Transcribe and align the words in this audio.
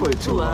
Popkultur. 0.00 0.48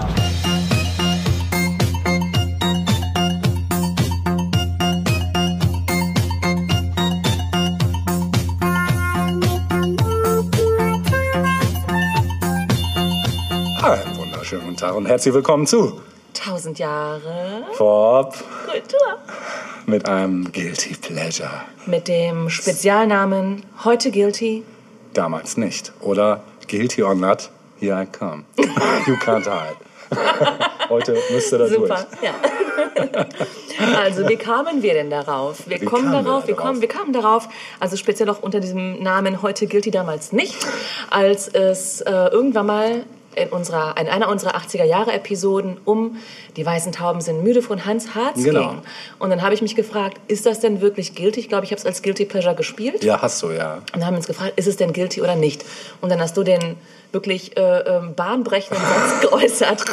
Einen 13.82 14.16
wunderschönen 14.16 14.64
guten 14.64 14.76
Tag 14.76 14.94
und 14.96 15.06
herzlich 15.06 15.32
willkommen 15.32 15.66
zu 15.68 16.00
Tausend 16.34 16.80
Jahre 16.80 17.64
Pop 17.76 18.34
Kultur. 18.64 18.98
mit 19.86 20.08
einem 20.08 20.50
Guilty 20.50 20.94
Pleasure. 20.94 21.62
Mit 21.86 22.08
dem 22.08 22.50
Spezialnamen 22.50 23.62
Heute 23.84 24.10
Guilty. 24.10 24.64
Damals 25.14 25.56
nicht. 25.56 25.92
Oder 26.00 26.42
Guilty 26.66 27.04
or 27.04 27.14
Not, 27.14 27.50
here 27.80 28.00
I 28.02 28.06
come. 28.06 28.44
You 29.06 29.14
can't 29.16 29.44
hide. 29.44 29.76
Heute 30.88 31.16
müsste 31.32 31.58
das 31.58 31.70
Super, 31.70 32.06
durch. 32.10 32.22
ja. 32.22 32.34
Also, 33.96 34.28
wie 34.28 34.36
kamen 34.36 34.82
wir 34.82 34.94
denn 34.94 35.10
darauf? 35.10 35.68
Wir 35.68 35.80
Wie 35.80 35.84
kommen 35.84 36.10
wir 36.10 36.22
darauf, 36.22 36.42
da 36.42 36.48
wir, 36.48 36.54
drauf? 36.54 36.64
kommen, 36.66 36.80
wir 36.80 36.88
kamen 36.88 37.12
darauf, 37.12 37.48
also 37.80 37.96
speziell 37.96 38.28
auch 38.30 38.42
unter 38.42 38.60
diesem 38.60 39.02
Namen 39.02 39.42
Heute 39.42 39.66
Guilty 39.66 39.90
damals 39.90 40.32
nicht, 40.32 40.56
als 41.10 41.48
es 41.48 42.00
äh, 42.02 42.10
irgendwann 42.10 42.66
mal 42.66 43.04
in, 43.34 43.48
unserer, 43.50 43.94
in 44.00 44.08
einer 44.08 44.28
unserer 44.30 44.56
80er-Jahre-Episoden 44.56 45.76
um 45.84 46.16
Die 46.56 46.64
weißen 46.64 46.92
Tauben 46.92 47.20
sind 47.20 47.42
müde 47.42 47.60
von 47.60 47.84
Hans 47.84 48.14
Harz 48.14 48.42
Genau. 48.42 48.68
ging. 48.70 48.78
Und 49.18 49.28
dann 49.30 49.42
habe 49.42 49.52
ich 49.54 49.60
mich 49.60 49.76
gefragt, 49.76 50.18
ist 50.28 50.46
das 50.46 50.60
denn 50.60 50.80
wirklich 50.80 51.14
guilty? 51.14 51.40
Ich 51.40 51.48
glaube, 51.50 51.64
ich 51.66 51.70
habe 51.70 51.78
es 51.80 51.84
als 51.86 52.02
Guilty 52.02 52.24
Pleasure 52.24 52.54
gespielt. 52.54 53.04
Ja, 53.04 53.20
hast 53.20 53.42
du, 53.42 53.50
ja. 53.50 53.74
Und 53.76 53.96
dann 53.96 54.06
haben 54.06 54.14
wir 54.14 54.18
uns 54.18 54.26
gefragt, 54.26 54.54
ist 54.56 54.66
es 54.68 54.76
denn 54.78 54.92
guilty 54.94 55.20
oder 55.20 55.36
nicht? 55.36 55.64
Und 56.00 56.08
dann 56.10 56.20
hast 56.20 56.36
du 56.38 56.44
den 56.44 56.76
wirklich 57.12 57.56
äh, 57.56 57.80
ähm, 57.80 58.14
bahnbrechenden 58.14 58.84
Satz 58.84 59.20
geäußert, 59.30 59.84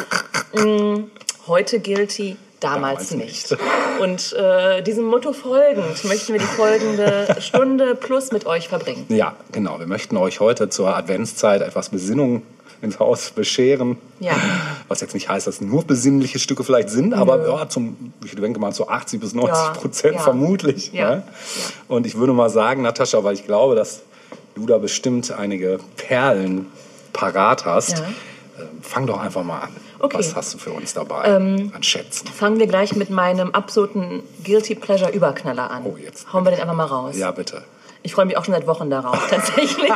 mm, 0.54 1.04
heute 1.46 1.80
guilty, 1.80 2.36
damals, 2.60 3.10
Damals 3.10 3.14
nicht. 3.14 3.50
nicht. 3.50 3.60
Und 4.00 4.32
äh, 4.32 4.82
diesem 4.82 5.04
Motto 5.04 5.32
folgend 5.32 6.04
möchten 6.04 6.32
wir 6.32 6.40
die 6.40 6.46
folgende 6.46 7.36
Stunde 7.40 7.94
plus 7.94 8.32
mit 8.32 8.46
euch 8.46 8.68
verbringen. 8.68 9.04
Ja, 9.08 9.34
genau. 9.52 9.78
Wir 9.78 9.86
möchten 9.86 10.16
euch 10.16 10.40
heute 10.40 10.68
zur 10.68 10.96
Adventszeit 10.96 11.62
etwas 11.62 11.90
Besinnung 11.90 12.42
ins 12.82 12.98
Haus 12.98 13.30
bescheren. 13.30 13.96
Ja. 14.20 14.32
Was 14.88 15.00
jetzt 15.00 15.14
nicht 15.14 15.28
heißt, 15.28 15.46
dass 15.46 15.60
nur 15.60 15.84
besinnliche 15.84 16.38
Stücke 16.38 16.64
vielleicht 16.64 16.90
sind, 16.90 17.14
aber 17.14 17.46
ja, 17.48 17.68
zum, 17.68 18.12
ich 18.24 18.34
denke 18.34 18.60
mal 18.60 18.72
zu 18.72 18.88
80 18.88 19.20
bis 19.20 19.34
90 19.34 19.54
Ja, 19.54 19.70
Prozent 19.70 20.14
ja. 20.16 20.20
vermutlich. 20.20 20.92
Ne? 20.92 21.22
Und 21.88 22.06
ich 22.06 22.16
würde 22.16 22.32
mal 22.32 22.50
sagen, 22.50 22.82
Natascha, 22.82 23.24
weil 23.24 23.34
ich 23.34 23.46
glaube, 23.46 23.74
dass 23.74 24.02
du 24.54 24.66
da 24.66 24.78
bestimmt 24.78 25.30
einige 25.32 25.78
Perlen 25.96 26.66
parat 27.14 27.64
hast, 27.64 27.98
Ja. 27.98 28.04
äh, 28.04 28.66
fang 28.82 29.06
doch 29.06 29.18
einfach 29.20 29.42
mal 29.42 29.60
an. 29.60 29.76
Okay. 29.98 30.16
Ähm, 30.16 30.20
Was 30.20 30.36
hast 30.36 30.52
du 30.52 30.58
für 30.58 30.72
uns 30.72 30.92
dabei 30.92 31.22
an 31.24 31.82
Schätzen? 31.82 32.26
Fangen 32.28 32.58
wir 32.58 32.66
gleich 32.66 32.94
mit 32.94 33.08
meinem 33.08 33.52
absoluten 33.52 34.22
Guilty 34.44 34.74
Pleasure 34.74 35.10
Überknaller 35.10 35.70
an. 35.70 35.84
Oh, 35.86 35.96
jetzt. 35.96 36.30
Hauen 36.32 36.44
wir 36.44 36.50
den 36.50 36.60
einfach 36.60 36.74
mal 36.74 36.84
raus. 36.84 37.16
Ja, 37.16 37.30
bitte. 37.30 37.64
Ich 38.02 38.12
freue 38.12 38.26
mich 38.26 38.36
auch 38.36 38.44
schon 38.44 38.52
seit 38.52 38.66
Wochen 38.66 38.90
darauf, 38.90 39.18
tatsächlich. 39.30 39.90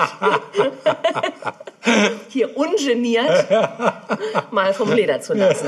Hier 2.28 2.56
ungeniert 2.56 3.50
mal 4.50 4.72
vom 4.72 4.92
Leder 4.92 5.20
zu 5.20 5.34
lassen. 5.34 5.66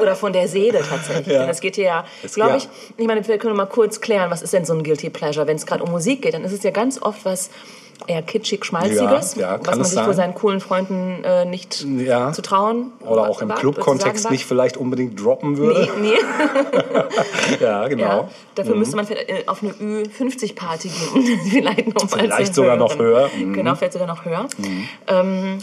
Oder 0.00 0.14
von 0.14 0.32
der 0.32 0.46
Seele 0.46 0.80
tatsächlich. 0.88 1.34
Ja. 1.34 1.48
Es 1.48 1.60
geht 1.60 1.74
hier 1.74 1.84
ja, 1.84 2.04
glaube 2.34 2.50
ja. 2.52 2.56
ich, 2.58 2.68
ich 2.96 3.06
meine, 3.06 3.26
wir 3.26 3.38
können 3.38 3.56
mal 3.56 3.66
kurz 3.66 4.00
klären, 4.00 4.30
was 4.30 4.42
ist 4.42 4.52
denn 4.52 4.64
so 4.64 4.74
ein 4.74 4.84
Guilty 4.84 5.10
Pleasure? 5.10 5.48
Wenn 5.48 5.56
es 5.56 5.66
gerade 5.66 5.82
um 5.82 5.90
Musik 5.90 6.22
geht, 6.22 6.34
dann 6.34 6.44
ist 6.44 6.52
es 6.52 6.62
ja 6.62 6.70
ganz 6.70 7.02
oft 7.02 7.24
was 7.24 7.50
eher 8.06 8.22
kitschig-schmalziges, 8.22 9.34
Ja, 9.36 9.40
ja, 9.42 9.58
kann 9.58 9.66
was 9.66 9.76
man 9.76 9.84
sich 9.84 9.94
vor 9.98 10.04
sein. 10.06 10.14
seinen 10.16 10.34
coolen 10.34 10.60
Freunden 10.60 11.22
äh, 11.24 11.44
nicht 11.44 11.84
Ja. 11.84 12.32
zu 12.32 12.42
trauen 12.42 12.92
Oder 13.00 13.28
auch 13.28 13.40
im 13.42 13.48
Club-Kontext 13.54 14.30
nicht 14.30 14.44
vielleicht 14.46 14.76
unbedingt 14.76 15.22
droppen 15.22 15.56
würde. 15.56 15.88
Nee, 16.00 16.10
nee. 16.10 16.16
Ja, 17.60 17.86
genau. 17.88 18.02
Ja, 18.04 18.28
dafür 18.54 18.74
müsste 18.76 18.96
man 18.96 19.06
vielleicht, 19.06 19.28
äh, 19.28 19.42
auf 19.46 19.62
eine 19.62 19.72
Ü50-Party 19.72 20.88
gehen. 20.88 21.38
vielleicht 21.50 21.94
noch 21.94 22.08
Vielleicht 22.08 22.54
sogar 22.54 22.76
noch 22.76 22.98
höher. 22.98 23.28
Mhm. 23.36 23.52
Genau, 23.52 23.74
vielleicht 23.74 23.92
sogar 23.92 24.08
noch 24.08 24.24
höher. 24.24 24.46
Ähm, 25.06 25.58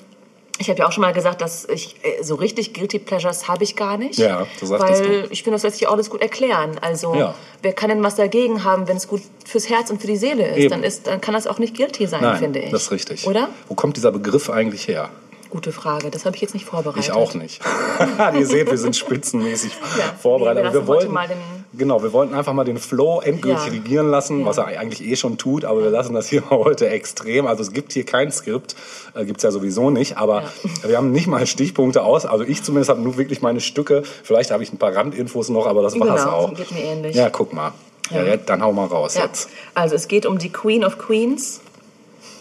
ich 0.60 0.70
habe 0.70 0.80
ja 0.80 0.88
auch 0.88 0.92
schon 0.92 1.02
mal 1.02 1.14
gesagt, 1.14 1.42
dass 1.42 1.66
ich 1.66 1.96
äh, 2.04 2.22
so 2.22 2.36
richtig 2.36 2.74
Guilty 2.74 3.00
Pleasures 3.00 3.48
habe 3.48 3.64
ich 3.64 3.76
gar 3.76 3.98
nicht. 3.98 4.20
Ja, 4.20 4.46
das 4.60 4.70
sagtest 4.70 5.04
Weil 5.04 5.22
du. 5.24 5.28
ich 5.32 5.42
finde, 5.44 5.56
das 5.56 5.64
lässt 5.64 5.78
sich 5.78 5.88
auch 5.88 5.94
alles 5.94 6.10
gut 6.10 6.22
erklären. 6.22 6.78
Also, 6.82 7.16
Ja. 7.16 7.34
wer 7.64 7.74
kann 7.74 7.90
denn 7.90 8.04
was 8.04 8.16
dagegen 8.16 8.64
haben, 8.64 8.88
wenn 8.88 8.98
es 8.98 9.08
gut 9.08 9.22
fürs 9.48 9.70
Herz 9.70 9.90
und 9.90 10.02
für 10.02 10.08
die 10.08 10.18
Seele 10.18 10.48
ist? 10.50 10.58
Eben. 10.58 10.70
Dann, 10.70 10.84
ist 10.84 11.08
dann 11.08 11.22
kann 11.22 11.34
das 11.34 11.48
auch 11.48 11.58
nicht 11.60 11.76
guilty 11.76 12.06
sein, 12.08 12.22
Nein, 12.22 12.38
finde 12.38 12.60
ich. 12.60 12.72
das 12.72 12.84
ist 12.84 12.92
richtig. 12.92 13.26
Oder? 13.26 13.50
Wo 13.70 13.74
kommt 13.76 13.98
dieser 13.98 14.12
Begriff 14.12 14.50
eigentlich 14.50 14.88
her? 14.88 15.10
Gute 15.50 15.72
Frage. 15.72 16.12
Das 16.12 16.26
habe 16.26 16.36
ich 16.36 16.42
jetzt 16.44 16.54
nicht 16.54 16.66
vorbereitet. 16.66 17.06
Ich 17.06 17.12
auch 17.12 17.34
nicht. 17.34 17.60
Ihr 18.38 18.46
seht, 18.46 18.70
wir 18.70 18.78
sind 18.78 18.96
spitzenmäßig 18.96 19.72
Ja, 19.98 20.14
vorbereitet. 20.22 20.64
wir 20.66 20.74
wir 20.74 20.88
wollten, 20.88 21.12
mal 21.12 21.28
den- 21.28 21.38
genau, 21.78 22.02
wir 22.04 22.14
wollten 22.14 22.34
einfach 22.34 22.54
mal 22.54 22.64
den 22.64 22.78
Flow 22.78 23.22
endgültig 23.22 23.66
Ja. 23.66 23.72
regieren 23.72 24.10
lassen, 24.12 24.42
Ja. 24.42 24.46
was 24.46 24.58
er 24.58 24.68
eigentlich 24.68 25.04
eh 25.04 25.16
schon 25.16 25.38
tut. 25.38 25.66
Aber 25.66 25.82
wir 25.84 25.90
lassen 25.90 26.14
das 26.14 26.28
hier 26.28 26.44
heute 26.50 26.90
extrem. 26.90 27.48
Also 27.48 27.64
es 27.64 27.72
gibt 27.72 27.94
hier 27.94 28.06
kein 28.06 28.32
Skript, 28.32 28.76
äh, 29.16 29.26
gibt's 29.26 29.44
ja 29.44 29.52
sowieso 29.52 29.90
nicht. 29.90 30.18
Aber 30.18 30.44
wir 30.86 30.98
haben 30.98 31.12
nicht 31.12 31.28
mal 31.28 31.46
Stichpunkte 31.48 32.04
aus. 32.04 32.26
Also 32.26 32.44
ich 32.44 32.64
zumindest 32.64 32.90
habe 32.90 33.02
nur 33.02 33.18
wirklich 33.18 33.42
meine 33.42 33.62
Stücke. 33.62 34.04
Vielleicht 34.24 34.52
habe 34.52 34.64
ich 34.64 34.72
ein 34.74 34.78
paar 34.78 34.96
Randinfos 34.96 35.50
noch, 35.50 35.68
aber 35.68 35.82
das 35.82 36.00
war's 36.00 36.24
Genau, 36.24 36.32
auch. 36.36 36.54
geht 36.54 36.72
mir 36.72 36.82
ähnlich. 36.84 37.16
Ja, 37.16 37.30
guck 37.30 37.54
mal. 37.54 37.74
Ja. 38.12 38.24
Ja. 38.24 38.28
ja, 38.30 38.38
dann 38.38 38.64
hau 38.64 38.72
mal 38.74 38.88
raus 38.88 39.16
Ja. 39.16 39.26
jetzt. 39.26 39.50
Also 39.76 39.96
es 39.96 40.08
geht 40.08 40.26
um 40.26 40.40
die 40.40 40.50
Queen 40.52 40.84
of 40.84 40.98
Queens, 40.98 41.62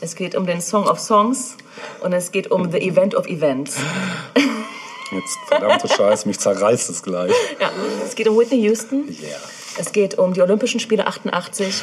es 0.01 0.15
geht 0.17 0.35
um 0.35 0.47
den 0.47 0.61
Song 0.63 0.87
of 0.87 0.99
Songs 0.99 1.57
und 2.03 2.13
es 2.15 2.31
geht 2.33 2.51
um 2.51 2.71
The 2.71 2.79
Event 2.79 3.15
of 3.15 3.27
Events. 3.27 3.77
Jetzt, 5.11 5.39
verdammte 5.47 5.89
Scheiße, 5.89 6.29
mich 6.29 6.39
zerreißt 6.39 6.91
es 6.91 7.03
gleich. 7.03 7.33
Ja, 7.61 7.71
es 8.05 8.15
geht 8.15 8.29
um 8.29 8.39
Whitney 8.39 8.61
Houston, 8.63 9.09
Yeah. 9.09 9.39
es 9.79 9.93
geht 9.93 10.19
um 10.19 10.35
die 10.35 10.43
Olympischen 10.43 10.81
Spiele 10.81 11.07
88 11.07 11.83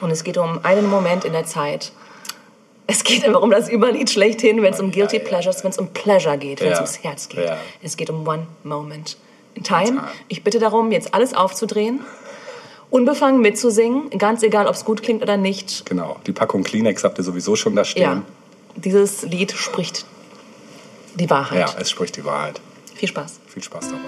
und 0.00 0.10
es 0.10 0.24
geht 0.24 0.38
um 0.38 0.60
einen 0.64 0.88
Moment 0.88 1.24
in 1.24 1.32
der 1.32 1.44
Zeit. 1.44 1.92
Es 2.86 3.04
geht 3.04 3.24
einfach 3.24 3.42
um 3.42 3.50
das 3.50 3.68
Überlied 3.70 4.08
schlechthin, 4.08 4.62
wenn 4.62 4.72
es 4.72 4.80
um 4.80 4.90
Guilty. 4.90 5.18
Pleasures, 5.18 5.62
wenn 5.62 5.70
es 5.72 5.78
um 5.78 5.88
Pleasure 5.88 6.38
geht, 6.38 6.60
wenn 6.60 6.68
es 6.68 6.78
Ja. 6.78 6.84
ums 6.84 7.02
Herz 7.04 7.28
geht. 7.28 7.44
Ja. 7.44 7.58
Es 7.82 7.96
geht 7.98 8.08
um 8.08 8.26
One 8.26 8.46
Moment 8.64 9.18
in 9.54 9.62
Time. 9.62 9.84
Time. 9.86 10.08
Ich 10.28 10.42
bitte 10.42 10.58
darum, 10.58 10.90
jetzt 10.90 11.12
alles 11.12 11.34
aufzudrehen, 11.34 12.00
unbefangen 12.90 13.42
mitzusingen, 13.42 14.08
ganz 14.16 14.42
egal, 14.42 14.66
ob 14.66 14.74
es 14.74 14.86
gut 14.86 15.02
klingt 15.02 15.22
oder 15.22 15.36
nicht. 15.36 15.84
Genau. 15.84 16.16
Die 16.26 16.32
Packung 16.32 16.62
Kleenex 16.62 17.04
habt 17.04 17.18
ihr 17.18 17.24
sowieso 17.24 17.56
schon 17.56 17.76
da 17.76 17.84
stehen. 17.84 18.02
Ja, 18.02 18.22
dieses 18.76 19.22
Lied 19.22 19.52
spricht 19.52 20.06
die 21.14 21.30
Wahrheit. 21.30 21.58
Ja, 21.58 21.74
es 21.78 21.90
spricht 21.90 22.16
die 22.16 22.24
Wahrheit. 22.24 22.60
Viel 22.94 23.08
Spaß. 23.08 23.40
Viel 23.46 23.62
Spaß 23.62 23.88
dabei. 23.88 23.98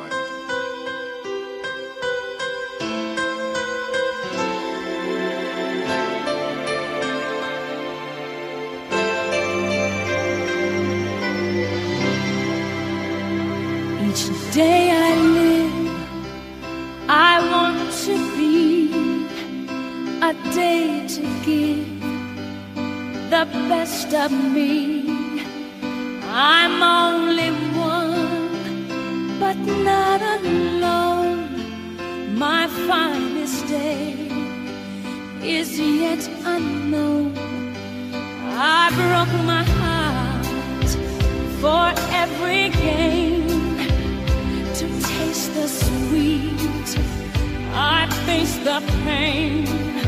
Each 14.10 14.52
day 14.52 14.90
I 14.90 15.14
live, 15.38 15.90
I 17.08 17.40
want 17.52 17.92
to 18.06 18.14
be 18.36 18.90
a 20.20 20.32
day 20.52 21.06
to 21.06 21.22
give 21.44 22.00
the 23.30 23.46
best 23.68 24.12
of 24.12 24.32
me. 24.32 24.99
Unknown. 36.60 37.34
I 38.56 38.90
broke 39.00 39.34
my 39.52 39.64
heart 39.78 40.46
for 41.62 41.86
every 42.22 42.68
game 42.86 43.48
to 44.78 44.86
taste 45.08 45.54
the 45.54 45.68
sweet. 45.68 46.88
I 47.72 48.06
face 48.26 48.56
the 48.58 48.82
pain. 49.04 49.99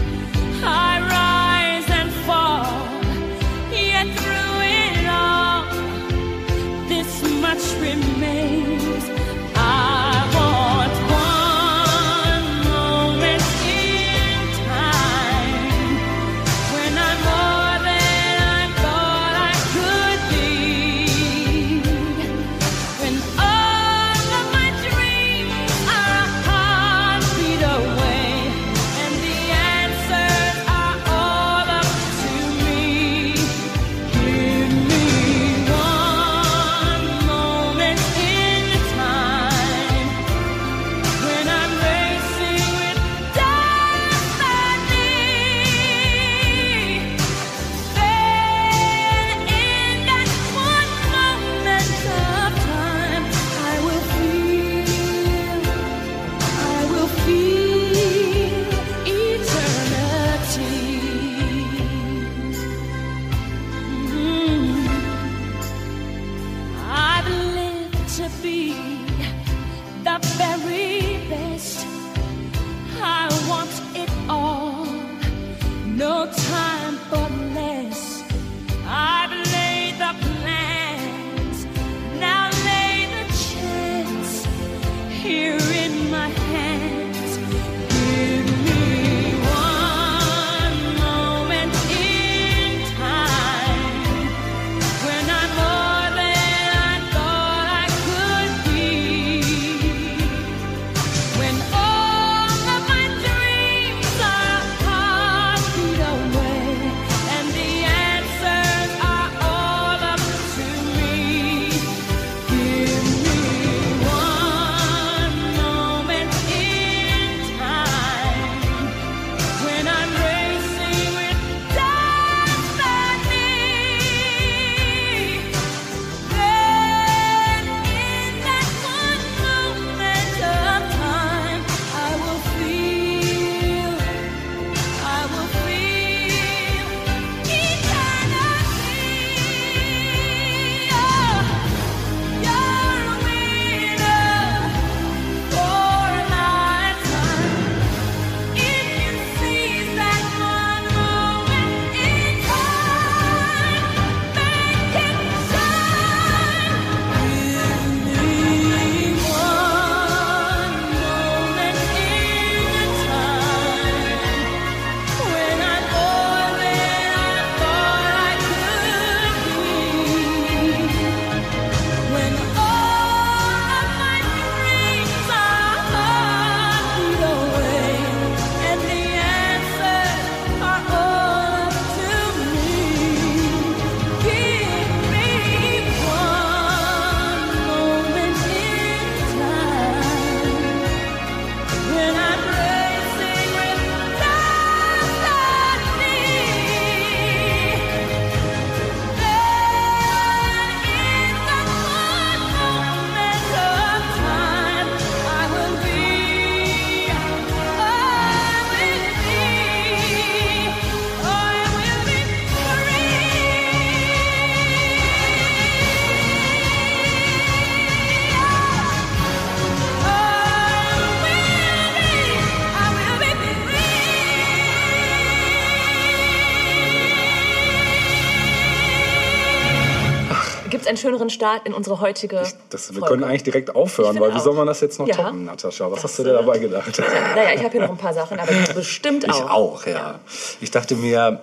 Schöneren 231.03 231.29
Start 231.29 231.67
in 231.67 231.75
unsere 231.75 232.01
heutige 232.01 232.37
Das, 232.71 232.89
wir 232.91 233.01
Folge? 233.01 233.07
können 233.15 233.25
eigentlich 233.25 233.43
direkt 233.43 233.77
aufhören, 233.77 234.15
Ich 234.15 234.21
weil 234.23 234.35
wie 234.35 234.41
soll 234.41 234.55
man 234.55 234.67
das 234.67 234.81
jetzt 234.81 234.99
noch 234.99 235.07
Ja. 235.07 235.17
toppen, 235.17 235.45
Natascha? 235.45 235.87
Was 235.91 235.97
Das, 235.97 236.05
hast 236.05 236.19
du 236.21 236.23
dir 236.25 236.31
äh, 236.31 236.35
dabei 236.35 236.59
gedacht? 236.59 236.99
Naja, 237.37 237.51
ich 237.55 237.61
habe 237.63 237.71
hier 237.73 237.83
noch 237.83 237.91
ein 237.91 237.99
paar 237.99 238.15
Sachen, 238.15 238.41
aber 238.41 238.51
bestimmt 238.75 239.29
auch. 239.29 239.37
Ich 239.37 239.43
auch, 239.51 239.87
ja. 239.87 240.21
Ich 240.63 240.71
dachte 240.71 240.95
mir, 240.97 241.41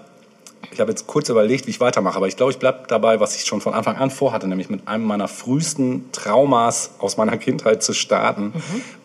ich 0.71 0.79
habe 0.79 0.91
jetzt 0.91 1.07
kurz 1.07 1.29
überlegt, 1.29 1.67
wie 1.67 1.71
ich 1.71 1.79
weitermache, 1.79 2.17
aber 2.17 2.27
ich 2.27 2.35
glaube, 2.37 2.51
ich 2.51 2.59
bleibe 2.59 2.79
dabei, 2.87 3.19
was 3.19 3.35
ich 3.35 3.45
schon 3.45 3.61
von 3.61 3.73
Anfang 3.73 3.97
an 3.97 4.09
vorhatte, 4.11 4.47
nämlich 4.47 4.69
mit 4.69 4.87
einem 4.87 5.05
meiner 5.05 5.27
frühesten 5.27 6.09
Traumas 6.11 6.91
aus 6.99 7.17
meiner 7.17 7.37
Kindheit 7.37 7.81
zu 7.83 7.93
starten. 7.93 8.53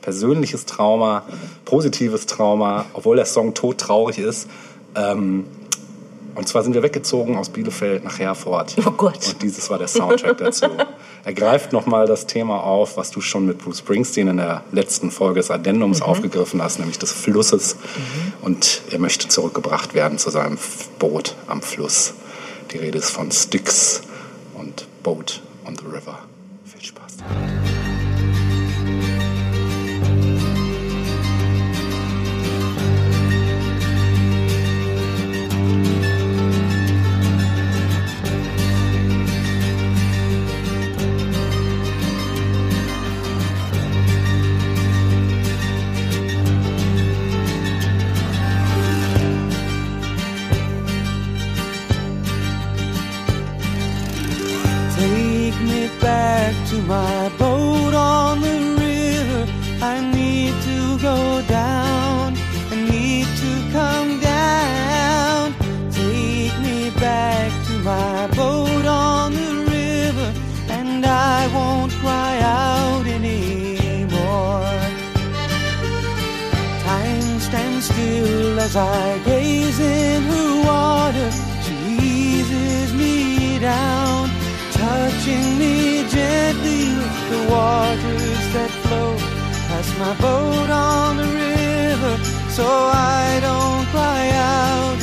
Persönliches 0.03 0.67
Trauma, 0.67 1.23
positives 1.65 2.27
Trauma, 2.27 2.85
obwohl 2.95 3.17
der 3.17 3.27
Song 3.27 3.55
todtraurig 3.55 4.19
ist. 4.19 4.49
Ähm, 4.97 5.47
und 6.35 6.49
zwar 6.49 6.63
sind 6.63 6.75
wir 6.75 6.83
weggezogen 6.83 7.37
aus 7.37 7.49
Bielefeld 7.49 8.05
nach 8.05 8.19
Herford. 8.19 8.77
Oh 8.87 8.91
Gott. 8.91 9.29
Und 9.29 9.43
dieses 9.43 9.71
war 9.71 9.79
der 9.79 9.89
Soundtrack 9.89 10.39
dazu. 10.39 10.67
Er 11.27 11.33
greift 11.33 11.73
nochmal 11.73 12.07
das 12.07 12.27
Thema 12.27 12.63
auf, 12.63 12.99
was 12.99 13.11
du 13.11 13.23
schon 13.23 13.47
mit 13.47 13.57
Bruce 13.57 13.79
Springsteen 13.79 14.29
in 14.29 14.37
der 14.37 14.63
letzten 14.73 15.11
Folge 15.11 15.41
des 15.41 15.51
Addendums 15.51 16.03
aufgegriffen 16.03 16.63
hast, 16.63 16.79
nämlich 16.79 16.99
des 16.99 17.13
Flusses. 17.13 17.77
Und 18.43 18.83
er 18.91 18.99
möchte 18.99 19.29
zurückgebracht 19.29 19.95
werden 19.95 20.19
zu 20.19 20.29
seinem 20.29 20.59
Boot 20.99 21.35
am 21.47 21.63
Fluss. 21.63 22.13
Die 22.73 22.77
Rede 22.77 22.99
ist 22.99 23.09
von 23.09 23.33
Styx 23.33 24.03
und 24.53 24.87
Boat 25.03 25.41
on 25.67 25.77
the 25.77 25.87
River. 25.87 26.19
Viel 26.67 26.85
Spaß. 26.85 27.17
As 78.75 78.77
I 78.77 79.19
gaze 79.25 79.79
in 79.79 80.23
her 80.23 80.67
water. 80.67 81.31
She 81.63 81.75
eases 82.03 82.93
me 82.95 83.59
down, 83.59 84.29
touching 84.73 85.59
me 85.59 86.07
gently 86.09 86.85
with 86.99 87.31
the 87.31 87.43
waters 87.51 88.45
that 88.55 88.71
flow 88.83 89.17
past 89.69 89.99
my 89.99 90.15
boat 90.21 90.71
on 90.71 91.17
the 91.17 91.29
river, 91.45 92.15
so 92.51 92.67
I 92.67 93.39
don't 93.43 93.87
cry 93.93 94.31
out 94.31 94.94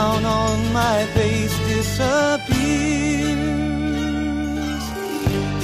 frown 0.00 0.24
on 0.24 0.72
my 0.72 1.04
face 1.14 1.56
disappears. 1.68 2.44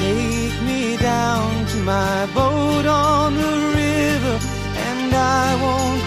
Take 0.04 0.56
me 0.70 0.96
down 0.96 1.66
to 1.72 1.76
my 1.94 2.26
boat 2.34 2.86
on 2.86 3.34
the 3.42 3.54
river, 3.82 4.36
and 4.88 5.14
I 5.14 5.46
won't 5.64 6.05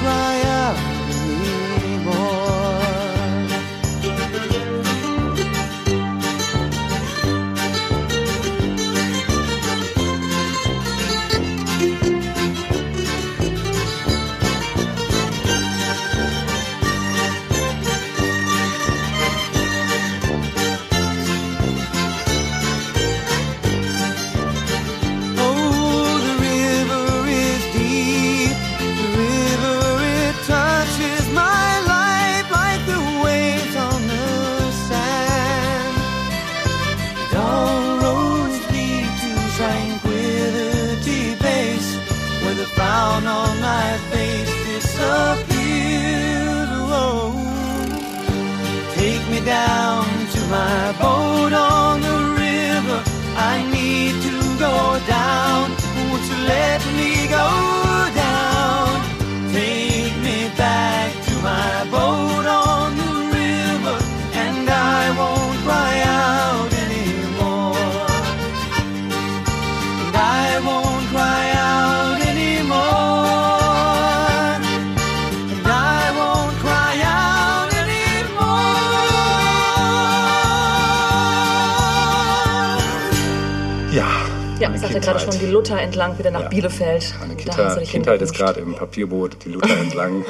Luther 85.70 85.82
entlang 85.84 86.18
wieder 86.18 86.32
nach 86.32 86.42
Ja. 86.44 86.48
Bielefeld. 86.48 87.14
Meine 87.20 87.36
Kita 87.36 87.76
Kindheit 87.82 88.22
ist 88.24 88.34
gerade 88.34 88.60
im 88.60 88.74
Papierboot, 88.74 89.38
die 89.46 89.50
Luther 89.50 89.78
entlang, 89.78 90.26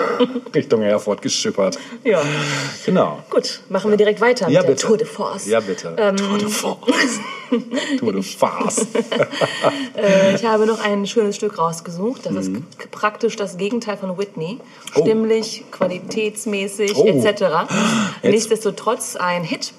Richtung 0.54 0.82
Herford 0.82 1.20
geschippert. 1.20 1.78
Ja, 2.04 2.22
Genau. 2.86 3.18
gut, 3.28 3.60
machen 3.70 3.90
wir 3.90 3.96
direkt 3.96 4.20
weiter 4.20 4.48
Ja, 4.48 4.60
mit 4.60 4.68
der 4.68 4.74
bitte. 4.74 4.86
Tour 4.86 4.96
de 4.98 5.06
Force. 5.06 5.46
Ja, 5.46 5.58
bitte. 5.58 5.96
Ähm, 5.98 6.16
Tour 6.16 6.38
de 6.38 6.48
Force. 6.48 7.20
Tour 7.98 8.12
de 8.12 8.22
Farce. 8.22 8.86
Äh, 9.96 10.34
ich 10.34 10.44
habe 10.44 10.66
noch 10.66 10.82
ein 10.84 11.06
schönes 11.06 11.36
Stück 11.36 11.58
rausgesucht. 11.58 12.26
Das 12.26 12.32
Mhm. 12.48 12.66
ist 12.78 12.90
praktisch 12.90 13.36
das 13.36 13.56
Gegenteil 13.56 13.96
von 13.96 14.18
Whitney. 14.18 14.58
Oh. 14.94 15.00
Stimmlich, 15.02 15.64
qualitätsmäßig 15.70 16.94
Oh. 16.96 17.06
etc. 17.06 17.24
Jetzt-. 18.22 18.32
Nichtsdestotrotz 18.32 19.16
ein 19.16 19.44
Hit 19.44 19.72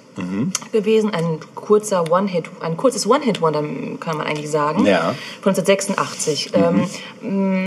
gewesen, 0.71 1.13
ein 1.13 1.39
kurzer 1.55 2.11
One-Hit, 2.11 2.45
ein 2.61 2.77
kurzes 2.77 3.07
One-Hit-Wonder 3.07 3.63
kann 3.99 4.17
man 4.17 4.27
eigentlich 4.27 4.49
sagen. 4.49 4.85
Ja. 4.85 5.11
Mhm. 5.11 5.41
Von 5.41 5.53
1986. 5.55 6.51
Ähm, 6.53 6.89
m- 7.21 7.63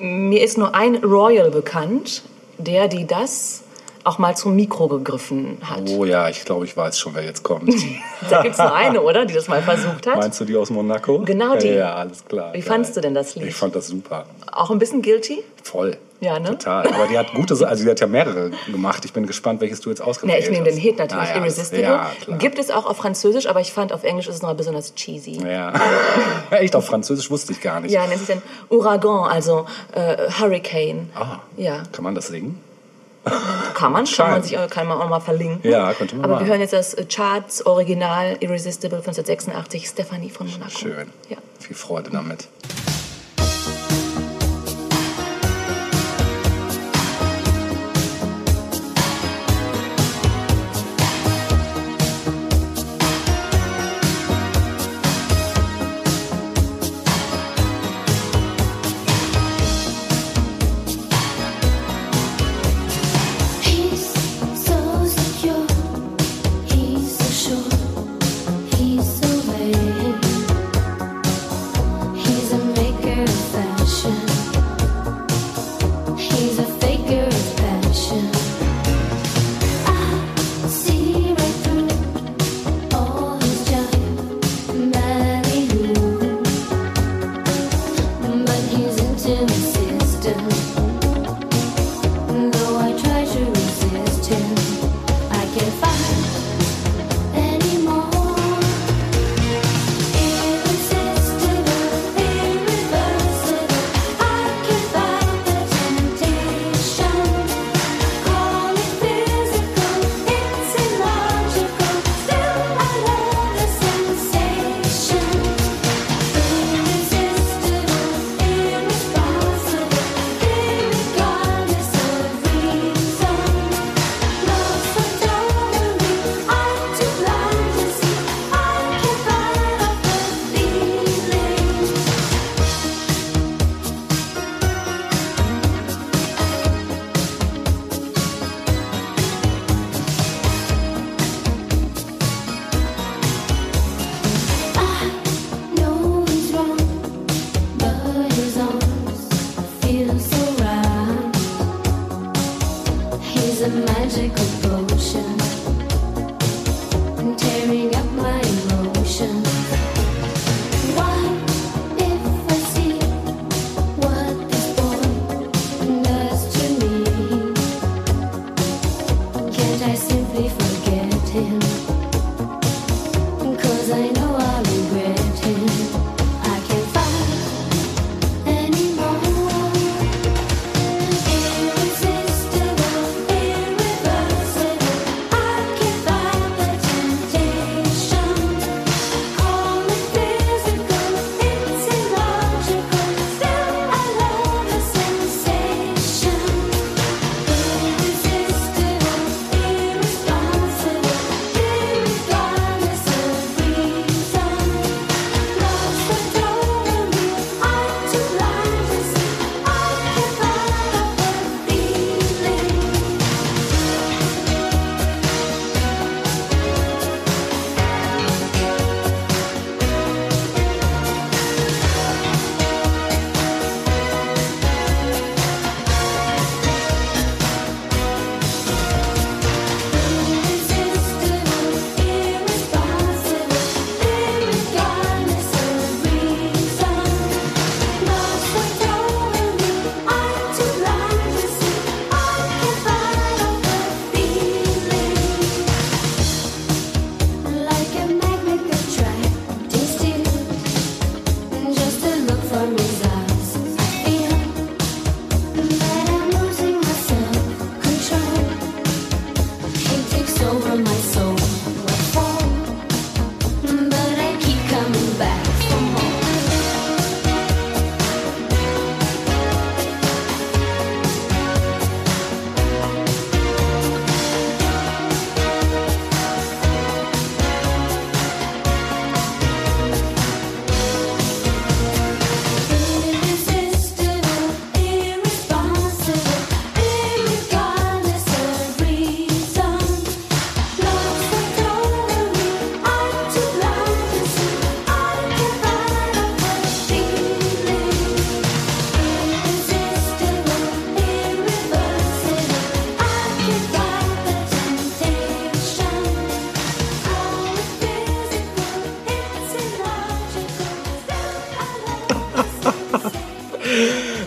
mir 0.00 0.42
ist 0.42 0.58
nur 0.58 0.74
ein 0.74 0.96
Royal 0.96 1.50
bekannt, 1.50 2.22
der 2.58 2.88
die 2.88 3.06
das 3.06 3.62
auch 4.04 4.18
mal 4.18 4.36
zum 4.36 4.54
Mikro 4.56 4.88
gegriffen 4.88 5.58
hat. 5.62 5.82
Oh 5.90 6.04
ja, 6.04 6.28
ich 6.28 6.44
glaube, 6.44 6.64
ich 6.64 6.76
weiß 6.76 6.98
schon, 6.98 7.14
wer 7.14 7.24
jetzt 7.24 7.42
kommt. 7.42 7.74
Da 8.30 8.42
gibt 8.42 8.54
es 8.54 8.58
nur 8.58 8.74
eine, 8.74 9.00
oder? 9.02 9.24
Die 9.26 9.34
das 9.34 9.48
mal 9.48 9.62
versucht 9.62 10.06
hat. 10.06 10.16
Meinst 10.16 10.40
du 10.40 10.44
die 10.44 10.56
aus 10.56 10.70
Monaco? 10.70 11.20
Genau 11.20 11.56
die. 11.56 11.68
Ja, 11.68 11.94
alles 11.94 12.24
klar. 12.24 12.52
Wie 12.52 12.58
Geil. 12.60 12.62
fandst 12.68 12.96
du 12.96 13.00
denn 13.00 13.14
das 13.14 13.34
Lied? 13.36 13.48
Ich 13.48 13.54
fand 13.54 13.74
das 13.76 13.86
super. 13.88 14.26
Auch 14.50 14.70
ein 14.70 14.78
bisschen 14.78 15.02
guilty? 15.02 15.44
Voll. 15.62 15.96
Ja, 16.20 16.38
ne? 16.40 16.50
Total. 16.50 16.86
Aber 16.92 17.06
die 17.06 17.16
hat 17.16 17.32
gute, 17.32 17.54
also 17.68 17.84
die 17.84 17.90
hat 17.90 18.00
ja 18.00 18.06
mehrere 18.08 18.50
gemacht. 18.66 19.04
Ich 19.04 19.12
bin 19.12 19.26
gespannt, 19.26 19.60
welches 19.60 19.80
du 19.80 19.90
jetzt 19.90 20.00
ausgewählt 20.00 20.38
Ja, 20.40 20.44
ich 20.44 20.50
nehme 20.50 20.66
hast. 20.66 20.74
den 20.74 20.80
Hit 20.80 20.98
natürlich, 20.98 21.28
Ah, 21.28 21.30
ja, 21.30 21.36
Irresistible. 21.36 21.82
Ja. 21.84 22.10
Gibt 22.38 22.58
es 22.58 22.70
auch 22.72 22.86
auf 22.86 22.96
Französisch, 22.96 23.46
aber 23.46 23.60
ich 23.60 23.72
fand 23.72 23.92
auf 23.92 24.02
Englisch 24.02 24.26
ist 24.26 24.34
es 24.36 24.42
noch 24.42 24.52
besonders 24.54 24.94
cheesy. 24.96 25.38
Ja. 25.46 25.72
Echt, 26.50 26.74
auf 26.74 26.86
Französisch 26.86 27.30
wusste 27.30 27.52
ich 27.52 27.60
gar 27.60 27.78
nicht. 27.80 27.92
Ja, 27.92 28.04
nennt 28.06 28.18
sich 28.18 28.28
dann 28.28 28.42
Ouragan, 28.68 29.30
also 29.30 29.66
äh, 29.92 30.28
Hurricane. 30.40 31.08
Ah, 31.14 31.38
Ja. 31.56 31.82
kann 31.92 32.02
man 32.04 32.14
das 32.16 32.26
singen? 32.28 32.60
Kann 33.74 33.92
man, 33.92 34.04
kann 34.06 34.30
man, 34.30 34.42
sich, 34.42 34.56
kann 34.70 34.86
man 34.86 34.98
auch 35.00 35.08
mal 35.08 35.20
verlinken. 35.20 35.70
Ja, 35.70 35.92
könnte 35.92 36.16
man 36.16 36.24
Aber 36.24 36.34
machen. 36.34 36.46
wir 36.46 36.50
hören 36.52 36.60
jetzt 36.62 36.72
das 36.72 36.94
äh, 36.94 37.04
Charts 37.04 37.64
Original 37.66 38.36
Irresistible 38.40 39.02
von 39.02 39.10
1986, 39.14 39.86
Stephanie 39.86 40.30
von 40.30 40.50
Monaco. 40.50 40.70
Schön. 40.70 41.08
Ja. 41.28 41.36
Viel 41.60 41.76
Freude 41.76 42.08
damit. 42.10 42.48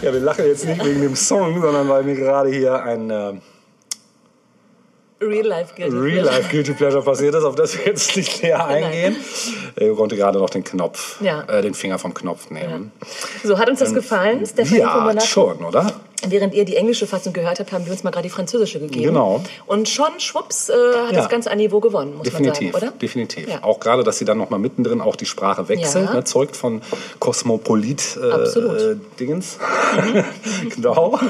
Ja, 0.02 0.12
wir 0.14 0.20
lachen 0.20 0.46
jetzt 0.46 0.66
nicht 0.66 0.84
wegen 0.84 1.02
dem 1.02 1.16
Song, 1.16 1.62
sondern 1.62 1.88
weil 1.88 2.04
mir 2.04 2.16
gerade 2.16 2.50
hier 2.50 2.82
ein, 2.84 3.10
äh, 3.10 3.34
Real 5.24 5.46
Life 5.46 5.76
Guilty 5.76 5.96
Real 5.96 6.22
Pleasure. 6.24 6.36
Life 6.38 6.50
Guilty 6.50 6.74
Pleasure 6.74 7.04
passiert 7.04 7.36
ist, 7.36 7.44
auf 7.44 7.54
das 7.54 7.78
wir 7.78 7.86
jetzt 7.86 8.16
nicht 8.18 8.42
näher 8.42 8.66
eingehen. 8.66 9.16
Ich 9.76 9.96
konnte 9.96 10.16
gerade 10.16 10.40
noch 10.40 10.50
den 10.50 10.64
Knopf, 10.64 11.22
Ja. 11.22 11.44
äh, 11.44 11.62
den 11.62 11.76
Finger 11.76 12.00
vom 12.00 12.16
Knopf 12.16 12.50
nehmen. 12.50 12.92
So, 13.44 13.60
hat 13.60 13.70
uns 13.70 13.78
das 13.80 13.94
gefallen, 13.94 14.44
Stephanie 14.48 14.82
von 14.82 15.16
Ja, 15.16 15.22
schon, 15.22 15.64
oder? 15.64 15.94
Während 16.28 16.54
ihr 16.54 16.66
die 16.66 16.76
englische 16.76 17.08
Fassung 17.08 17.34
gehört 17.34 17.60
habt, 17.60 17.72
haben 17.72 17.86
wir 17.86 17.92
uns 17.92 18.04
mal 18.04 18.12
gerade 18.12 18.24
die 18.28 18.30
französische 18.30 18.80
gegeben. 18.80 19.06
Genau. 19.06 19.44
Und 19.66 19.90
schon, 19.90 20.20
schwupps, 20.20 20.70
äh, 20.70 20.74
hat 20.74 21.14
Ja. 21.14 21.18
das 21.22 21.30
Ganze 21.30 21.50
an 21.50 21.58
Niveau 21.58 21.80
gewonnen, 21.80 22.16
muss 22.16 22.24
Definitiv, 22.26 22.72
man 22.74 22.82
sagen, 22.82 22.92
oder? 22.92 23.00
definitiv. 23.00 23.50
Ja. 23.50 23.64
Auch 23.64 23.80
gerade, 23.80 24.04
dass 24.04 24.20
sie 24.20 24.26
dann 24.26 24.38
noch 24.38 24.50
mal 24.52 24.60
mittendrin 24.60 25.02
auch 25.02 25.16
die 25.16 25.26
Sprache 25.26 25.68
wechselt, 25.68 26.06
Ja. 26.10 26.14
ne, 26.14 26.24
zeugt 26.24 26.56
von 26.56 26.82
Kosmopolit 27.20 28.20
äh, 28.22 28.32
Absolut. 28.32 28.82
äh, 28.82 28.96
Dingens. 29.20 29.58
genau. 30.76 31.20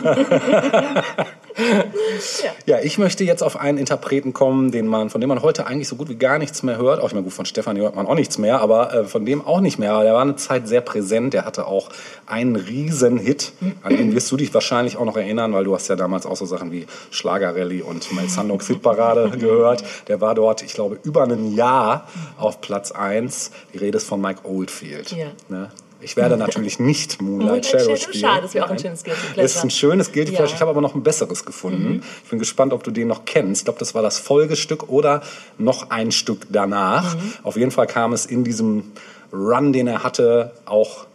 ja. 2.65 2.79
ich 2.79 2.97
möchte 2.97 3.23
jetzt 3.23 3.43
auf 3.43 3.57
einen 3.57 3.77
Interpreten 3.77 4.33
kommen, 4.33 4.71
den 4.71 4.87
man, 4.87 5.09
von 5.09 5.21
dem 5.21 5.27
man 5.27 5.41
heute 5.41 5.67
eigentlich 5.67 5.87
so 5.87 5.95
gut 5.95 6.09
wie 6.09 6.15
gar 6.15 6.37
nichts 6.37 6.63
mehr 6.63 6.77
hört. 6.77 7.01
Auch 7.01 7.07
ich 7.07 7.13
meine, 7.13 7.23
gut, 7.23 7.33
von 7.33 7.45
Stefanie 7.45 7.81
hört 7.81 7.95
man 7.95 8.07
auch 8.07 8.15
nichts 8.15 8.37
mehr, 8.37 8.61
aber 8.61 8.93
äh, 8.93 9.03
von 9.05 9.25
dem 9.25 9.45
auch 9.45 9.61
nicht 9.61 9.79
mehr. 9.79 9.93
Aber 9.93 10.03
der 10.03 10.13
war 10.13 10.21
eine 10.21 10.35
Zeit 10.35 10.67
sehr 10.67 10.81
präsent. 10.81 11.33
Der 11.33 11.45
hatte 11.45 11.65
auch 11.67 11.89
einen 12.25 12.55
riesen 12.55 13.17
Hit, 13.17 13.53
an 13.83 13.95
den 13.95 14.15
wirst 14.15 14.31
du 14.31 14.37
dich 14.37 14.53
wahrscheinlich 14.53 14.97
auch 14.97 15.05
noch 15.05 15.17
erinnern, 15.17 15.53
weil 15.53 15.63
du 15.63 15.75
hast 15.75 15.87
ja 15.87 15.95
damals 15.95 16.25
auch 16.25 16.37
so 16.37 16.45
Sachen 16.45 16.71
wie 16.71 16.85
Schlagerrallye 17.11 17.81
und 17.81 18.13
Mel 18.13 18.29
Sandok 18.29 18.63
Hitparade 18.63 19.29
gehört. 19.37 19.83
Der 20.07 20.21
war 20.21 20.35
dort, 20.35 20.63
ich 20.63 20.73
glaube, 20.73 20.99
über 21.03 21.23
ein 21.23 21.55
Jahr 21.55 22.07
auf 22.37 22.61
Platz 22.61 22.91
1. 22.91 23.51
Die 23.73 23.77
Rede 23.77 23.97
ist 23.97 24.07
von 24.07 24.21
Mike 24.21 24.41
Oldfield. 24.43 25.11
Ja. 25.11 25.27
Ne? 25.49 25.69
Ich 26.01 26.17
werde 26.17 26.35
natürlich 26.35 26.79
nicht 26.79 27.21
Moonlight 27.21 27.65
Shadow 27.65 27.95
spielen. 27.95 28.19
schade, 28.19 28.41
das 28.41 28.53
wäre 28.53 28.65
auch 28.65 28.71
ein 28.71 28.79
schönes 28.79 29.03
Guilty 29.03 29.19
Pleasure. 29.33 29.45
Ist 29.45 29.63
ein 29.63 29.69
schönes 29.69 30.11
Guilty 30.11 30.31
Pleasure. 30.31 30.49
Ja. 30.49 30.55
Ich 30.55 30.61
habe 30.61 30.71
aber 30.71 30.81
noch 30.81 30.95
ein 30.95 31.03
besseres 31.03 31.45
gefunden. 31.45 32.03
Ich 32.23 32.29
bin 32.29 32.39
gespannt, 32.39 32.73
ob 32.73 32.83
du 32.83 32.91
den 32.91 33.07
noch 33.07 33.25
kennst. 33.25 33.61
Ich 33.61 33.65
glaube, 33.65 33.79
das 33.79 33.93
war 33.93 34.01
das 34.01 34.17
Folgestück 34.17 34.89
oder 34.89 35.21
noch 35.57 35.91
ein 35.91 36.11
Stück 36.11 36.47
danach. 36.49 37.15
Mhm. 37.15 37.33
Auf 37.43 37.55
jeden 37.55 37.71
Fall 37.71 37.87
kam 37.87 38.13
es 38.13 38.25
in 38.25 38.43
diesem 38.43 38.91
Run, 39.31 39.73
den 39.73 39.87
er 39.87 40.03
hatte, 40.03 40.53
auch 40.65 41.05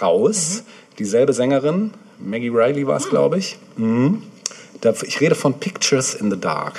raus. 0.00 0.62
Mhm. 0.64 0.96
Dieselbe 0.98 1.32
Sängerin, 1.32 1.92
Maggie 2.18 2.48
Riley 2.48 2.86
war 2.86 2.96
es, 2.96 3.08
glaube 3.08 3.38
ich. 3.38 3.58
Mhm. 3.76 4.22
Ich 5.02 5.20
rede 5.20 5.34
von 5.34 5.54
Pictures 5.54 6.14
in 6.14 6.30
the 6.30 6.40
Dark. 6.40 6.78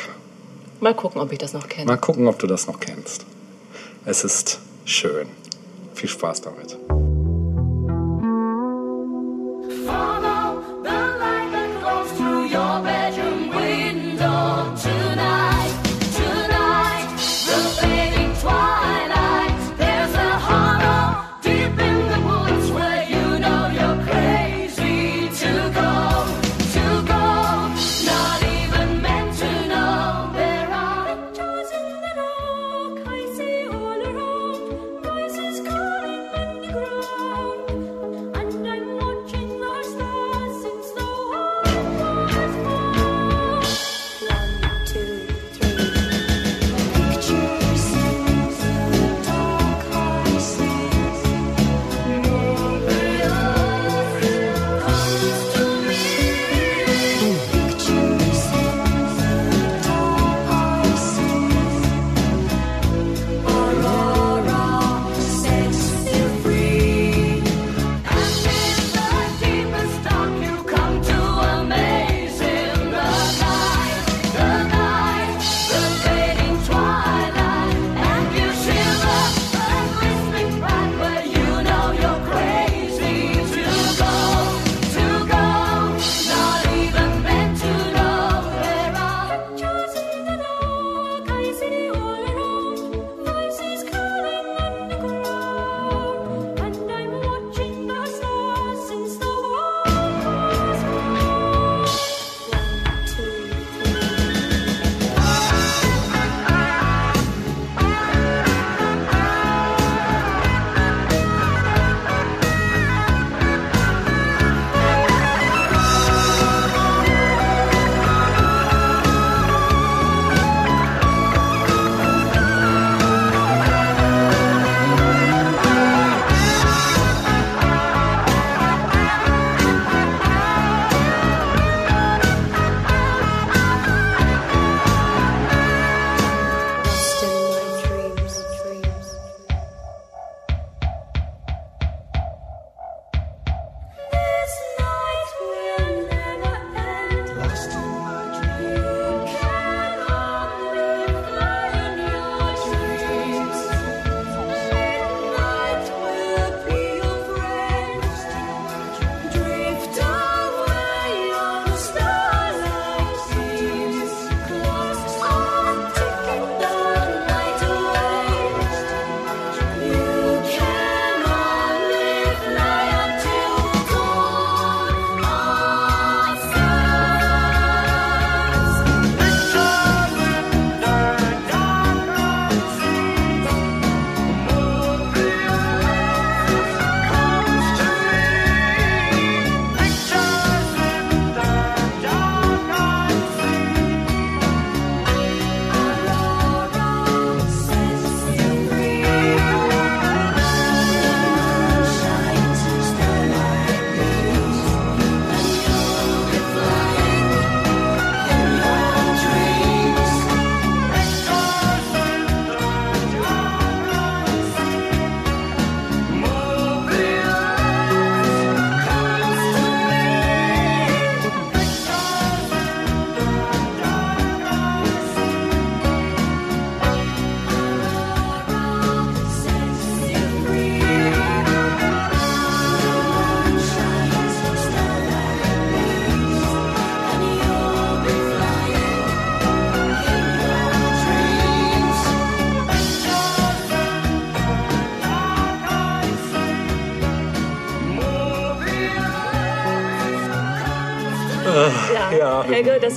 Mal 0.80 0.96
gucken, 0.96 1.22
ob 1.22 1.32
ich 1.32 1.38
das 1.38 1.54
noch 1.54 1.68
kenne. 1.68 1.86
Mal 1.86 1.98
gucken, 1.98 2.28
ob 2.28 2.40
du 2.40 2.48
das 2.48 2.66
noch 2.66 2.80
kennst. 2.80 3.26
Es 4.06 4.24
ist 4.24 4.60
schön. 4.86 5.28
Viel 5.94 6.10
Spaß 6.10 6.42
damit. 6.42 6.78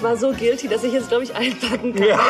Ja. 0.03 0.11
Das 0.11 0.21
war 0.23 0.31
so 0.31 0.33
guilty, 0.37 0.69
dass 0.69 0.85
ich 0.85 0.93
jetzt, 0.93 1.09
glaube 1.09 1.25
ich, 1.25 1.35
einpacken 1.35 1.95
kann. 1.95 2.07
Ja, 2.07 2.21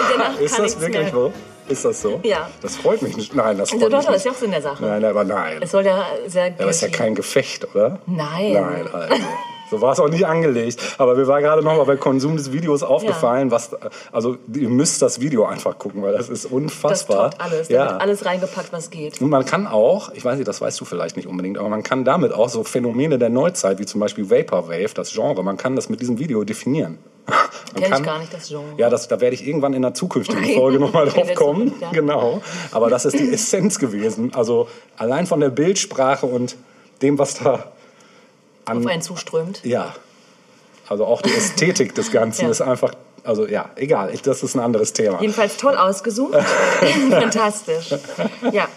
ist 0.40 0.54
kann 0.54 0.64
das 0.64 0.80
wirklich 0.80 1.02
mehr. 1.04 1.12
so? 1.12 1.32
Ist 1.68 1.84
das 1.84 2.02
so? 2.02 2.20
Ja. 2.22 2.50
Das 2.60 2.76
freut 2.76 3.00
mich 3.02 3.16
nicht. 3.16 3.34
Nein, 3.34 3.56
das 3.58 3.70
freut 3.70 3.84
Also, 3.84 3.96
mich 3.96 4.04
doch, 4.04 4.10
nicht. 4.12 4.16
ist 4.18 4.24
ja 4.26 4.30
auch 4.32 4.36
Sinn 4.36 4.50
der 4.50 4.62
Sache. 4.62 4.84
Nein, 4.84 5.04
aber 5.04 5.24
nein. 5.24 5.58
Es 5.62 5.70
soll 5.70 5.84
ja 5.86 6.04
sehr 6.26 6.48
guilty. 6.50 6.62
Aber 6.62 6.70
es 6.70 6.76
ist 6.76 6.82
ja 6.82 6.88
kein 6.88 7.14
Gefecht, 7.14 7.66
oder? 7.74 7.98
Nein. 8.06 8.52
Nein, 8.52 8.88
also. 8.92 9.14
So 9.70 9.80
war 9.80 9.94
es 9.94 9.98
auch 9.98 10.10
nicht 10.10 10.26
angelegt. 10.26 10.78
Aber 10.98 11.14
mir 11.16 11.26
war 11.26 11.40
gerade 11.40 11.62
noch 11.62 11.74
mal 11.74 11.84
beim 11.84 11.98
Konsum 11.98 12.36
des 12.36 12.52
Videos 12.52 12.82
aufgefallen, 12.82 13.50
was, 13.50 13.70
also 14.12 14.36
ihr 14.54 14.68
müsst 14.68 15.00
das 15.00 15.20
Video 15.20 15.46
einfach 15.46 15.78
gucken, 15.78 16.02
weil 16.02 16.12
das 16.12 16.28
ist 16.28 16.44
Das 16.44 16.52
unfassbar. 16.52 17.30
toppt 17.30 17.40
alles. 17.42 17.68
Da 17.68 17.74
Ja. 17.74 17.90
wird 17.92 18.02
alles 18.02 18.26
reingepackt, 18.26 18.72
was 18.72 18.90
geht. 18.90 19.22
Und 19.22 19.30
man 19.30 19.46
kann 19.46 19.66
auch, 19.66 20.12
ich 20.12 20.22
weiß 20.22 20.36
nicht, 20.36 20.46
das 20.46 20.60
weißt 20.60 20.78
du 20.82 20.84
vielleicht 20.84 21.16
nicht 21.16 21.26
unbedingt, 21.26 21.56
aber 21.56 21.70
man 21.70 21.82
kann 21.82 22.04
damit 22.04 22.34
auch 22.34 22.50
so 22.50 22.62
Phänomene 22.62 23.18
der 23.18 23.30
Neuzeit, 23.30 23.78
wie 23.78 23.86
zum 23.86 24.00
Beispiel 24.00 24.30
Vaporwave, 24.30 24.92
das 24.94 25.12
Genre, 25.14 25.42
man 25.42 25.56
kann 25.56 25.74
das 25.76 25.88
mit 25.88 26.00
diesem 26.02 26.18
Video 26.18 26.44
definieren. 26.44 26.98
Man 27.26 27.82
Kenn 27.82 27.92
ich 27.94 28.02
gar 28.02 28.18
nicht, 28.18 28.32
das 28.34 28.48
Genre. 28.48 28.64
Ja, 28.76 28.90
das, 28.90 29.08
da 29.08 29.20
werde 29.20 29.34
ich 29.34 29.46
irgendwann 29.46 29.72
in 29.72 29.84
einer 29.84 29.94
zukünftigen. 29.94 30.54
Folge 30.54 30.78
nochmal 30.80 31.06
drauf 31.08 31.26
der 31.26 31.34
kommen. 31.34 31.68
Zukunft, 31.68 31.82
ja. 31.82 31.90
Genau. 31.92 32.42
Aber 32.70 32.90
das 32.90 33.04
ist 33.06 33.18
die 33.18 33.32
Essenz 33.32 33.78
gewesen. 33.78 34.32
Also 34.34 34.68
allein 34.96 35.26
von 35.26 35.40
der 35.40 35.48
Bildsprache 35.50 36.26
und 36.26 36.56
dem, 37.02 37.18
was 37.18 37.34
da 37.38 37.72
Auf 38.66 38.86
einen 38.86 39.02
zuströmt. 39.02 39.60
ja. 39.64 39.94
Also 40.86 41.06
auch 41.06 41.22
die 41.22 41.30
Ästhetik 41.34 41.94
des 41.94 42.12
Ganzen 42.12 42.42
Ja. 42.44 42.50
ist 42.50 42.60
einfach, 42.60 42.92
also 43.24 43.46
ja, 43.46 43.70
egal, 43.76 44.12
das 44.22 44.42
ist 44.42 44.54
ein 44.54 44.60
anderes 44.60 44.92
Thema. 44.92 45.18
Jedenfalls 45.18 45.56
toll 45.56 45.78
ausgesucht. 45.78 46.34
Fantastisch. 47.10 47.94
Ja. 48.52 48.68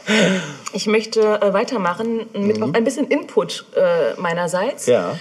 Ich 0.71 0.87
möchte 0.87 1.19
äh, 1.41 1.51
weitermachen 1.51 2.27
mit 2.33 2.61
auch 2.63 2.71
ein 2.73 2.85
bisschen 2.85 3.07
Input 3.07 3.65
äh, 3.75 4.13
meinerseits. 4.21 4.87
Mhm. 4.87 4.93
Ja. 4.93 5.15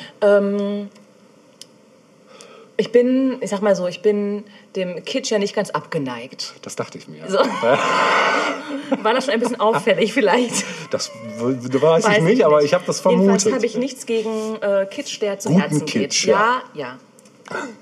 Ich 2.79 2.93
bin, 2.93 3.39
ich 3.41 3.49
sag 3.51 3.63
mal 3.63 3.75
so, 3.75 3.87
ich 3.87 4.03
bin 4.03 4.45
dem 4.77 5.03
Kitsch 5.05 5.31
ja 5.31 5.39
nicht 5.39 5.55
ganz 5.55 5.71
abgeneigt. 5.71 6.55
Das 6.63 6.77
dachte 6.77 6.99
ich 6.99 7.09
mir. 7.09 7.23
So. 7.29 7.39
War 9.03 9.15
das 9.15 9.25
schon 9.25 9.35
ein 9.35 9.41
bisschen 9.41 9.59
auffällig 9.61 10.13
vielleicht? 10.13 10.65
Das 10.91 11.11
w- 11.39 11.81
weiß, 11.83 12.05
ich 12.05 12.11
Weiß 12.11 12.23
nicht, 12.23 12.45
aber 12.45 12.63
ich 12.63 12.75
habe 12.75 12.85
das 12.87 13.03
Jedenfalls 13.03 13.43
vermutet. 13.45 13.53
habe 13.55 13.65
ich 13.67 13.77
nichts 13.77 14.05
gegen 14.05 14.57
äh, 14.61 14.87
Kitsch, 14.91 15.21
der 15.23 15.39
zu 15.39 15.49
Guten 15.49 15.61
Herzen 15.61 15.87
Kitsch, 15.87 16.25
geht. 16.25 16.33
Ja, 16.33 16.63
ja. 16.75 16.99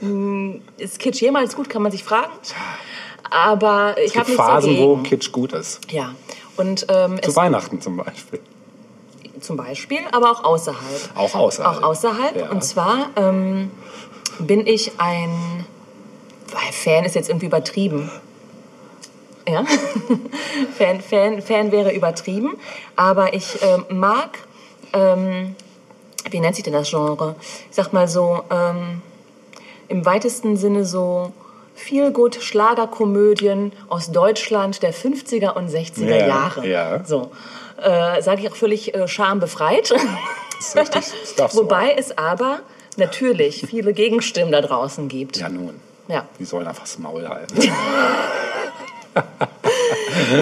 Hm, 0.00 0.62
Ist 0.76 0.98
Kitsch 1.00 1.20
jemals 1.22 1.56
gut, 1.56 1.68
kann 1.68 1.82
man 1.82 1.90
sich 1.90 2.04
fragen. 2.04 2.32
Aber 3.30 3.96
ich 3.98 4.10
es 4.12 4.16
habe 4.16 4.26
gibt 4.26 4.28
nichts 4.28 4.36
Phasen, 4.36 4.78
wo 4.78 4.96
dagegen. 4.96 5.02
Kitsch 5.02 5.32
gut 5.32 5.52
ist. 5.54 5.80
Ja. 5.90 6.14
Und 6.56 6.86
ähm, 6.88 7.20
Zu 7.22 7.34
Weihnachten 7.34 7.80
zum 7.80 7.96
Beispiel. 7.96 8.38
zum 9.40 9.56
Beispiel, 9.56 9.98
aber 10.12 10.30
auch 10.30 10.44
außerhalb. 10.44 11.10
Auch 11.16 11.34
außerhalb. 11.34 11.78
Auch 11.78 11.82
außerhalb. 11.82 12.36
Ja. 12.36 12.50
Und 12.50 12.62
zwar 12.62 13.10
ähm, 13.16 13.70
bin 14.40 14.66
ich 14.66 14.92
ein 14.98 15.64
Fan 16.72 17.04
ist 17.04 17.14
jetzt 17.14 17.28
irgendwie 17.28 17.46
übertrieben. 17.46 18.10
Ja, 19.46 19.64
Fan, 20.78 21.00
Fan, 21.00 21.42
Fan 21.42 21.70
wäre 21.72 21.92
übertrieben, 21.92 22.56
aber 22.96 23.34
ich 23.34 23.58
ähm, 23.62 23.84
mag, 23.90 24.38
ähm, 24.94 25.54
wie 26.30 26.40
nennt 26.40 26.54
sich 26.54 26.64
denn 26.64 26.72
das 26.72 26.88
Genre? 26.88 27.34
Ich 27.70 27.76
sag 27.76 27.92
mal 27.92 28.08
so, 28.08 28.42
ähm, 28.50 29.02
im 29.88 30.06
weitesten 30.06 30.56
Sinne 30.56 30.86
so 30.86 31.32
viel 31.74 32.10
gut 32.12 32.36
Schlagerkomödien 32.36 33.72
aus 33.90 34.10
Deutschland 34.12 34.82
der 34.82 34.94
50er 34.94 35.54
und 35.54 35.68
60er 35.68 36.06
Ja, 36.06 36.26
Jahre. 36.26 36.66
ja. 36.66 37.04
So. 37.04 37.30
Äh, 37.82 38.22
Sage 38.22 38.42
ich 38.42 38.50
auch 38.50 38.56
völlig 38.56 38.94
äh, 38.94 39.06
schambefreit. 39.08 39.90
Das 39.90 40.68
ist 40.68 40.76
richtig. 40.76 41.36
Das 41.36 41.54
Wobei 41.56 41.92
es 41.98 42.16
aber 42.16 42.60
natürlich 42.98 43.64
viele 43.66 43.92
Gegenstimmen 43.92 44.52
da 44.52 44.60
draußen 44.60 45.08
gibt. 45.08 45.36
Ja, 45.36 45.48
nun. 45.48 45.74
Ja. 46.08 46.26
Die 46.38 46.44
sollen 46.44 46.66
einfach 46.66 46.82
das 46.82 46.98
Maul 46.98 47.28
halten. 47.28 47.54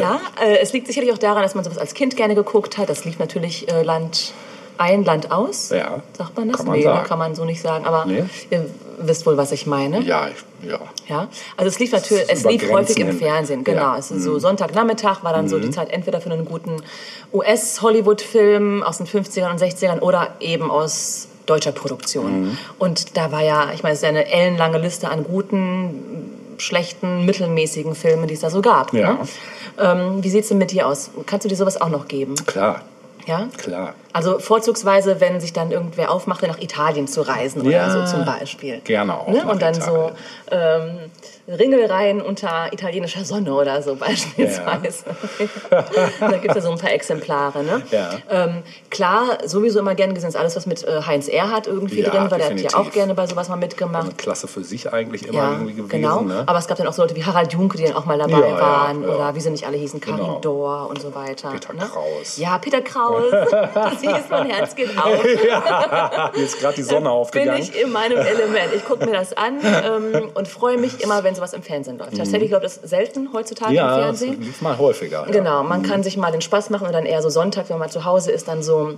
Ja, 0.00 0.20
äh, 0.42 0.58
es 0.58 0.72
liegt 0.72 0.86
sicherlich 0.86 1.12
auch 1.12 1.18
daran, 1.18 1.42
dass 1.42 1.54
man 1.54 1.64
sowas 1.64 1.78
als 1.78 1.94
Kind 1.94 2.16
gerne 2.16 2.34
geguckt 2.34 2.78
hat. 2.78 2.88
Das 2.88 3.04
lief 3.04 3.18
natürlich 3.18 3.70
äh, 3.70 3.82
Land 3.82 4.32
ein, 4.78 5.04
Land 5.04 5.30
aus. 5.30 5.70
Ja. 5.70 6.02
Sagt 6.16 6.36
man 6.36 6.48
das? 6.48 6.58
Kann 6.58 6.66
man 6.66 6.76
nee, 6.76 6.82
sagen. 6.82 7.06
kann 7.06 7.18
man 7.18 7.34
so 7.34 7.44
nicht 7.44 7.60
sagen. 7.60 7.84
Aber 7.84 8.04
Nee. 8.06 8.24
ihr 8.50 8.66
wisst 8.98 9.26
wohl, 9.26 9.36
was 9.36 9.52
ich 9.52 9.66
meine. 9.66 10.00
ja, 10.00 10.28
ich, 10.28 10.68
ja. 10.68 10.78
Ja, 11.08 11.28
also 11.56 11.68
es 11.68 11.78
lief 11.78 11.92
natürlich, 11.92 12.24
es 12.28 12.44
lief 12.44 12.70
häufig 12.70 12.98
im. 12.98 13.18
Fernsehen, 13.18 13.64
genau. 13.64 13.82
Ja. 13.82 13.92
Mhm. 13.92 13.98
Es 13.98 14.10
ist 14.10 14.22
so 14.22 14.38
Sonntagnachmittag 14.38 15.22
war 15.24 15.32
dann 15.32 15.48
so 15.48 15.58
die 15.58 15.70
Zeit 15.70 15.90
entweder 15.90 16.20
für 16.20 16.30
einen 16.30 16.44
guten 16.44 16.82
US-Hollywood-Film 17.32 18.82
aus 18.82 18.98
den 18.98 19.06
50ern 19.06 19.50
und 19.50 19.60
60ern 19.60 20.00
oder 20.00 20.34
eben 20.40 20.70
aus 20.70 21.28
deutscher 21.46 21.72
Produktion. 21.72 22.42
Mhm. 22.42 22.58
Und 22.78 23.16
da 23.16 23.32
war 23.32 23.42
ja, 23.42 23.70
ich 23.74 23.82
meine, 23.82 23.92
es 23.94 23.98
ist 23.98 24.02
ja 24.02 24.08
eine 24.10 24.30
ellenlange 24.30 24.78
Liste 24.78 25.08
an 25.08 25.24
guten, 25.24 26.30
schlechten, 26.58 27.24
mittelmäßigen 27.24 27.94
Filmen, 27.94 28.28
die 28.28 28.34
es 28.34 28.40
da 28.40 28.50
so 28.50 28.62
gab. 28.62 28.92
Ja. 28.92 29.14
Ne? 29.14 29.18
Ähm, 29.78 30.22
wie 30.22 30.28
sieht's 30.28 30.48
denn 30.48 30.58
mit 30.58 30.70
dir 30.70 30.86
aus? 30.86 31.10
Kannst 31.26 31.44
du 31.44 31.48
dir 31.48 31.56
sowas 31.56 31.80
auch 31.80 31.88
noch 31.88 32.06
geben? 32.08 32.34
Klar, 32.46 32.82
Ja? 33.26 33.48
klar. 33.56 33.94
Also 34.12 34.38
vorzugsweise, 34.38 35.20
wenn 35.20 35.40
sich 35.40 35.52
dann 35.52 35.70
irgendwer 35.70 36.10
aufmachte, 36.10 36.46
nach 36.46 36.58
Italien 36.60 37.06
zu 37.08 37.22
reisen 37.22 37.62
oder 37.62 37.70
Ja, 37.70 37.90
so 37.90 38.04
zum 38.16 38.24
Beispiel. 38.24 38.80
gerne 38.80 39.14
auch 39.18 39.28
Ne? 39.28 39.44
Und 39.46 39.62
dann 39.62 39.74
so 39.74 40.12
Italien. 40.50 41.00
ähm, 41.00 41.10
Ringelreihen 41.48 42.20
unter 42.22 42.72
italienischer 42.72 43.24
Sonne 43.24 43.52
oder 43.52 43.82
so 43.82 43.96
beispielsweise. 43.96 45.04
da 46.20 46.28
gibt 46.38 46.48
es 46.50 46.54
ja 46.54 46.60
so 46.60 46.70
ein 46.70 46.78
paar 46.78 46.92
Exemplare. 46.92 47.64
Ne? 47.64 47.82
Ja. 47.90 48.10
Ähm, 48.30 48.62
klar, 48.90 49.38
sowieso 49.44 49.80
immer 49.80 49.94
gern 49.96 50.14
gesehen 50.14 50.28
ist 50.28 50.36
alles, 50.36 50.54
was 50.54 50.66
mit 50.66 50.84
äh, 50.84 51.02
Heinz 51.04 51.26
Erhardt 51.28 51.66
irgendwie 51.66 52.00
Ja, 52.02 52.10
drin 52.10 52.30
war. 52.30 52.38
Der 52.38 52.46
hat 52.46 52.50
ja 52.52 52.56
definitiv. 52.56 52.74
auch 52.78 52.92
gerne 52.92 53.14
bei 53.14 53.26
sowas 53.26 53.48
mal 53.48 53.56
mitgemacht. 53.56 54.04
Eine 54.04 54.14
Klasse 54.14 54.46
für 54.46 54.62
sich 54.62 54.92
eigentlich 54.92 55.26
immer 55.26 55.38
Ja, 55.38 55.50
irgendwie 55.52 55.72
gewesen. 55.74 55.88
genau. 55.88 56.20
Ne? 56.20 56.44
Aber 56.46 56.58
es 56.58 56.68
gab 56.68 56.76
dann 56.78 56.86
auch 56.86 56.92
so 56.92 57.02
Leute 57.02 57.16
wie 57.16 57.24
Harald 57.24 57.52
Junke, 57.52 57.76
die 57.76 57.84
dann 57.84 57.94
auch 57.96 58.04
mal 58.04 58.18
dabei 58.18 58.38
Ja, 58.38 58.46
ja, 58.46 58.60
waren. 58.60 59.02
ja. 59.02 59.08
Oder 59.08 59.34
wie 59.34 59.40
sie 59.40 59.50
nicht 59.50 59.66
alle 59.66 59.76
hießen, 59.78 60.00
Karin 60.00 60.20
Genau. 60.20 60.38
Dor 60.40 60.86
und 60.90 61.00
so 61.02 61.12
weiter. 61.14 61.50
Peter 61.50 61.72
ne? 61.72 61.80
Kraus. 61.92 62.36
Ja, 62.36 62.58
Peter 62.58 62.80
Kraus. 62.82 63.32
das 64.02 64.16
hieß, 64.16 64.24
mein 64.30 64.46
Herz 64.50 64.74
geht 64.74 64.90
auf. 64.98 65.22
Hier 66.34 66.44
ist 66.44 66.58
gerade 66.60 66.74
die 66.74 66.82
Sonne 66.82 67.00
bin 67.00 67.08
aufgegangen. 67.08 67.62
ich 67.62 67.80
in 67.80 67.90
meinem 67.92 68.18
Element. 68.18 68.74
Ich 68.76 68.84
gucke 68.84 69.04
mir 69.06 69.12
das 69.12 69.32
an 69.36 69.58
ähm, 69.62 70.30
und 70.34 70.48
freue 70.48 70.78
mich 70.78 71.02
immer, 71.02 71.24
wenn 71.24 71.34
sowas 71.34 71.52
im 71.52 71.62
Fernsehen 71.62 71.98
läuft. 71.98 72.16
Tatsächlich 72.16 72.50
läuft 72.50 72.64
das 72.64 72.74
selten 72.76 73.32
heutzutage 73.32 73.70
im 73.72 73.74
Mhm. 73.74 73.76
ja, 73.78 73.88
das 73.96 74.04
Fernsehen. 74.04 74.40
lief 74.42 74.60
mal 74.62 74.78
häufiger. 74.78 75.24
Ja. 75.26 75.32
Genau, 75.32 75.62
man 75.62 75.82
kann 75.82 76.02
sich 76.02 76.16
mal 76.16 76.30
den 76.32 76.40
Spaß 76.42 76.70
machen 76.70 76.86
und 76.86 76.92
dann 76.92 77.06
eher 77.06 77.22
so 77.22 77.28
Sonntag, 77.30 77.68
wenn 77.70 77.78
man 77.78 77.90
zu 77.90 78.04
Hause 78.04 78.30
ist, 78.32 78.48
dann 78.48 78.62
so 78.62 78.94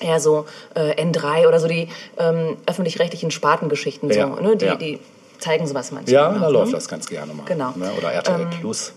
eher 0.00 0.20
so 0.20 0.46
äh, 0.74 1.02
N3 1.02 1.48
oder 1.48 1.58
so 1.58 1.66
die 1.68 1.88
ähm, 2.18 2.56
öffentlich-rechtlichen 2.66 3.30
Spartengeschichten. 3.30 4.12
So, 4.12 4.18
Ja, 4.18 4.26
ne? 4.26 4.56
die, 4.56 4.64
ja. 4.66 4.74
die 4.76 5.00
zeigen 5.38 5.66
sowas 5.66 5.90
manchmal. 5.92 6.12
Ja, 6.14 6.30
da 6.32 6.38
ne? 6.38 6.48
läuft 6.50 6.72
das 6.72 6.88
ganz 6.88 7.08
gerne 7.08 7.32
mal. 7.34 7.44
Genau. 7.46 7.72
Ne? 7.74 7.90
Oder 7.98 8.12
RTL 8.12 8.46
Plus. 8.60 8.92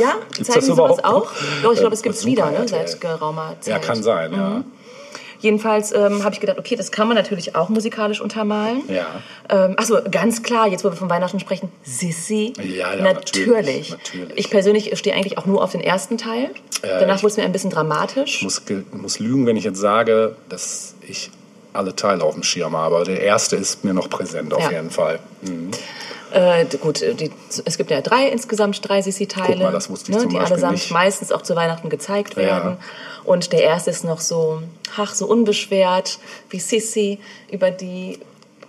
Ja, 0.00 0.14
Gibt's 0.34 0.36
zeigen 0.48 0.54
das 0.54 0.54
Sie 0.54 0.60
sowas 0.72 0.98
überhaupt 0.98 1.04
auch? 1.04 1.32
Doch, 1.62 1.72
ich 1.72 1.78
glaube, 1.80 1.92
Äh, 1.94 1.96
es 1.96 2.02
gibt 2.02 2.14
es 2.14 2.24
wieder, 2.24 2.50
ne? 2.50 2.66
Seit 2.68 3.00
geraumer 3.00 3.56
Zeit. 3.60 3.72
Ja, 3.72 3.78
kann 3.78 4.02
sein, 4.02 4.32
ja. 4.32 4.64
Jedenfalls 5.40 5.90
ähm, 5.90 6.22
habe 6.22 6.34
ich 6.34 6.40
gedacht, 6.40 6.56
okay, 6.60 6.76
das 6.76 6.92
kann 6.92 7.08
man 7.08 7.16
natürlich 7.16 7.56
auch 7.56 7.68
musikalisch 7.68 8.20
untermalen. 8.20 8.82
Ja. 8.88 9.06
Ähm, 9.48 9.74
achso, 9.76 9.98
ganz 10.08 10.44
klar, 10.44 10.68
jetzt 10.68 10.84
wo 10.84 10.90
wir 10.90 10.96
von 10.96 11.10
Weihnachten 11.10 11.40
sprechen, 11.40 11.68
Sissi. 11.82 12.52
Ja, 12.62 12.94
ja, 12.94 13.02
natürlich. 13.02 13.48
natürlich, 13.48 13.90
natürlich. 13.90 14.32
Ich 14.38 14.50
persönlich 14.50 14.96
stehe 14.96 15.16
eigentlich 15.16 15.38
auch 15.38 15.46
nur 15.46 15.60
auf 15.64 15.72
den 15.72 15.80
ersten 15.80 16.16
Teil. 16.16 16.50
Danach 16.82 17.16
ich- 17.16 17.22
wurde 17.24 17.32
es 17.32 17.36
mir 17.38 17.42
ein 17.42 17.50
bisschen 17.50 17.70
dramatisch. 17.70 18.36
Ich 18.36 18.42
muss, 18.42 18.62
muss 18.92 19.18
lügen, 19.18 19.44
wenn 19.46 19.56
ich 19.56 19.64
jetzt 19.64 19.80
sage, 19.80 20.36
dass 20.48 20.94
ich 21.08 21.32
alle 21.72 21.96
Teile 21.96 22.22
auf 22.22 22.34
dem 22.34 22.44
Schirm 22.44 22.76
habe. 22.76 22.94
Aber 22.94 23.04
der 23.04 23.20
erste 23.20 23.56
ist 23.56 23.82
mir 23.82 23.94
noch 23.94 24.08
präsent, 24.08 24.54
auf 24.54 24.62
Ja. 24.62 24.70
jeden 24.70 24.90
Fall. 24.92 25.18
Mhm. 25.40 25.72
Äh, 26.32 26.64
gut, 26.80 27.02
äh, 27.02 27.14
die, 27.14 27.30
es 27.64 27.76
gibt 27.76 27.90
ja 27.90 28.00
drei 28.00 28.28
insgesamt, 28.28 28.86
drei 28.88 29.02
Sissi-Teile. 29.02 29.54
Guck 29.54 29.62
mal, 29.64 29.72
das 29.72 29.90
wusste 29.90 30.12
ich 30.12 30.18
zum 30.18 30.28
Die 30.30 30.36
Beispiel 30.36 30.52
allesamt 30.54 30.72
nicht. 30.74 30.90
meistens 30.90 31.30
auch 31.32 31.42
zu 31.42 31.54
Weihnachten 31.56 31.88
gezeigt 31.90 32.34
Ja. 32.36 32.42
werden. 32.42 32.76
Und 33.24 33.52
der 33.52 33.62
erste 33.62 33.90
ist 33.90 34.04
noch 34.04 34.20
so, 34.20 34.62
ach, 34.96 35.14
so 35.14 35.26
unbeschwert, 35.26 36.18
wie 36.50 36.58
Sissi 36.58 37.18
über 37.50 37.70
die 37.70 38.18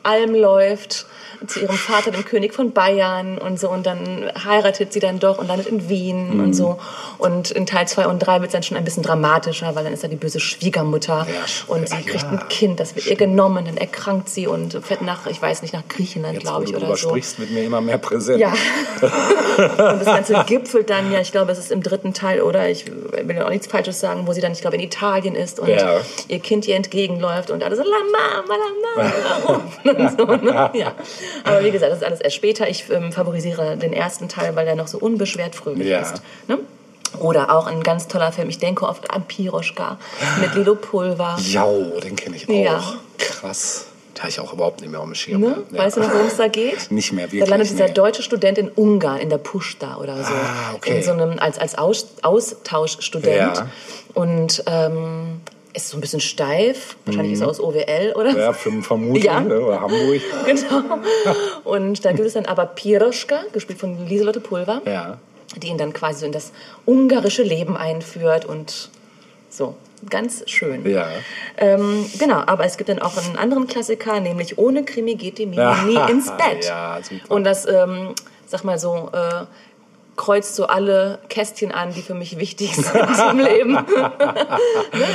Alm 0.04 0.36
läuft 0.36 1.06
zu 1.48 1.60
ihrem 1.60 1.76
Vater, 1.76 2.12
dem 2.12 2.24
König 2.24 2.54
von 2.54 2.72
Bayern 2.72 3.38
und 3.38 3.60
so. 3.60 3.70
Und 3.70 3.86
dann 3.86 4.32
heiratet 4.48 4.94
sie 4.94 5.02
dann 5.02 5.20
doch 5.20 5.40
und 5.40 5.48
landet 5.48 5.68
in 5.68 5.90
Wien 5.90 6.38
Mhm. 6.38 6.40
und 6.44 6.54
so. 6.54 6.78
Und 7.18 7.52
in 7.52 7.66
Teil 7.66 7.86
2 7.86 8.08
und 8.08 8.20
3 8.20 8.36
wird 8.40 8.46
es 8.48 8.54
dann 8.54 8.64
schon 8.64 8.78
ein 8.78 8.86
bisschen 8.86 9.04
dramatischer, 9.04 9.76
weil 9.76 9.84
dann 9.84 9.92
ist 9.92 10.04
da 10.06 10.08
die 10.08 10.16
böse 10.16 10.40
Schwiegermutter 10.40 11.28
Ja, 11.30 11.74
und 11.74 11.90
sie 11.90 11.96
ja. 11.96 12.02
kriegt 12.02 12.24
ein 12.24 12.48
Kind, 12.48 12.80
das 12.80 12.96
wird 12.96 13.08
ihr 13.08 13.18
genommen, 13.18 13.66
dann 13.66 13.76
erkrankt 13.76 14.30
sie 14.30 14.48
und 14.48 14.74
fährt 14.86 15.02
nach, 15.02 15.26
ich 15.28 15.42
weiß 15.42 15.64
nicht, 15.64 15.74
nach 15.74 15.86
Griechenland, 15.90 16.40
glaube 16.40 16.64
ich, 16.64 16.72
du 16.72 16.78
oder 16.78 16.96
so. 16.96 17.10
sprichst, 17.10 17.40
wird 17.40 17.52
mir 17.52 17.64
immer 17.66 17.82
mehr 17.82 17.98
präsent. 17.98 18.40
Ja. 18.40 18.54
und 19.02 19.78
das 20.00 20.06
Ganze 20.06 20.44
gipfelt 20.48 20.90
dann 20.90 21.12
ja, 21.12 21.20
ich 21.20 21.32
glaube, 21.34 21.52
es 21.52 21.58
ist 21.60 21.72
im 21.72 21.84
dritten 21.84 22.14
Teil, 22.14 22.42
oder? 22.42 22.70
Ich 22.70 22.86
will 22.88 23.36
ja 23.36 23.46
auch 23.46 23.50
nichts 23.50 23.68
Falsches 23.68 24.00
sagen, 24.00 24.28
wo 24.28 24.34
sie 24.34 24.40
dann, 24.42 24.54
ich 24.54 24.62
glaube, 24.62 24.78
in 24.78 24.82
Italien 24.82 25.36
ist 25.36 25.60
und 25.60 25.68
Ja. 25.68 25.98
ihr 26.30 26.40
Kind 26.40 26.68
ihr 26.68 26.76
entgegenläuft 26.78 27.52
und 27.52 27.64
alle 27.64 27.76
so, 27.76 27.84
la 27.84 27.90
Mama, 28.12 28.56
la 28.56 29.04
Mama. 29.04 29.62
und 29.96 30.10
so, 30.18 30.26
ne? 30.26 30.70
ja. 30.74 30.94
Aber 31.44 31.64
wie 31.64 31.72
gesagt, 31.72 31.92
das 31.92 32.00
ist 32.00 32.06
alles 32.06 32.22
erst 32.22 32.36
später. 32.36 32.70
Ich 32.70 32.90
ähm, 32.90 33.12
favorisiere 33.12 33.78
den 33.78 33.94
ersten 33.94 34.28
Teil, 34.30 34.56
weil 34.56 34.66
der 34.66 34.76
noch 34.76 34.88
so 34.88 34.98
unbeschwert 34.98 35.56
fröhlich 35.56 35.88
Ja. 35.88 36.02
ist. 36.02 36.22
Ne? 36.48 36.60
Oder 37.20 37.54
auch 37.54 37.68
ein 37.68 37.84
ganz 37.84 38.08
toller 38.08 38.32
Film, 38.32 38.50
ich 38.50 38.58
denke 38.58 38.88
oft 38.88 39.12
an 39.12 39.24
Piroschka 39.24 40.00
mit 40.42 40.54
Lilo 40.56 40.74
Pulver. 40.76 41.38
Ja, 41.42 41.66
den 42.04 42.16
kenne 42.16 42.36
ich 42.36 42.50
auch. 42.50 42.54
Ja. 42.54 42.84
Krass. 43.20 43.86
habe 44.20 44.30
ich 44.30 44.40
auch 44.40 44.52
überhaupt 44.54 44.82
nicht 44.82 44.90
mehr 44.90 45.00
auf 45.00 45.06
dem 45.06 45.14
Schirm. 45.14 45.42
Ne? 45.42 45.58
Ja. 45.72 45.78
Weißt 45.80 45.98
du 45.98 46.02
noch, 46.02 46.12
worum 46.12 46.26
es 46.28 46.38
da 46.38 46.48
geht? 46.48 46.90
Nicht 46.92 47.14
mehr, 47.14 47.28
Da 47.28 47.34
wirklich. 47.34 47.50
landet 47.50 47.70
dieser 47.70 47.88
nee. 47.88 47.94
deutsche 47.94 48.24
Student 48.24 48.58
in 48.58 48.70
Ungarn, 48.70 49.20
in 49.20 49.30
der 49.30 49.38
Pushta 49.38 49.98
oder 49.98 50.18
so. 50.24 50.34
Ah, 50.34 50.74
okay. 50.76 50.98
In 50.98 51.04
so 51.04 51.12
einem, 51.12 51.38
als, 51.40 51.60
als 51.60 51.78
Aus, 51.78 52.08
Austauschstudent. 52.24 53.58
Ja. 53.58 53.68
Und 54.16 54.64
ähm, 54.68 55.42
ist 55.74 55.90
so 55.90 55.98
ein 55.98 56.02
bisschen 56.02 56.20
steif. 56.20 56.96
Wahrscheinlich 57.06 57.34
ist 57.34 57.42
er 57.42 57.48
aus 57.50 57.60
OWL 57.60 58.14
oder 58.16 58.32
Mhm. 58.32 58.38
Ja, 58.38 58.54
für, 58.54 58.72
vermutlich, 58.82 59.24
Ja. 59.26 59.40
ne, 59.40 59.60
oder 59.60 59.82
Hamburg. 59.82 60.22
Genau. 60.46 61.00
Und 61.64 62.06
da 62.06 62.12
gibt 62.12 62.28
es 62.28 62.34
dann 62.34 62.46
aber 62.46 62.66
Piroschka, 62.68 63.44
gespielt 63.54 63.80
von 63.80 64.08
Lieselotte 64.08 64.40
Pulver, 64.40 64.82
Ja. 64.86 65.18
die 65.58 65.68
ihn 65.68 65.78
dann 65.78 65.94
quasi 65.94 66.20
so 66.22 66.26
in 66.28 66.32
das 66.32 66.52
ungarische 66.86 67.44
Leben 67.44 67.76
einführt 67.76 68.46
und 68.46 68.90
so. 69.50 69.76
Ganz 70.10 70.44
schön. 70.50 70.86
Ja. 70.90 71.08
Ähm, 71.58 72.06
genau, 72.20 72.44
aber 72.46 72.66
es 72.66 72.76
gibt 72.78 72.90
dann 72.90 73.00
auch 73.00 73.16
einen 73.18 73.38
anderen 73.38 73.68
Klassiker, 73.68 74.20
nämlich 74.20 74.58
ohne 74.58 74.84
Krimi 74.84 75.16
geht 75.16 75.38
die 75.38 75.46
Mimi 75.46 75.64
nie 75.88 76.12
ins 76.12 76.30
Bett. 76.32 76.66
Ja, 76.66 77.00
super. 77.02 77.34
Und 77.34 77.46
das, 77.46 77.66
ähm, 77.66 78.10
sag 78.46 78.64
mal 78.66 78.78
so, 78.78 79.10
äh, 79.14 79.46
kreuzt 80.16 80.56
so 80.56 80.68
alle 80.68 81.20
Kästchen 81.30 81.72
an, 81.72 81.94
die 81.94 82.02
für 82.02 82.14
mich 82.14 82.38
wichtig 82.40 82.76
sind 82.76 82.96
im 83.32 83.40
Leben. 83.40 83.72
ne? 83.74 83.84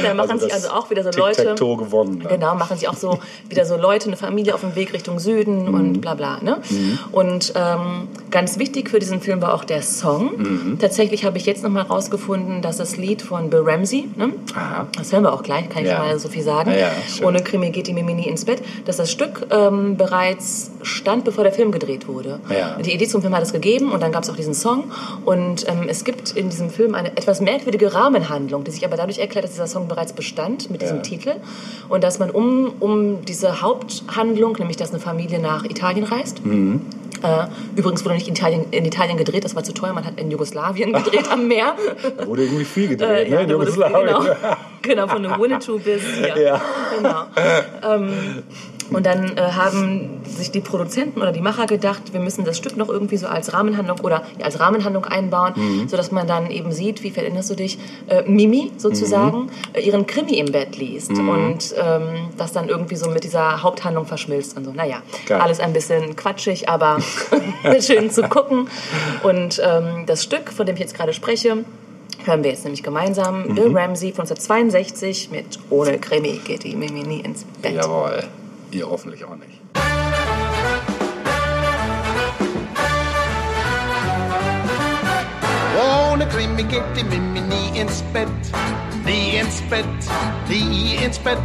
Da 0.03 0.15
machen 0.15 0.39
sich 0.39 0.49
das 0.51 0.65
also 0.65 0.75
auch 0.77 0.91
wieder 0.91 1.03
so 1.05 1.11
Leute. 1.19 1.55
Gewonnen. 1.55 2.21
dann. 2.21 2.29
Genau, 2.33 2.55
machen 2.55 2.77
sich 2.77 2.89
auch 2.89 2.97
so 2.97 3.19
wieder 3.49 3.65
so 3.65 3.77
Leute, 3.77 4.07
eine 4.09 4.17
Familie 4.17 4.55
auf 4.55 4.61
dem 4.61 4.75
Weg 4.75 4.93
Richtung 4.93 5.19
Süden 5.19 5.67
Mhm. 5.69 5.75
und 5.75 6.01
bla 6.01 6.15
bla. 6.15 6.39
Ne? 6.43 6.61
Und 7.13 7.53
ähm, 7.57 8.09
ganz 8.31 8.59
wichtig 8.59 8.91
für 8.91 8.99
diesen 8.99 9.21
Film 9.21 9.41
war 9.43 9.55
auch 9.55 9.65
der 9.65 9.83
Song. 9.83 10.37
Mhm. 10.37 10.79
Tatsächlich 10.81 11.25
habe 11.25 11.39
ich 11.39 11.47
jetzt 11.47 11.63
nochmal 11.63 11.85
rausgefunden, 11.85 12.63
dass 12.63 12.77
das 12.79 12.97
Lied 12.97 13.23
von 13.23 13.51
Bill 13.51 13.63
Ramsey, 13.65 14.09
ne? 14.17 14.33
Das 14.97 15.13
hören 15.13 15.23
wir 15.25 15.33
auch 15.33 15.43
gleich, 15.43 15.69
kann 15.69 15.83
ich 15.83 15.89
Ja. 15.89 15.99
mal 16.01 16.19
so 16.19 16.29
viel 16.29 16.43
sagen. 16.43 16.71
Ja, 16.73 16.77
ja. 16.79 16.91
Ohne 17.27 17.43
Krimi 17.43 17.71
geht 17.71 17.87
die 17.87 17.93
Mimi 17.93 18.15
nie 18.15 18.27
ins 18.29 18.45
Bett, 18.45 18.63
dass 18.85 18.97
das 18.97 19.11
Stück 19.11 19.47
ähm, 19.51 19.97
bereits 19.97 20.71
stand, 20.83 21.25
bevor 21.25 21.45
der 21.45 21.53
Film 21.53 21.71
gedreht 21.73 22.09
wurde. 22.09 22.41
Die 22.85 22.93
Idee 22.93 23.07
zum 23.07 23.21
Film 23.21 23.35
hat 23.35 23.43
es 23.43 23.53
gegeben 23.53 23.93
und 23.93 24.03
dann 24.03 24.13
gab 24.13 24.23
es 24.23 24.31
auch 24.31 24.37
diesen 24.37 24.55
Song. 24.55 24.88
Und 25.25 25.69
ähm, 25.69 25.87
es 25.89 26.05
gibt 26.05 26.33
in 26.33 26.51
diesem 26.51 26.71
Film 26.71 26.95
eine 26.95 27.17
etwas 27.17 27.41
merkwürdige 27.41 27.93
Rahmenhandlung, 27.95 28.65
die 28.65 28.71
sich 28.71 28.85
aber 28.85 28.97
dadurch 28.97 29.19
erklärt, 29.19 29.45
dass 29.45 29.53
dieser 29.53 29.67
Song 29.67 29.89
bereits 29.89 30.13
bestand 30.13 30.71
mit 30.71 30.83
diesem 30.83 30.97
Ja. 30.99 31.03
Titel. 31.03 31.33
Und 31.89 32.05
dass 32.05 32.19
man 32.19 32.31
um, 32.31 32.73
um 32.81 33.25
diese 33.25 33.61
Haupthandlung, 33.63 34.57
nämlich 34.59 34.77
dass 34.77 34.91
eine 34.91 35.01
Familie 35.01 35.39
nach 35.39 35.65
Italien 35.65 36.05
reist, 36.05 36.45
Mhm. 36.45 36.83
äh, 37.23 37.47
übrigens 37.77 38.05
wurde 38.05 38.15
nicht 38.15 38.29
in 38.29 38.35
Italien, 38.35 38.65
in 38.71 38.85
Italien 38.85 39.17
gedreht, 39.17 39.45
das 39.45 39.55
war 39.57 39.65
zu 39.65 39.73
teuer, 39.73 39.93
man 39.93 40.05
hat 40.05 40.19
in 40.21 40.31
Jugoslawien 40.31 40.93
gedreht 40.93 41.31
am 41.31 41.49
Meer. 41.49 41.75
Da 42.17 42.27
wurde 42.27 42.45
irgendwie 42.45 42.65
viel 42.65 42.85
Äh, 42.85 42.89
gedreht, 42.89 43.31
ne? 43.31 43.43
in 43.43 43.49
da 43.49 43.55
wurde- 43.57 43.71
Jugoslawien. 43.71 44.07
Genau, 44.17 44.25
genau, 44.83 45.09
von 45.09 45.25
Winnetou 45.41 45.79
bis 45.79 46.03
hier. 46.03 46.41
Ja. 46.41 46.61
Genau. 46.97 47.95
Ähm, 47.95 48.43
und 48.91 49.05
dann 49.07 49.37
äh, 49.37 49.41
haben 49.43 50.21
sich 50.25 50.51
die 50.51 50.61
Produzenten 50.61 51.21
oder 51.21 51.33
die 51.33 51.41
Macher 51.41 51.67
gedacht, 51.67 52.13
wir 52.13 52.21
müssen 52.21 52.45
das 52.45 52.57
Stück 52.57 52.77
noch 52.77 52.89
irgendwie 52.89 53.17
so 53.17 53.27
als 53.27 53.53
Rahmenhandlung 53.53 54.01
oder 54.01 54.23
ja, 54.39 54.45
als 54.47 54.61
Rahmenhandlung 54.61 55.05
einbauen, 55.05 55.53
Mhm. 55.57 55.89
sodass 55.89 56.11
man 56.13 56.27
dann 56.27 56.51
eben 56.51 56.73
sieht, 56.73 57.03
wie 57.03 57.13
erinnerst 57.15 57.51
du 57.51 57.55
dich, 57.55 57.79
äh, 58.09 58.23
Mimi 58.23 58.73
sozusagen 58.77 59.43
Mhm. 59.43 59.49
äh, 59.75 59.81
ihren 59.81 60.07
Krimi 60.07 60.39
im 60.39 60.53
Bett 60.53 60.77
liest 60.77 61.11
und 61.11 61.75
ähm, 61.77 62.29
das 62.37 62.53
dann 62.53 62.69
irgendwie 62.69 62.97
so 62.97 63.11
mit 63.11 63.25
dieser 63.25 63.63
Haupthandlung 63.63 64.07
verschmilzt 64.07 64.57
und 64.57 64.65
so. 64.65 64.73
Naja, 64.73 65.03
Geil. 65.27 65.41
alles 65.41 65.61
ein 65.61 65.73
bisschen 65.73 66.17
quatschig, 66.17 66.69
aber 66.69 66.99
schön 67.81 68.11
zu 68.11 68.23
gucken. 68.23 68.69
Und 69.23 69.61
ähm, 69.65 70.05
das 70.07 70.23
Stück, 70.23 70.51
von 70.53 70.67
dem 70.67 70.75
ich 70.77 70.81
jetzt 70.81 70.95
gerade 70.95 71.13
spreche, 71.13 71.65
hören 72.25 72.43
wir 72.45 72.51
jetzt 72.51 72.65
nämlich 72.65 72.83
gemeinsam. 72.83 73.49
Mhm. 73.49 73.55
Bill 73.55 73.77
Ramsey 73.77 74.13
von 74.13 74.25
1962 74.27 75.31
mit 75.31 75.59
Ohne 75.71 75.99
Krimi 75.99 76.41
geht 76.45 76.65
die 76.65 76.77
Mimi 76.77 77.03
nie 77.03 77.21
ins 77.21 77.45
Bett. 77.63 77.75
Jawohl. 77.75 78.25
Ihr 78.71 78.89
hoffentlich 78.89 79.25
auch 79.25 79.37
nicht. 79.37 79.61
Ohne 85.81 86.27
Krimi 86.27 86.65
geht 86.65 86.83
die 86.97 87.05
Mimi 87.05 87.41
nie 87.41 87.79
ins 87.81 88.03
Bett. 88.13 88.29
Nie 89.05 89.39
ins 89.39 89.63
Bett, 89.63 89.87
nie 90.49 90.97
ins 90.97 91.19
Bett. 91.19 91.39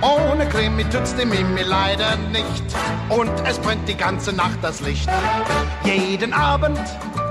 Ohne 0.00 0.46
Krimi 0.48 0.84
tut's 0.84 1.14
die 1.16 1.24
Mimi 1.24 1.62
leider 1.62 2.16
nicht. 2.30 2.64
Und 3.08 3.32
es 3.44 3.58
brennt 3.58 3.88
die 3.88 3.96
ganze 3.96 4.32
Nacht 4.32 4.58
das 4.62 4.80
Licht. 4.80 5.08
Jeden 5.82 6.32
Abend 6.32 6.78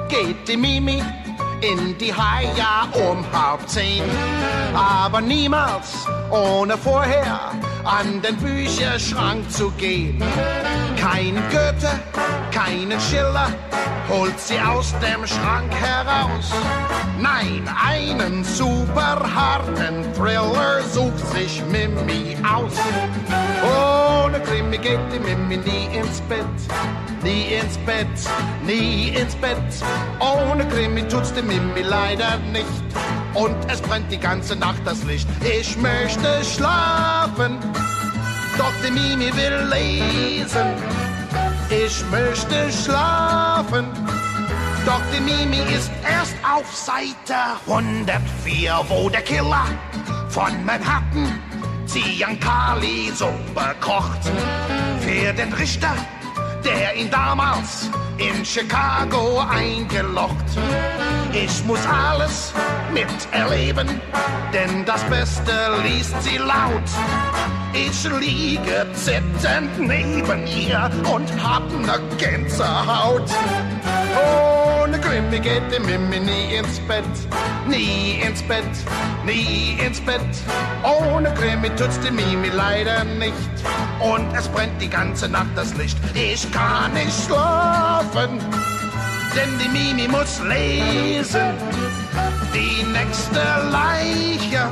geht 0.10 0.48
die 0.48 0.58
Mimi 0.58 1.02
in 1.62 1.98
die 1.98 2.14
Haia 2.14 2.88
um 3.10 3.24
halb 3.32 3.68
zehn. 3.70 4.04
Aber 4.74 5.22
niemals 5.22 6.06
ohne 6.32 6.78
vorher 6.78 7.52
an 7.84 8.22
den 8.22 8.36
Bücherschrank 8.38 9.50
zu 9.52 9.72
gehen. 9.72 10.22
Kein 11.00 11.36
Goethe, 11.52 12.00
keinen 12.52 13.00
Schiller 13.00 13.50
holt 14.10 14.40
sie 14.40 14.60
aus 14.60 14.94
dem 15.00 15.26
Schrank 15.26 15.72
heraus. 15.74 16.52
Nein, 17.20 17.70
einen 17.86 18.44
super 18.44 19.20
harten 19.34 20.04
Thriller 20.14 20.82
sucht 20.92 21.20
sich 21.34 21.62
Mimi 21.72 22.36
aus. 22.44 22.74
Ohne 23.64 24.40
Krimi 24.42 24.78
geht 24.78 25.00
die 25.14 25.20
Mimi 25.20 25.58
nie 25.58 25.98
ins 25.98 26.22
Bett. 26.22 26.46
Nie 27.24 27.56
ins 27.56 27.78
Bett, 27.80 28.08
nie 28.66 29.10
ins 29.10 29.36
Bett. 29.36 29.58
Ohne 30.20 30.66
Krimi 30.68 31.08
tut's 31.08 31.34
die 31.34 31.42
Mimi 31.42 31.82
leider 31.82 32.38
nicht. 32.52 32.66
Und 33.34 33.56
es 33.72 33.82
brennt 33.82 34.12
die 34.12 34.18
ganze 34.18 34.56
Nacht 34.56 34.82
das 34.86 35.04
Licht. 35.04 35.28
Ich 35.44 35.78
möchte 35.78 36.44
schlafen, 36.44 37.58
doch 38.58 38.74
die 38.86 38.92
Mimi 38.92 39.32
will 39.36 39.68
lesen. 39.70 40.74
Ich 41.70 42.04
möchte 42.10 42.72
schlafen, 42.72 43.86
doch 44.86 45.02
die 45.14 45.22
Mimi 45.22 45.62
ist 45.74 45.92
erst 46.10 46.36
auf 46.44 46.76
Seite 46.76 47.36
104, 47.68 48.80
wo 48.88 49.10
der 49.10 49.22
Killer 49.22 49.66
von 50.30 50.66
Manhattan 50.66 51.40
Ziankali 51.86 53.12
Suppe 53.14 53.76
kocht. 53.80 54.20
Für 55.02 55.34
den 55.34 55.54
Richter, 55.54 55.96
der 56.64 56.96
ihn 56.96 57.10
damals 57.10 57.90
in 58.18 58.44
Chicago 58.44 59.40
eingeloggt. 59.50 60.58
Ich 61.32 61.64
muss 61.66 61.80
alles 61.86 62.54
miterleben, 62.92 63.88
denn 64.54 64.84
das 64.86 65.04
Beste 65.06 65.52
liest 65.84 66.16
sie 66.24 66.38
laut. 66.38 66.90
Ich 67.74 68.04
liege 68.20 68.88
zitternd 68.94 69.80
neben 69.80 70.48
ihr 70.48 70.90
und 71.14 71.30
hab 71.44 71.72
ne 71.72 72.00
Gänsehaut. 72.18 73.30
Ohne 74.84 75.00
Krimi 75.00 75.40
geht 75.40 75.62
die 75.72 75.80
Mimi 75.80 76.20
nie 76.20 76.56
ins 76.56 76.80
Bett, 76.80 77.04
nie 77.68 78.22
ins 78.26 78.42
Bett, 78.44 78.64
nie 79.24 79.78
ins 79.86 80.02
Bett. 80.02 80.20
Ohne 80.84 81.32
Krimi 81.36 81.70
tut's 81.76 82.00
die 82.00 82.12
Mimi 82.12 82.50
leider 82.50 83.04
nicht. 83.04 83.36
Und 84.00 84.34
es 84.36 84.48
brennt 84.48 84.82
die 84.82 84.90
ganze 84.90 85.30
Nacht 85.30 85.56
das 85.56 85.76
Licht. 85.76 85.98
Ich 86.16 86.52
kann 86.52 86.94
nicht 86.94 87.14
schlafen, 87.26 88.40
denn 89.40 89.58
die 89.60 89.70
Mimi 89.70 90.08
muss 90.08 90.42
lesen. 90.44 91.54
Die 92.54 92.84
nächste 92.98 93.42
Leiche 93.72 94.64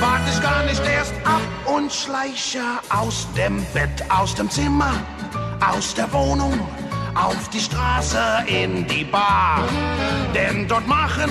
warte 0.00 0.28
ich 0.32 0.42
gar 0.42 0.62
nicht 0.64 0.82
erst 0.84 1.14
ab 1.24 1.42
und 1.66 1.92
schleiche 1.92 2.64
aus 2.90 3.26
dem 3.36 3.64
Bett, 3.72 4.04
aus 4.08 4.34
dem 4.34 4.50
Zimmer, 4.50 4.92
aus 5.72 5.94
der 5.94 6.12
Wohnung, 6.12 6.58
auf 7.14 7.48
die 7.50 7.60
Straße 7.60 8.22
in 8.46 8.86
die 8.86 9.04
Bar. 9.04 9.60
Denn 10.34 10.66
dort 10.68 10.86
machen 10.86 11.30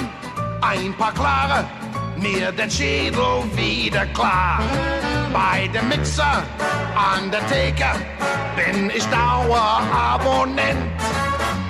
ein 0.62 0.94
paar 0.98 1.14
Klare 1.14 1.66
mir 2.18 2.52
den 2.52 2.70
Schädel 2.70 3.44
wieder 3.56 4.06
klar. 4.08 4.60
Bei 5.34 5.68
dem 5.68 5.90
Mixer 5.90 6.44
an 6.96 7.32
der 7.32 7.46
Theke 7.48 7.92
bin 8.56 8.92
ich 8.96 9.06
Dauerabonnent. 9.06 11.21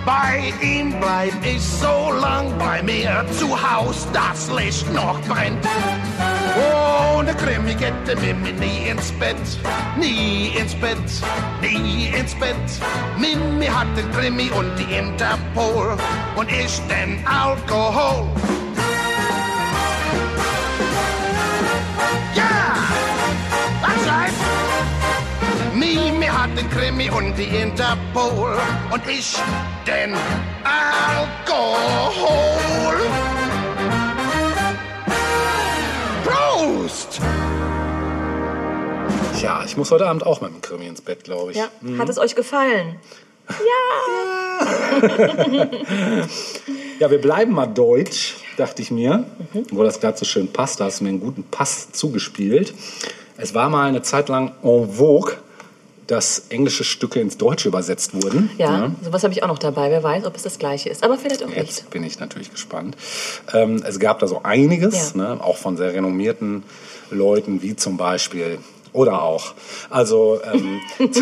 Bei 0.06 0.52
ihm 0.62 0.94
bleib 1.00 1.34
ich 1.46 1.62
so 1.62 2.12
lang 2.20 2.58
bei 2.58 2.82
mir 2.82 3.24
zu 3.38 3.50
Haus, 3.50 4.08
das 4.12 4.50
Licht 4.52 4.92
noch 4.94 5.20
brennt. 5.28 5.64
Ohne 7.16 7.34
Krimi 7.36 7.76
geht 7.76 7.94
die 8.08 8.16
Mimi 8.16 8.52
nie 8.54 8.90
ins 8.90 9.12
Bett, 9.12 9.38
nie 9.98 10.48
ins 10.58 10.74
Bett, 10.76 10.98
nie 11.62 12.08
ins 12.18 12.34
Bett. 12.36 12.56
Mimi 13.18 13.68
hat 13.68 13.88
den 13.96 14.12
Krimi 14.12 14.50
und 14.50 14.72
die 14.78 14.92
Interpol 14.96 15.96
und 16.36 16.52
ich 16.52 16.82
den 16.88 17.26
Alkohol. 17.28 18.28
Mimi 25.82 26.28
hat 26.28 26.56
den 26.56 26.70
Krimi 26.70 27.10
und 27.10 27.36
die 27.36 27.46
Interpol 27.46 28.56
und 28.94 29.02
ich 29.08 29.36
den 29.88 30.14
Alkohol. 30.64 31.78
Prost! 36.24 37.20
Ja, 39.42 39.64
ich 39.66 39.76
muss 39.76 39.90
heute 39.90 40.06
Abend 40.06 40.24
auch 40.24 40.42
mit 40.42 40.52
dem 40.52 40.62
Krimi 40.62 40.86
ins 40.86 41.02
Bett, 41.02 41.24
glaube 41.24 41.52
ich. 41.52 41.58
Ja. 41.58 41.70
Hat 41.98 42.10
es 42.10 42.20
euch 42.20 42.36
gefallen? 42.36 42.98
Ja, 47.00 47.10
wir 47.10 47.20
bleiben 47.20 47.54
mal 47.54 47.66
deutsch, 47.66 48.36
dachte 48.58 48.84
ich 48.84 48.92
mir. 48.92 49.26
Mhm. 49.54 49.66
Wo 49.72 49.82
das 49.82 50.00
gerade 50.00 50.20
so 50.20 50.24
schön 50.24 50.54
passt, 50.54 50.80
da 50.80 50.86
hast 50.86 51.00
du 51.00 51.06
mir 51.06 51.10
einen 51.10 51.20
guten 51.20 51.44
Pass 51.46 51.92
zugespielt. 51.92 52.76
Es 53.38 53.56
war 53.56 53.72
mal 53.72 53.88
eine 53.88 54.04
Zeit 54.04 54.30
lang 54.30 54.54
en 54.62 54.88
vogue, 54.88 55.34
dass 56.12 56.44
englische 56.50 56.84
Stücke 56.84 57.22
ins 57.22 57.38
Deutsche 57.38 57.70
übersetzt 57.70 58.14
wurden. 58.14 58.50
Ja, 58.58 58.92
sowas 59.02 59.24
habe 59.24 59.34
ich 59.34 59.44
auch 59.44 59.48
noch 59.48 59.60
dabei. 59.60 59.90
Wer 59.92 60.04
weiß, 60.04 60.26
ob 60.26 60.36
es 60.36 60.44
das 60.44 60.60
gleiche 60.60 60.90
ist. 60.90 61.06
Aber 61.06 61.18
vielleicht 61.18 61.42
auch 61.42 61.48
nicht. 61.48 61.58
Jetzt 61.58 61.90
bin 61.90 62.04
ich 62.04 62.20
natürlich 62.20 62.52
gespannt. 62.52 62.98
Ähm, 63.54 63.82
es 63.88 63.98
gab 63.98 64.20
da 64.20 64.28
so 64.28 64.42
einiges, 64.44 65.14
Ja. 65.16 65.36
ne, 65.36 65.42
auch 65.44 65.56
von 65.56 65.78
sehr 65.78 65.94
renommierten 65.94 66.64
Leuten, 67.12 67.62
wie 67.62 67.78
zum 67.78 67.96
Beispiel 67.96 68.58
oder 68.92 69.22
auch. 69.22 69.54
Also 69.90 70.42
ähm, 70.54 70.82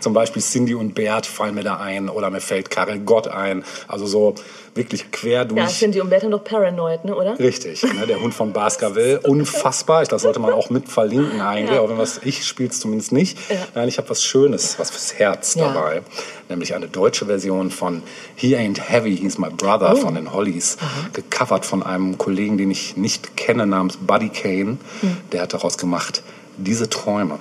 zum 0.00 0.14
Beispiel 0.14 0.40
Cindy 0.40 0.74
und 0.74 0.94
Bert 0.94 1.26
fallen 1.26 1.54
mir 1.54 1.62
da 1.62 1.76
ein 1.76 2.08
oder 2.08 2.30
mir 2.30 2.40
fällt 2.40 2.70
Karel 2.70 3.00
Gott 3.00 3.28
ein. 3.28 3.64
Also 3.86 4.06
so 4.06 4.34
wirklich 4.76 5.10
quer 5.10 5.44
durch. 5.44 5.58
Ja, 5.60 5.66
Cindy 5.66 6.00
und 6.00 6.10
Bert 6.10 6.22
haben 6.22 6.30
doch 6.30 6.44
Paranoid, 6.44 7.04
ne, 7.04 7.14
oder? 7.16 7.38
Richtig, 7.38 7.82
ne, 7.82 8.06
der 8.06 8.20
Hund 8.20 8.34
von 8.34 8.52
Baskerville, 8.52 9.20
unfassbar. 9.24 10.02
Ich, 10.02 10.08
das 10.08 10.22
sollte 10.22 10.38
man 10.40 10.52
auch 10.52 10.70
mit 10.70 10.88
verlinken 10.88 11.40
eigentlich, 11.40 11.74
Ja. 11.76 11.80
auch 11.80 11.88
wenn 11.88 11.98
was 11.98 12.20
ich 12.24 12.44
spiele 12.46 12.68
es 12.70 12.80
zumindest 12.80 13.12
nicht. 13.12 13.38
Ja. 13.50 13.56
Nein, 13.74 13.88
ich 13.88 13.98
habe 13.98 14.08
was 14.10 14.22
Schönes, 14.22 14.78
was 14.78 14.90
fürs 14.90 15.14
Herz 15.14 15.54
Ja. 15.54 15.72
dabei, 15.72 16.02
nämlich 16.48 16.74
eine 16.74 16.88
deutsche 16.88 17.26
Version 17.26 17.70
von 17.70 18.02
He 18.34 18.56
Ain't 18.56 18.80
Heavy, 18.80 19.16
He's 19.16 19.38
My 19.38 19.48
Brother 19.50 19.94
Oh. 19.94 19.96
von 19.96 20.14
den 20.14 20.32
Hollies, 20.32 20.76
gecovert 21.12 21.64
von 21.66 21.82
einem 21.82 22.18
Kollegen, 22.18 22.58
den 22.58 22.70
ich 22.70 22.96
nicht 22.96 23.36
kenne, 23.36 23.66
namens 23.66 23.96
Buddy 23.98 24.28
Kane. 24.28 24.78
Hm. 25.00 25.16
Der 25.32 25.42
hat 25.42 25.54
daraus 25.54 25.78
gemacht 25.78 26.22
diese 26.58 26.88
Träume. 26.88 27.38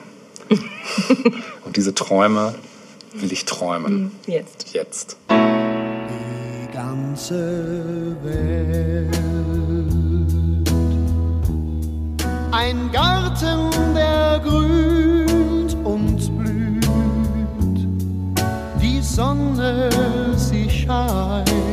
Und 1.65 1.75
diese 1.77 1.95
Träume 1.95 2.55
will 3.13 3.31
ich 3.31 3.45
träumen. 3.45 4.11
Jetzt. 4.27 4.73
Jetzt. 4.73 5.17
Ganze 6.75 8.15
Welt. 8.21 9.15
Ein 12.51 12.91
Garten, 12.91 13.71
der 13.95 14.41
grünt 14.43 15.73
und 15.85 16.37
blüht, 16.37 17.87
die 18.81 19.01
Sonne, 19.01 19.89
sie 20.35 20.69
scheint 20.69 21.64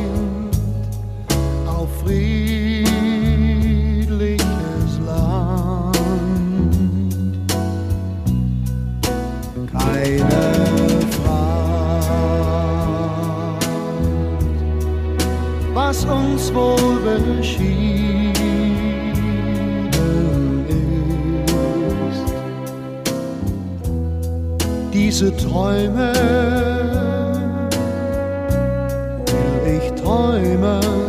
uns 16.05 16.53
wohl 16.53 16.99
beschieden 17.01 18.33
ist. 22.09 22.33
Diese 24.93 25.35
Träume 25.37 26.13
will 29.63 29.79
ich 29.81 30.01
träumen. 30.01 31.02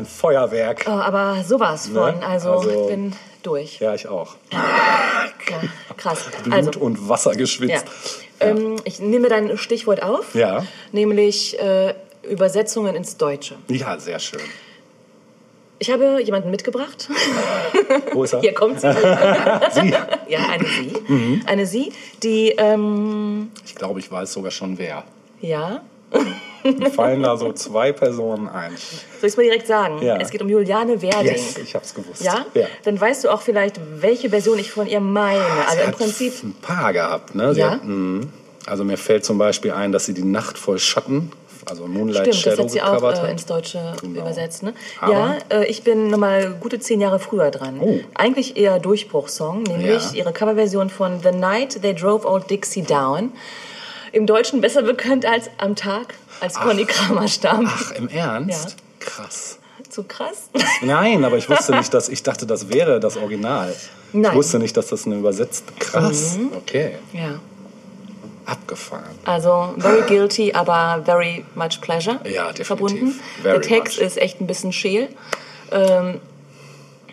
Ein 0.00 0.06
Feuerwerk. 0.06 0.84
Oh, 0.86 0.90
aber 0.90 1.42
sowas 1.44 1.86
von. 1.88 2.18
Ne? 2.18 2.26
Also, 2.26 2.50
Also- 2.52 2.70
ich 2.70 2.86
bin 2.88 3.12
durch. 3.42 3.78
Ja, 3.80 3.94
ich 3.94 4.06
auch. 4.08 4.36
Ja. 4.52 4.64
krass. 5.96 6.24
Blut 6.44 6.54
Also, 6.54 6.80
und 6.80 7.08
Wasser 7.08 7.32
ja. 7.32 7.38
geschwitzt. 7.38 7.84
Ähm, 8.40 8.76
ich 8.84 9.00
nehme 9.00 9.28
dein 9.28 9.56
Stichwort 9.58 10.02
auf, 10.02 10.34
Ja. 10.34 10.64
nämlich 10.92 11.58
äh, 11.60 11.94
Übersetzungen 12.28 12.94
ins 12.94 13.16
Deutsche. 13.16 13.56
Ja, 13.68 13.98
sehr 13.98 14.18
schön. 14.18 14.40
Ich 15.78 15.90
habe 15.90 16.20
jemanden 16.22 16.50
mitgebracht. 16.50 17.08
Wo 18.12 18.24
ist 18.24 18.34
er? 18.34 18.40
Hier 18.40 18.52
kommt 18.54 18.80
sie. 18.80 18.92
Sie. 19.72 19.94
Ja, 20.28 20.40
eine 20.50 20.64
Sie. 20.66 20.92
Mhm. 21.08 21.42
Eine 21.46 21.66
Sie, 21.66 21.92
die, 22.22 22.50
ähm, 22.50 23.50
Ich 23.64 23.74
glaube, 23.74 23.98
ich 24.00 24.10
weiß 24.12 24.32
sogar 24.32 24.50
schon 24.50 24.76
wer. 24.78 25.04
ja, 25.40 25.80
Mir 26.64 26.90
fallen 26.90 27.22
da 27.22 27.36
so 27.36 27.52
zwei 27.52 27.92
Personen 27.92 28.48
ein. 28.48 28.70
soll 28.76 28.98
ich 29.22 29.24
es 29.24 29.36
mal 29.36 29.42
direkt 29.44 29.66
sagen? 29.66 30.02
Ja. 30.02 30.16
Es 30.16 30.30
geht 30.30 30.42
um 30.42 30.48
Juliane 30.48 31.00
Werding. 31.02 31.32
Yes, 31.32 31.56
ich 31.58 31.74
hab's 31.74 31.94
gewusst. 31.94 32.22
Ja? 32.22 32.44
ja. 32.54 32.66
Dann 32.84 33.00
weißt 33.00 33.24
du 33.24 33.30
auch 33.30 33.40
vielleicht, 33.40 33.80
welche 34.00 34.30
Version 34.30 34.58
ich 34.58 34.70
von 34.72 34.86
ihr 34.86 35.00
meine. 35.00 35.40
Also 35.66 35.76
Sie 35.76 35.80
im 35.80 35.86
hat 35.88 35.96
Prinzip, 35.96 36.42
ein 36.42 36.54
paar 36.60 36.92
gehabt, 36.92 37.34
ne? 37.34 37.54
Sie 37.54 37.60
Ja? 37.60 37.70
Hat, 37.72 37.80
also 38.66 38.84
mir 38.84 38.96
fällt 38.98 39.24
zum 39.24 39.38
Beispiel 39.38 39.72
ein, 39.72 39.90
dass 39.92 40.04
sie 40.04 40.14
die 40.14 40.24
Nacht 40.24 40.58
voll 40.58 40.78
Schatten, 40.78 41.32
also 41.66 41.86
Moonlight 41.86 42.34
stimmt, 42.34 42.34
das 42.36 42.40
Shadow 42.40 42.62
hat 42.64 42.70
sie 42.70 42.82
auch 42.82 43.24
äh, 43.24 43.30
ins 43.30 43.46
Deutsche 43.46 43.94
Genau. 44.00 44.20
übersetzt. 44.20 44.62
Ne? 44.62 44.74
Ja, 45.02 45.36
äh, 45.50 45.66
ich 45.66 45.82
bin 45.82 46.08
nochmal 46.08 46.56
gute 46.58 46.78
zehn 46.80 47.00
Jahre 47.00 47.18
früher 47.18 47.50
dran. 47.50 47.78
Oh. 47.80 48.00
Eigentlich 48.14 48.56
eher 48.56 48.78
Durchbruchssong, 48.78 49.62
nämlich 49.64 50.12
Ja. 50.12 50.14
ihre 50.14 50.32
Coverversion 50.32 50.90
von 50.90 51.20
The 51.22 51.32
Night 51.32 51.80
They 51.82 51.94
Drove 51.94 52.26
Old 52.26 52.50
Dixie 52.50 52.82
Down. 52.82 53.32
Im 54.12 54.26
Deutschen 54.26 54.60
besser 54.60 54.82
bekannt 54.82 55.24
als 55.26 55.50
Am 55.58 55.76
Tag, 55.76 56.14
als 56.40 56.54
Conny 56.54 56.84
Kramer 56.84 57.28
starb. 57.28 57.62
Ach, 57.66 57.92
im 57.92 58.08
Ernst? 58.08 58.70
Ja. 58.70 58.76
Krass. 59.00 59.58
Zu 59.88 60.04
krass? 60.04 60.50
Nein, 60.82 61.24
aber 61.24 61.36
ich 61.36 61.48
wusste 61.50 61.74
nicht, 61.74 61.92
dass 61.94 62.08
ich 62.08 62.22
dachte, 62.22 62.46
das 62.46 62.68
wäre 62.68 63.00
das 63.00 63.16
Original. 63.16 63.74
Nein. 64.12 64.30
Ich 64.30 64.36
wusste 64.36 64.58
nicht, 64.58 64.76
dass 64.76 64.88
das 64.88 65.06
eine 65.06 65.16
übersetzt. 65.16 65.64
Krass. 65.80 66.38
Okay. 66.56 66.96
Ja. 67.12 67.40
Abgefahren. 68.46 69.04
Also 69.24 69.74
very 69.78 70.02
guilty, 70.02 70.52
aber 70.52 71.02
very 71.04 71.44
much 71.54 71.80
pleasure 71.80 72.16
Ja, 72.24 72.46
definitiv. 72.52 72.66
verbunden. 72.66 73.20
Very 73.42 73.58
Der 73.60 73.62
Text 73.68 73.98
much. 73.98 74.06
ist 74.06 74.16
echt 74.18 74.40
ein 74.40 74.46
bisschen 74.46 74.72
scheel. 74.72 75.08
Ähm, 75.70 76.20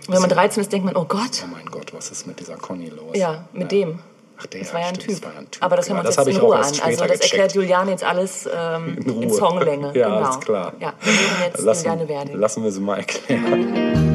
wenn 0.07 0.21
man 0.21 0.29
13 0.29 0.61
ist, 0.61 0.71
denkt 0.71 0.85
man, 0.85 0.95
oh 0.95 1.05
Gott, 1.05 1.43
Oh 1.43 1.47
mein 1.53 1.65
Gott, 1.67 1.93
was 1.93 2.09
ist 2.11 2.25
mit 2.27 2.39
dieser 2.39 2.55
Conny 2.55 2.89
los? 2.89 3.15
ja, 3.15 3.43
mit 3.53 3.71
dem. 3.71 3.99
Ach, 4.39 4.45
der, 4.45 4.61
Das 4.61 4.73
war 4.73 4.81
ja 4.81 4.87
ein, 4.87 4.93
typ. 4.93 5.23
war 5.23 5.31
ein 5.37 5.49
Typ. 5.49 5.63
Aber 5.63 5.75
das 5.75 5.87
hören 5.89 5.97
Ja, 5.97 6.03
wir 6.03 6.07
uns 6.07 6.15
jetzt 6.15 6.27
in 6.27 6.37
Ruhe 6.37 6.55
an. 6.57 6.63
Also 6.63 6.77
das 6.79 6.99
gecheckt. 6.99 7.23
erklärt 7.23 7.53
Juliane 7.53 7.91
jetzt 7.91 8.03
alles 8.03 8.47
ähm, 8.55 8.97
In 9.05 9.23
in. 9.23 9.29
Songlänge. 9.33 9.87
Ja, 9.95 10.07
genau. 10.09 10.17
alles 10.23 10.39
klar. 10.39 10.73
Ja, 10.79 10.93
wir 11.01 11.11
hören 11.13 11.51
jetzt 11.53 11.61
Lassen, 11.63 11.85
Juliane 11.87 12.07
Werding. 12.09 12.35
lassen 12.37 12.63
wir 12.63 12.71
sie 12.71 12.81
mal 12.81 12.97
erklären. 12.97 14.03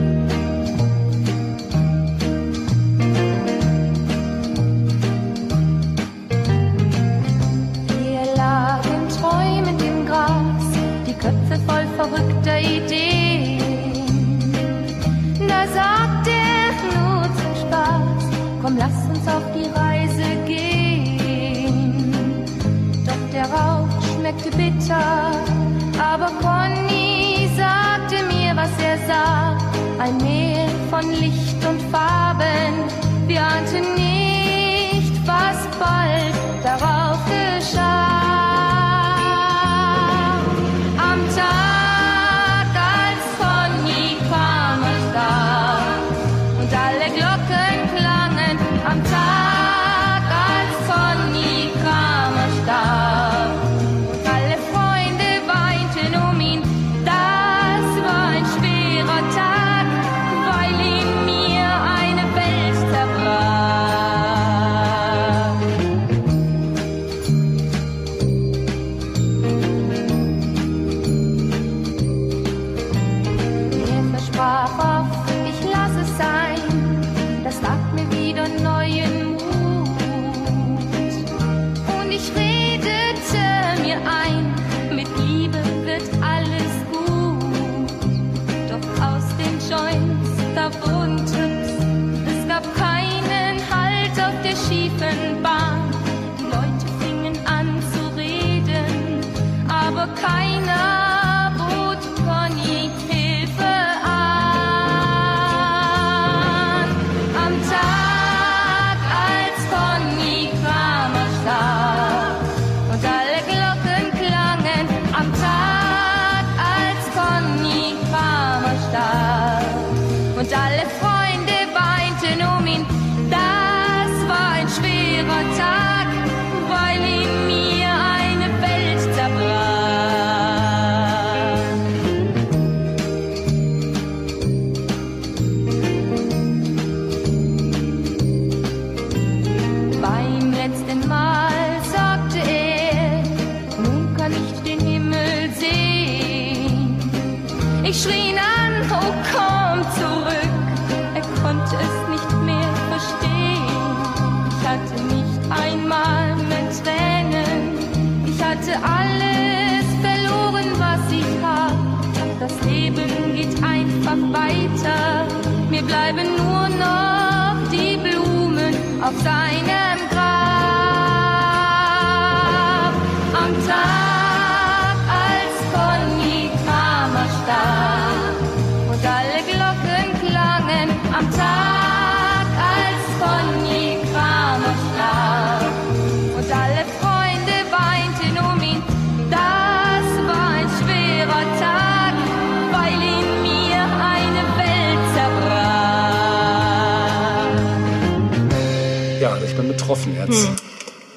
jetzt. 200.26 200.48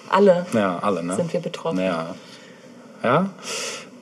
Alle 0.09 0.45
Ja, 0.53 0.79
alle, 0.79 1.03
ne? 1.03 1.15
sind 1.15 1.33
wir 1.33 1.39
betroffen. 1.39 1.79
Ja. 1.79 2.15
Ja. 3.03 3.29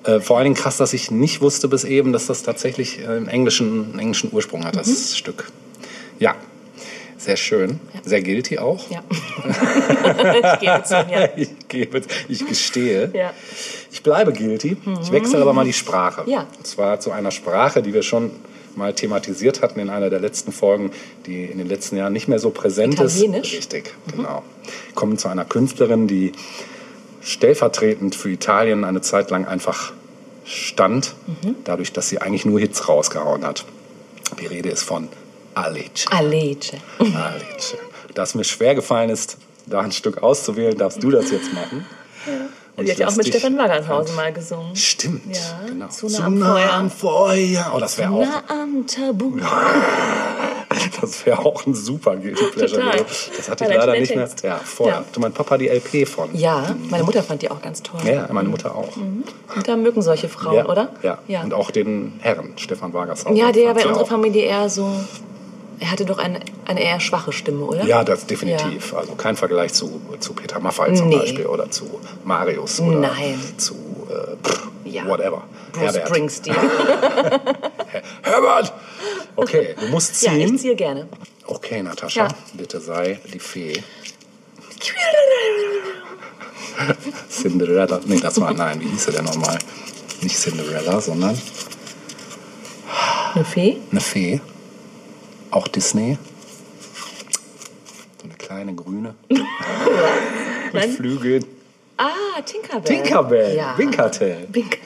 Äh, 0.04 0.20
vor 0.20 0.38
allen 0.38 0.46
Dingen 0.46 0.56
krass, 0.56 0.78
dass 0.78 0.94
ich 0.94 1.12
nicht 1.12 1.42
wusste 1.42 1.68
bis 1.68 1.84
eben, 1.86 2.12
dass 2.14 2.26
das 2.28 2.44
tatsächlich 2.44 3.00
äh, 3.00 3.08
einen 3.08 3.28
englischen, 3.28 3.92
einen 3.92 4.00
englischen 4.00 4.30
Ursprung 4.34 4.66
hat, 4.66 4.76
das 4.76 4.88
Mhm. 4.88 5.16
Stück. 5.16 5.52
Ja. 6.20 6.36
Sehr 7.18 7.38
schön. 7.38 7.80
Sehr 8.04 8.22
guilty 8.22 8.58
auch. 8.60 8.90
Ja. 8.92 9.02
ich 10.54 10.60
gebe 10.60 10.84
zu, 10.84 10.94
ja. 11.10 11.30
Ich, 11.38 11.50
gebe, 11.70 12.02
ich 12.28 12.46
gestehe. 12.46 13.12
Ja. 13.14 13.28
Mhm. 13.30 13.34
Ich 13.92 14.04
bleibe 14.04 14.34
guilty. 14.34 14.76
Ich 15.02 15.12
wechsle 15.12 15.40
aber 15.42 15.54
mal 15.54 15.64
die 15.64 15.72
Sprache. 15.74 16.24
Ja. 16.26 16.48
Und 16.58 16.68
zwar 16.68 17.00
zu 17.00 17.12
einer 17.12 17.32
Sprache, 17.32 17.82
die 17.82 17.94
wir 17.94 18.04
schon 18.04 18.32
mal 18.76 18.94
thematisiert 18.94 19.62
hatten 19.62 19.80
in 19.80 19.90
einer 19.90 20.10
der 20.10 20.20
letzten 20.20 20.52
Folgen, 20.52 20.92
die 21.26 21.46
in 21.46 21.58
den 21.58 21.68
letzten 21.68 21.98
Jahren 21.98 22.14
nicht 22.14 22.28
mehr 22.28 22.40
so 22.40 22.50
präsent 22.50 22.96
Italienisch? 22.96 23.54
ist. 23.54 23.60
Richtig, 23.74 23.94
genau. 24.16 24.44
Kommen 24.96 25.18
zu 25.18 25.28
einer 25.28 25.46
Künstlerin, 25.46 26.08
die 26.08 26.32
stellvertretend 27.22 28.16
für 28.16 28.30
Italien 28.30 28.84
eine 28.84 29.02
Zeit 29.02 29.30
lang 29.32 29.46
einfach 29.46 29.94
stand, 30.46 31.14
Mhm. 31.42 31.56
dadurch, 31.64 31.94
dass 31.94 32.10
sie 32.10 32.20
eigentlich 32.20 32.46
nur 32.46 32.60
Hits 32.60 32.88
rausgehauen 32.90 33.46
hat. 33.46 33.66
Die 34.40 34.46
Rede 34.48 34.70
ist 34.70 34.84
von 34.84 35.08
Alice. 35.54 36.06
Alece. 36.10 36.74
Alice. 37.00 37.78
Da 38.14 38.24
es 38.24 38.36
mir 38.36 38.44
schwer 38.44 38.76
gefallen 38.76 39.10
ist, 39.10 39.38
da 39.66 39.80
ein 39.82 39.92
Stück 39.92 40.22
auszuwählen, 40.22 40.78
darfst 40.78 41.02
du 41.02 41.12
das 41.12 41.32
jetzt 41.32 41.54
machen. 41.54 41.86
Und 42.76 42.88
Die 42.88 42.92
hat 42.92 42.98
ja 42.98 43.08
auch 43.08 43.16
mit 43.16 43.28
Stefan 43.28 43.56
Wagershausen 43.58 44.16
mal 44.16 44.34
gesungen. 44.34 44.76
Stimmt, 44.76 45.36
Ja, 45.36 45.68
genau. 45.68 45.88
zu 45.90 46.08
nah 46.08 46.26
am 46.26 46.40
Feuer. 46.42 46.74
am 46.74 46.90
Feuer. 46.90 47.72
Oh, 47.76 47.80
das 47.80 47.98
wäre 48.00 48.12
auch, 48.12 48.26
Na 48.26 48.44
am 48.62 48.88
Tabu. 48.88 49.38
das 51.02 51.26
wär 51.26 51.40
auch 51.40 51.66
ein 51.68 51.76
super 51.76 52.16
Guilty 52.16 52.44
Pleasure. 52.52 52.82
Total. 52.82 53.06
Das 53.38 53.50
hatte 53.50 53.64
ich 53.64 53.70
Weil 53.70 53.78
er 53.78 53.86
leider 53.86 54.00
nicht 54.00 54.16
mehr. 54.16 54.28
Ja, 54.42 54.56
vorher. 54.64 54.96
Ja. 54.96 55.00
Hatte 55.02 55.20
mein 55.20 55.34
Papa 55.34 55.58
die 55.60 55.68
LP 55.70 56.08
von. 56.08 56.36
Ja, 56.36 56.76
meine 56.90 57.04
Mutter 57.04 57.22
fand 57.22 57.42
die 57.44 57.52
auch 57.52 57.62
ganz 57.62 57.84
toll. 57.84 58.00
Ja, 58.06 58.28
meine 58.32 58.50
Mutter 58.50 58.76
auch. 58.76 58.98
Und 58.98 59.68
da 59.68 59.76
mögen 59.76 60.02
solche 60.02 60.28
Frauen, 60.30 60.56
ja, 60.56 60.66
oder? 60.66 60.90
Ja. 61.04 61.20
ja. 61.28 61.44
Und 61.44 61.54
auch 61.54 61.70
den 61.70 62.14
Herrn, 62.22 62.54
Stefan 62.58 62.92
Wagershausen. 62.94 63.36
Ja, 63.36 63.52
der 63.52 63.74
bei 63.76 63.86
unserer. 63.86 64.06
Familie 64.06 64.44
eher 64.46 64.70
so. 64.70 64.90
Er 65.80 65.92
hatte 65.92 66.06
doch 66.06 66.18
eine, 66.18 66.40
eine 66.66 66.82
eher 66.82 67.00
schwache 67.00 67.32
Stimme, 67.34 67.66
oder? 67.66 67.84
Ja, 67.86 68.04
das 68.04 68.26
definitiv. 68.26 68.94
Also 68.94 69.16
kein 69.16 69.36
Vergleich 69.36 69.74
zu, 69.74 70.02
zu 70.20 70.34
Peter 70.34 70.60
Maffay 70.60 70.94
zum 70.94 71.10
Nee. 71.10 71.18
Beispiel 71.18 71.46
oder 71.46 71.70
zu 71.72 72.00
Marius 72.24 72.80
oder 72.80 73.00
Nein. 73.00 73.40
zu 73.58 73.74
äh, 74.10 74.36
pff, 74.48 74.68
Ja. 74.86 75.06
whatever. 75.08 75.44
Bruce 75.74 75.84
Herbert. 75.84 76.08
Springsteen. 76.08 76.56
Herbert! 78.22 78.74
Okay, 79.36 79.76
du 79.80 79.88
musst 79.88 80.22
ja, 80.22 80.32
ziehen. 80.32 80.54
ich 80.56 80.62
ziehe 80.62 80.76
gerne. 80.76 81.08
okay, 81.48 81.82
Natascha, 81.84 82.28
Ja. 82.28 82.36
bitte 82.54 82.80
sei 82.80 83.20
die 83.34 83.40
Fee. 83.40 83.74
Cinderella. 87.30 88.00
Nee, 88.06 88.20
das 88.20 88.40
war, 88.40 88.54
nein, 88.54 88.80
wie 88.82 88.88
hieß 88.88 89.08
er 89.08 89.14
denn 89.14 89.26
nochmal? 89.26 89.58
Nicht 90.22 90.36
Cinderella, 90.38 91.02
sondern 91.02 91.40
Eine 93.36 93.46
Fee? 93.46 93.78
eine 93.92 94.02
Fee. 94.02 94.42
Auch 95.54 95.68
Disney. 95.68 96.18
So 98.18 98.24
eine 98.24 98.34
kleine 98.34 98.74
grüne. 98.74 99.14
Mit. 100.74 100.86
Flügeln. 100.96 101.46
Ah, 101.96 102.42
Tinkerbell. 102.44 102.84
Tinkerbell. 102.84 103.56
Ja. 103.56 103.78
Winkertell. 103.78 104.48
Winker. 104.52 104.80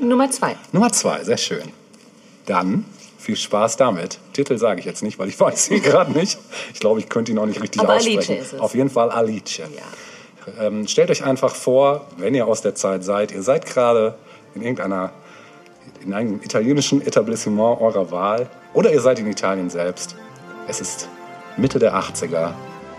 Nummer 0.00 0.30
zwei. 0.30 0.56
Nummer 0.72 0.92
zwei, 0.92 1.24
sehr 1.24 1.38
schön. 1.38 1.62
Dann 2.44 2.84
viel 3.16 3.36
Spaß 3.36 3.78
damit. 3.78 4.18
Titel 4.34 4.58
sage 4.58 4.80
ich 4.80 4.84
jetzt 4.84 5.02
nicht, 5.02 5.18
weil 5.18 5.30
ich 5.30 5.40
weiß 5.40 5.70
ihn 5.70 5.82
gerade 5.82 6.12
nicht. 6.12 6.38
Ich 6.74 6.80
glaube, 6.80 7.00
ich 7.00 7.08
könnte 7.08 7.32
ihn 7.32 7.38
auch 7.38 7.46
nicht 7.46 7.62
richtig 7.62 7.80
Aber 7.80 7.94
aussprechen. 7.94 8.18
Alice 8.18 8.42
ist 8.42 8.52
es. 8.52 8.60
Auf 8.60 8.74
jeden 8.74 8.90
Fall 8.90 9.10
Alice. 9.10 9.62
Ähm, 10.60 10.86
stellt 10.86 11.10
euch 11.10 11.24
einfach 11.24 11.54
vor, 11.54 12.08
wenn 12.18 12.34
ihr 12.34 12.46
aus 12.46 12.60
der 12.60 12.74
Zeit 12.74 13.04
seid, 13.04 13.32
ihr 13.32 13.42
seid 13.42 13.64
gerade 13.64 14.18
in 14.54 14.60
irgendeiner 14.60 15.12
in 16.04 16.12
einem 16.12 16.42
italienischen 16.42 17.00
Etablissement 17.00 17.80
eurer 17.80 18.10
Wahl 18.10 18.50
oder 18.74 18.92
ihr 18.92 19.00
seid 19.00 19.18
in 19.18 19.26
Italien 19.26 19.70
selbst. 19.70 20.16
Es 20.68 20.80
ist 20.80 21.08
Mitte 21.56 21.78
der 21.78 21.94
80er 21.94 22.52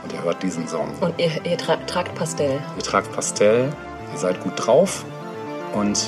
und 0.03 0.13
ihr 0.13 0.23
hört 0.23 0.41
diesen 0.41 0.67
Song. 0.67 0.89
Und 1.01 1.13
ihr, 1.19 1.29
ihr 1.45 1.57
tra 1.57 1.75
tragt 1.87 2.15
Pastell. 2.15 2.59
Ihr 2.77 2.83
tragt 2.83 3.11
Pastell, 3.13 3.71
ihr 4.11 4.17
seid 4.17 4.39
gut 4.41 4.53
drauf 4.57 5.05
und 5.73 6.05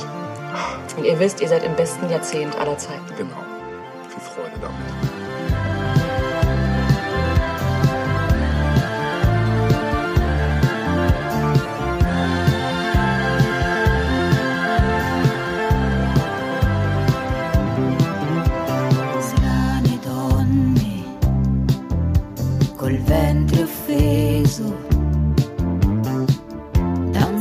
Und 0.98 1.06
ihr 1.06 1.20
wisst, 1.20 1.42
ihr 1.42 1.48
seid 1.50 1.64
im 1.64 1.76
besten 1.76 2.10
Jahrzehnt 2.10 2.58
aller 2.58 2.78
Zeiten. 2.78 3.04
genau, 3.18 3.44
viel 4.10 4.22
Freude 4.22 4.58
damit. 4.62 4.97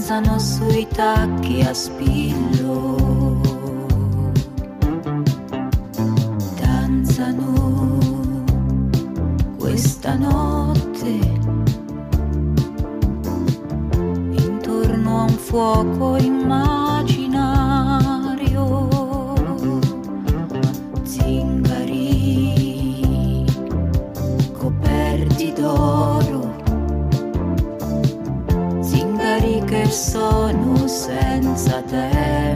Danzano 0.07 0.39
sui 0.39 0.87
tacchi 0.87 1.63
a 1.63 1.75
spillo. 1.75 3.41
Danzano 6.55 8.05
questa 9.59 10.15
notte 10.15 11.09
intorno 14.31 15.19
a 15.19 15.23
un 15.23 15.29
fuoco 15.31 16.17
immaginario 16.19 16.86
sono 29.97 30.87
senza 30.87 31.81
tempo. 31.81 32.56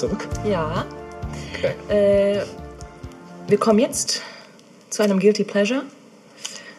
Zurück. 0.00 0.26
Ja. 0.44 0.86
Okay. 1.54 1.74
Äh, 1.88 2.42
wir 3.46 3.58
kommen 3.58 3.78
jetzt 3.78 4.22
zu 4.88 5.02
einem 5.02 5.20
Guilty 5.20 5.44
Pleasure, 5.44 5.82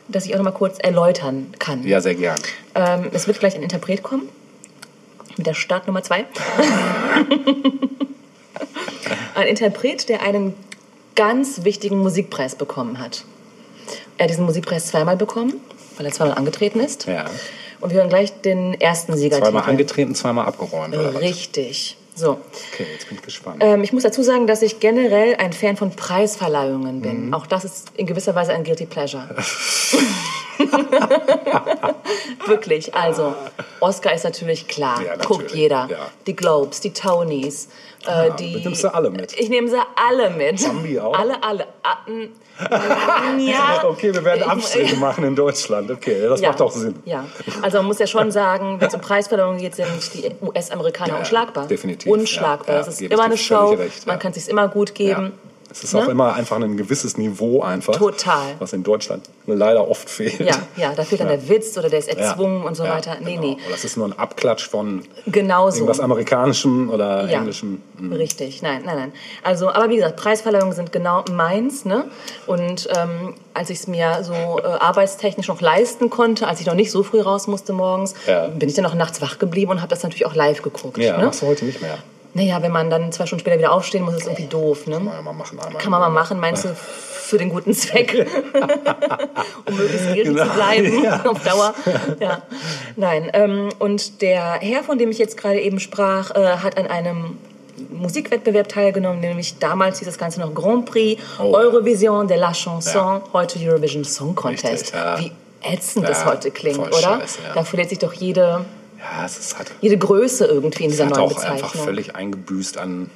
das 0.07 0.25
ich 0.25 0.33
auch 0.33 0.37
noch 0.37 0.45
mal 0.45 0.51
kurz 0.51 0.79
erläutern 0.79 1.53
kann. 1.59 1.83
Ja, 1.85 2.01
sehr 2.01 2.15
gern. 2.15 2.39
Ähm, 2.75 3.09
es 3.13 3.27
wird 3.27 3.39
gleich 3.39 3.55
ein 3.55 3.63
Interpret 3.63 4.03
kommen. 4.03 4.27
Mit 5.37 5.47
der 5.47 5.53
Start 5.53 5.87
Nummer 5.87 6.03
zwei. 6.03 6.25
ein 9.35 9.47
Interpret, 9.47 10.09
der 10.09 10.23
einen 10.23 10.53
ganz 11.15 11.63
wichtigen 11.63 11.99
Musikpreis 11.99 12.55
bekommen 12.55 12.99
hat. 12.99 13.23
Er 14.17 14.23
hat 14.25 14.29
diesen 14.31 14.45
Musikpreis 14.45 14.87
zweimal 14.87 15.15
bekommen, 15.15 15.53
weil 15.97 16.05
er 16.05 16.11
zweimal 16.11 16.35
angetreten 16.37 16.79
ist. 16.79 17.05
Ja. 17.07 17.25
Und 17.79 17.91
wir 17.91 17.99
hören 17.99 18.09
gleich 18.09 18.41
den 18.41 18.79
ersten 18.79 19.15
Siegertitel. 19.15 19.45
Zweimal 19.45 19.69
angetreten, 19.69 20.15
zweimal 20.15 20.45
abgeräumt. 20.45 20.95
Oder? 20.95 21.19
Richtig. 21.19 21.97
So. 22.15 22.39
Okay, 22.73 22.85
jetzt 22.91 23.07
bin 23.07 23.17
ich 23.17 23.23
gespannt. 23.23 23.57
Ähm, 23.61 23.83
ich 23.83 23.93
muss 23.93 24.03
dazu 24.03 24.21
sagen, 24.21 24.47
dass 24.47 24.61
ich 24.61 24.79
generell 24.79 25.35
ein 25.35 25.53
Fan 25.53 25.77
von 25.77 25.91
Preisverleihungen 25.95 27.01
bin. 27.01 27.27
Mhm. 27.27 27.33
Auch 27.33 27.47
das 27.47 27.63
ist 27.63 27.91
in 27.95 28.05
gewisser 28.05 28.35
Weise 28.35 28.53
ein 28.53 28.63
Guilty 28.63 28.85
Pleasure. 28.85 29.35
Wirklich. 32.47 32.93
Also, 32.95 33.33
Oscar 33.79 34.13
ist 34.13 34.23
natürlich 34.23 34.67
klar. 34.67 34.97
Ja, 35.01 35.11
natürlich, 35.15 35.27
Guckt 35.27 35.51
jeder. 35.51 35.87
ja. 35.89 35.97
Die 36.27 36.35
Globes, 36.35 36.79
die 36.81 36.93
Tonys. 36.93 37.69
Äh, 38.05 38.27
Ja, 38.27 38.29
die, 38.31 38.55
nimmst 38.57 38.83
du 38.83 38.93
alle 38.93 39.09
mit? 39.11 39.33
Ich 39.37 39.49
nehme 39.49 39.67
sie 39.69 39.77
alle 39.95 40.29
mit. 40.31 40.63
Bambi 40.65 40.99
auch? 40.99 41.17
Alle, 41.17 41.41
alle. 41.43 41.67
Ah, 41.83 41.97
mm, 42.09 42.29
ja. 43.39 43.83
okay, 43.85 44.13
wir 44.13 44.23
werden 44.23 44.41
Ich- 44.41 44.47
Abstriche 44.51 44.95
machen 44.95 45.23
in 45.23 45.35
Deutschland. 45.35 45.89
Okay, 45.91 46.27
das 46.27 46.41
macht 46.41 46.61
auch 46.61 46.71
Sinn. 46.71 46.95
Ja, 47.05 47.25
also 47.61 47.77
man 47.77 47.85
muss 47.87 47.99
ja 47.99 48.07
schon 48.07 48.31
sagen, 48.31 48.79
wenn 48.79 48.87
es 48.87 48.93
um 48.93 49.01
Preisverleihungen 49.01 49.59
geht, 49.59 49.75
sind 49.75 49.87
die 50.15 50.31
US-Amerikaner 50.41 51.19
unschlagbar. 51.19 51.67
definitiv. 51.67 52.11
Unschlagbar. 52.11 52.79
Es 52.79 52.87
ist 52.87 53.01
immer 53.01 53.23
eine 53.23 53.37
Show, 53.37 53.77
man 54.05 54.19
kann 54.19 54.31
es 54.31 54.43
sich 54.45 54.49
immer 54.49 54.67
gut 54.67 54.95
geben. 54.95 55.33
Ja. 55.71 55.77
Es 55.77 55.83
ist 55.85 55.95
auch 55.95 56.05
Ne? 56.05 56.11
immer 56.11 56.33
einfach 56.33 56.57
ein 56.59 56.75
gewisses 56.77 57.17
Niveau 57.17 57.61
einfach. 57.61 57.95
Total. 57.95 58.55
Was 58.59 58.73
in 58.73 58.83
Deutschland 58.83 59.23
leider 59.47 59.87
oft 59.89 60.09
fehlt. 60.09 60.39
Ja, 60.39 60.55
ja, 60.75 60.93
da 60.93 61.03
fehlt 61.03 61.21
dann 61.21 61.29
Ja. 61.29 61.37
der 61.37 61.47
Witz 61.49 61.77
oder 61.77 61.89
der 61.89 61.99
ist 61.99 62.09
Ja. 62.11 62.15
erzwungen 62.17 62.63
und 62.63 62.75
so 62.75 62.83
Ja, 62.83 62.95
weiter. 62.95 63.15
Nee, 63.21 63.31
genau. 63.35 63.41
nee, 63.41 63.53
Oder 63.53 63.71
das 63.71 63.85
ist 63.85 63.95
nur 63.97 64.07
ein 64.07 64.17
Abklatsch 64.19 64.67
von 64.69 65.03
genau 65.27 65.69
so. 65.69 65.77
irgendwas 65.77 65.99
Amerikanischem 65.99 66.89
oder 66.89 67.29
Ja, 67.29 67.39
Englischem. 67.39 67.81
Mhm. 67.97 68.13
richtig. 68.13 68.61
Nein, 68.61 68.81
nein, 68.85 68.95
nein. 68.97 69.13
Also, 69.43 69.69
aber 69.69 69.89
wie 69.89 69.95
gesagt, 69.95 70.17
Preisverleihungen 70.17 70.73
sind 70.75 70.91
genau 70.91 71.23
meins. 71.31 71.85
Ne? 71.85 72.05
Und 72.47 72.89
ähm, 72.95 73.35
als 73.53 73.69
ich 73.69 73.79
es 73.79 73.87
mir 73.87 74.23
so 74.23 74.33
äh, 74.33 74.63
arbeitstechnisch 74.65 75.47
noch 75.47 75.61
leisten 75.61 76.09
konnte, 76.09 76.47
als 76.47 76.59
ich 76.59 76.65
noch 76.67 76.75
nicht 76.75 76.91
so 76.91 77.03
früh 77.03 77.21
raus 77.21 77.47
musste 77.47 77.73
morgens, 77.73 78.13
Ja. 78.27 78.47
bin 78.47 78.67
ich 78.69 78.75
dann 78.75 78.83
noch 78.83 78.95
nachts 78.95 79.21
wach 79.21 79.39
geblieben 79.39 79.71
und 79.71 79.81
habe 79.81 79.89
das 79.89 80.03
natürlich 80.03 80.25
auch 80.25 80.35
live 80.35 80.61
geguckt. 80.61 80.97
Ja, 80.97 81.17
ne? 81.17 81.25
machst 81.25 81.41
du 81.41 81.47
heute 81.47 81.65
nicht 81.65 81.81
mehr. 81.81 81.97
Naja, 82.33 82.61
wenn 82.61 82.71
man 82.71 82.89
dann 82.89 83.11
zwei 83.11 83.25
Stunden 83.25 83.41
später 83.41 83.57
wieder 83.57 83.71
aufstehen 83.73 84.03
muss, 84.03 84.15
ist 84.15 84.25
irgendwie 84.25 84.47
doof. 84.47 84.87
Ne? 84.87 84.95
Kann 84.95 85.05
man 85.05 85.15
ja 85.15 85.21
mal 85.21 85.33
machen. 85.33 85.59
Einmal 85.59 85.81
Kann 85.81 85.91
man 85.91 85.99
mal 86.01 86.09
machen, 86.09 86.39
meinst 86.39 86.65
du, 86.65 86.73
für 86.75 87.37
den 87.37 87.49
guten 87.49 87.73
Zweck? 87.73 88.13
um 89.65 89.75
möglichst 89.77 90.07
guilty 90.07 90.23
Genau, 90.29 90.43
zu 90.45 90.49
bleiben 90.51 91.03
ja. 91.03 91.25
auf 91.29 91.43
Dauer. 91.43 91.73
Ja. 92.19 92.41
Nein, 92.95 93.29
ähm, 93.33 93.69
und 93.79 94.21
der 94.21 94.59
Herr, 94.61 94.83
von 94.83 94.97
dem 94.97 95.11
ich 95.11 95.17
jetzt 95.17 95.37
gerade 95.37 95.59
eben 95.61 95.79
sprach, 95.79 96.31
äh, 96.35 96.57
hat 96.57 96.77
an 96.77 96.87
einem 96.87 97.37
Musikwettbewerb 97.89 98.69
teilgenommen, 98.69 99.19
nämlich 99.21 99.57
damals 99.59 99.99
hieß 99.99 100.07
das 100.07 100.17
Ganze 100.17 100.39
noch 100.39 100.53
Grand 100.53 100.85
Prix 100.85 101.21
Oh. 101.39 101.53
Eurovision 101.53 102.27
de 102.27 102.37
la 102.37 102.51
Chanson, 102.53 102.93
Ja. 102.95 103.23
heute 103.33 103.59
Eurovision 103.59 104.03
Song 104.03 104.35
Contest. 104.35 104.65
Richtig, 104.65 104.93
ja. 104.93 105.19
Wie 105.19 105.31
ätzend 105.63 106.07
das 106.07 106.25
heute 106.25 106.51
klingt, 106.51 106.79
oder? 106.79 106.91
scheiße, 107.19 107.39
ja. 107.47 107.53
Da 107.55 107.63
verliert 107.63 107.89
sich 107.89 107.99
doch 107.99 108.13
jede, 108.13 108.65
Ja, 109.01 109.25
es 109.25 109.37
ist, 109.39 109.57
hat, 109.57 109.71
jede 109.81 109.97
Größe 109.97 110.45
irgendwie 110.45 110.83
in 110.83 110.89
es 110.91 110.97
dieser 110.97 111.07
hat 111.07 111.15
neuen 111.17 111.31
auch 111.31 111.37
einfach 111.43 111.55
Bezeichnung. 111.71 111.85
völlig 111.85 112.15
eingebüßt 112.15 112.77
an. 112.77 113.09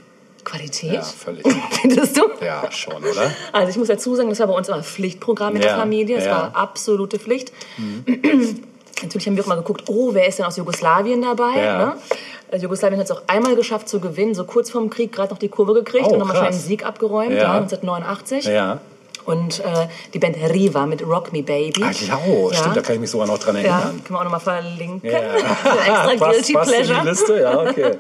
Qualität? 0.44 0.94
Ja, 0.94 1.02
völlig. 1.02 1.46
Findest 1.82 2.18
du? 2.18 2.24
Ja, 2.44 2.72
schon, 2.72 3.04
oder? 3.04 3.32
Also 3.52 3.70
ich 3.70 3.78
muss 3.78 3.88
dazu 3.88 4.16
sagen, 4.16 4.30
das 4.30 4.40
war 4.40 4.48
bei 4.48 4.54
uns 4.54 4.68
immer 4.68 4.84
Pflichtprogramm 4.84 5.56
in 5.56 5.62
der 5.62 5.72
Ja, 5.72 5.78
Familie. 5.78 6.18
Es 6.18 6.26
ja. 6.26 6.32
Mhm. 6.34 6.38
war 6.38 6.56
absolute 6.56 7.18
Pflicht. 7.20 7.52
Natürlich 9.02 9.28
haben 9.28 9.36
wir 9.36 9.44
auch 9.44 9.48
mal 9.48 9.56
geguckt, 9.56 9.84
oh, 9.88 10.14
wer 10.14 10.28
ist 10.28 10.40
denn 10.40 10.46
aus 10.46 10.58
Jugoslawien 10.58 11.22
dabei? 11.22 11.58
Ja. 11.64 11.78
Ne? 11.78 11.94
Äh, 12.52 12.58
Jugoslawien 12.58 12.98
hat 13.00 13.06
es 13.06 13.12
auch 13.12 13.24
einmal 13.28 13.56
geschafft 13.56 13.90
zu 13.90 14.00
gewinnen, 14.00 14.34
so 14.36 14.46
kurz 14.46 14.70
vorm 14.70 14.90
Krieg 14.90 15.12
gerade 15.12 15.32
noch 15.34 15.40
die 15.40 15.50
Kurve 15.50 15.74
gekriegt 15.74 16.06
Oh, 16.08 16.14
und 16.14 16.20
nochmal 16.20 16.38
schnell 16.38 16.50
einen. 16.52 16.60
Sieg 16.60 16.86
abgeräumt, 16.86 17.32
Ja. 17.32 17.38
ja. 17.44 17.52
1989. 17.58 18.46
Ja. 18.46 18.80
Und 19.26 19.60
äh, 19.60 19.88
die 20.14 20.20
Band 20.20 20.38
Riva 20.38 20.86
mit 20.86 21.02
Rock 21.06 21.34
Me 21.34 21.42
Baby. 21.42 21.84
Ach 21.84 21.94
ja, 22.02 22.20
oh, 22.28 22.52
stimmt, 22.54 22.78
da 22.78 22.82
kann 22.82 22.96
ich 22.96 23.02
mich 23.02 23.10
sogar 23.10 23.26
noch 23.28 23.40
dran 23.40 23.56
ja, 23.56 23.62
erinnern. 23.64 24.02
können 24.04 24.10
wir 24.10 24.20
auch 24.20 24.24
nochmal 24.24 24.40
verlinken. 24.40 25.10
Ja. 25.10 25.20
Extra 25.36 26.16
Guilty 26.16 26.54
passt 26.54 26.72
in 26.72 26.78
Pleasure. 26.86 27.02
die 27.02 27.08
Liste, 27.10 27.40
ja, 27.42 27.60
okay. 27.60 27.92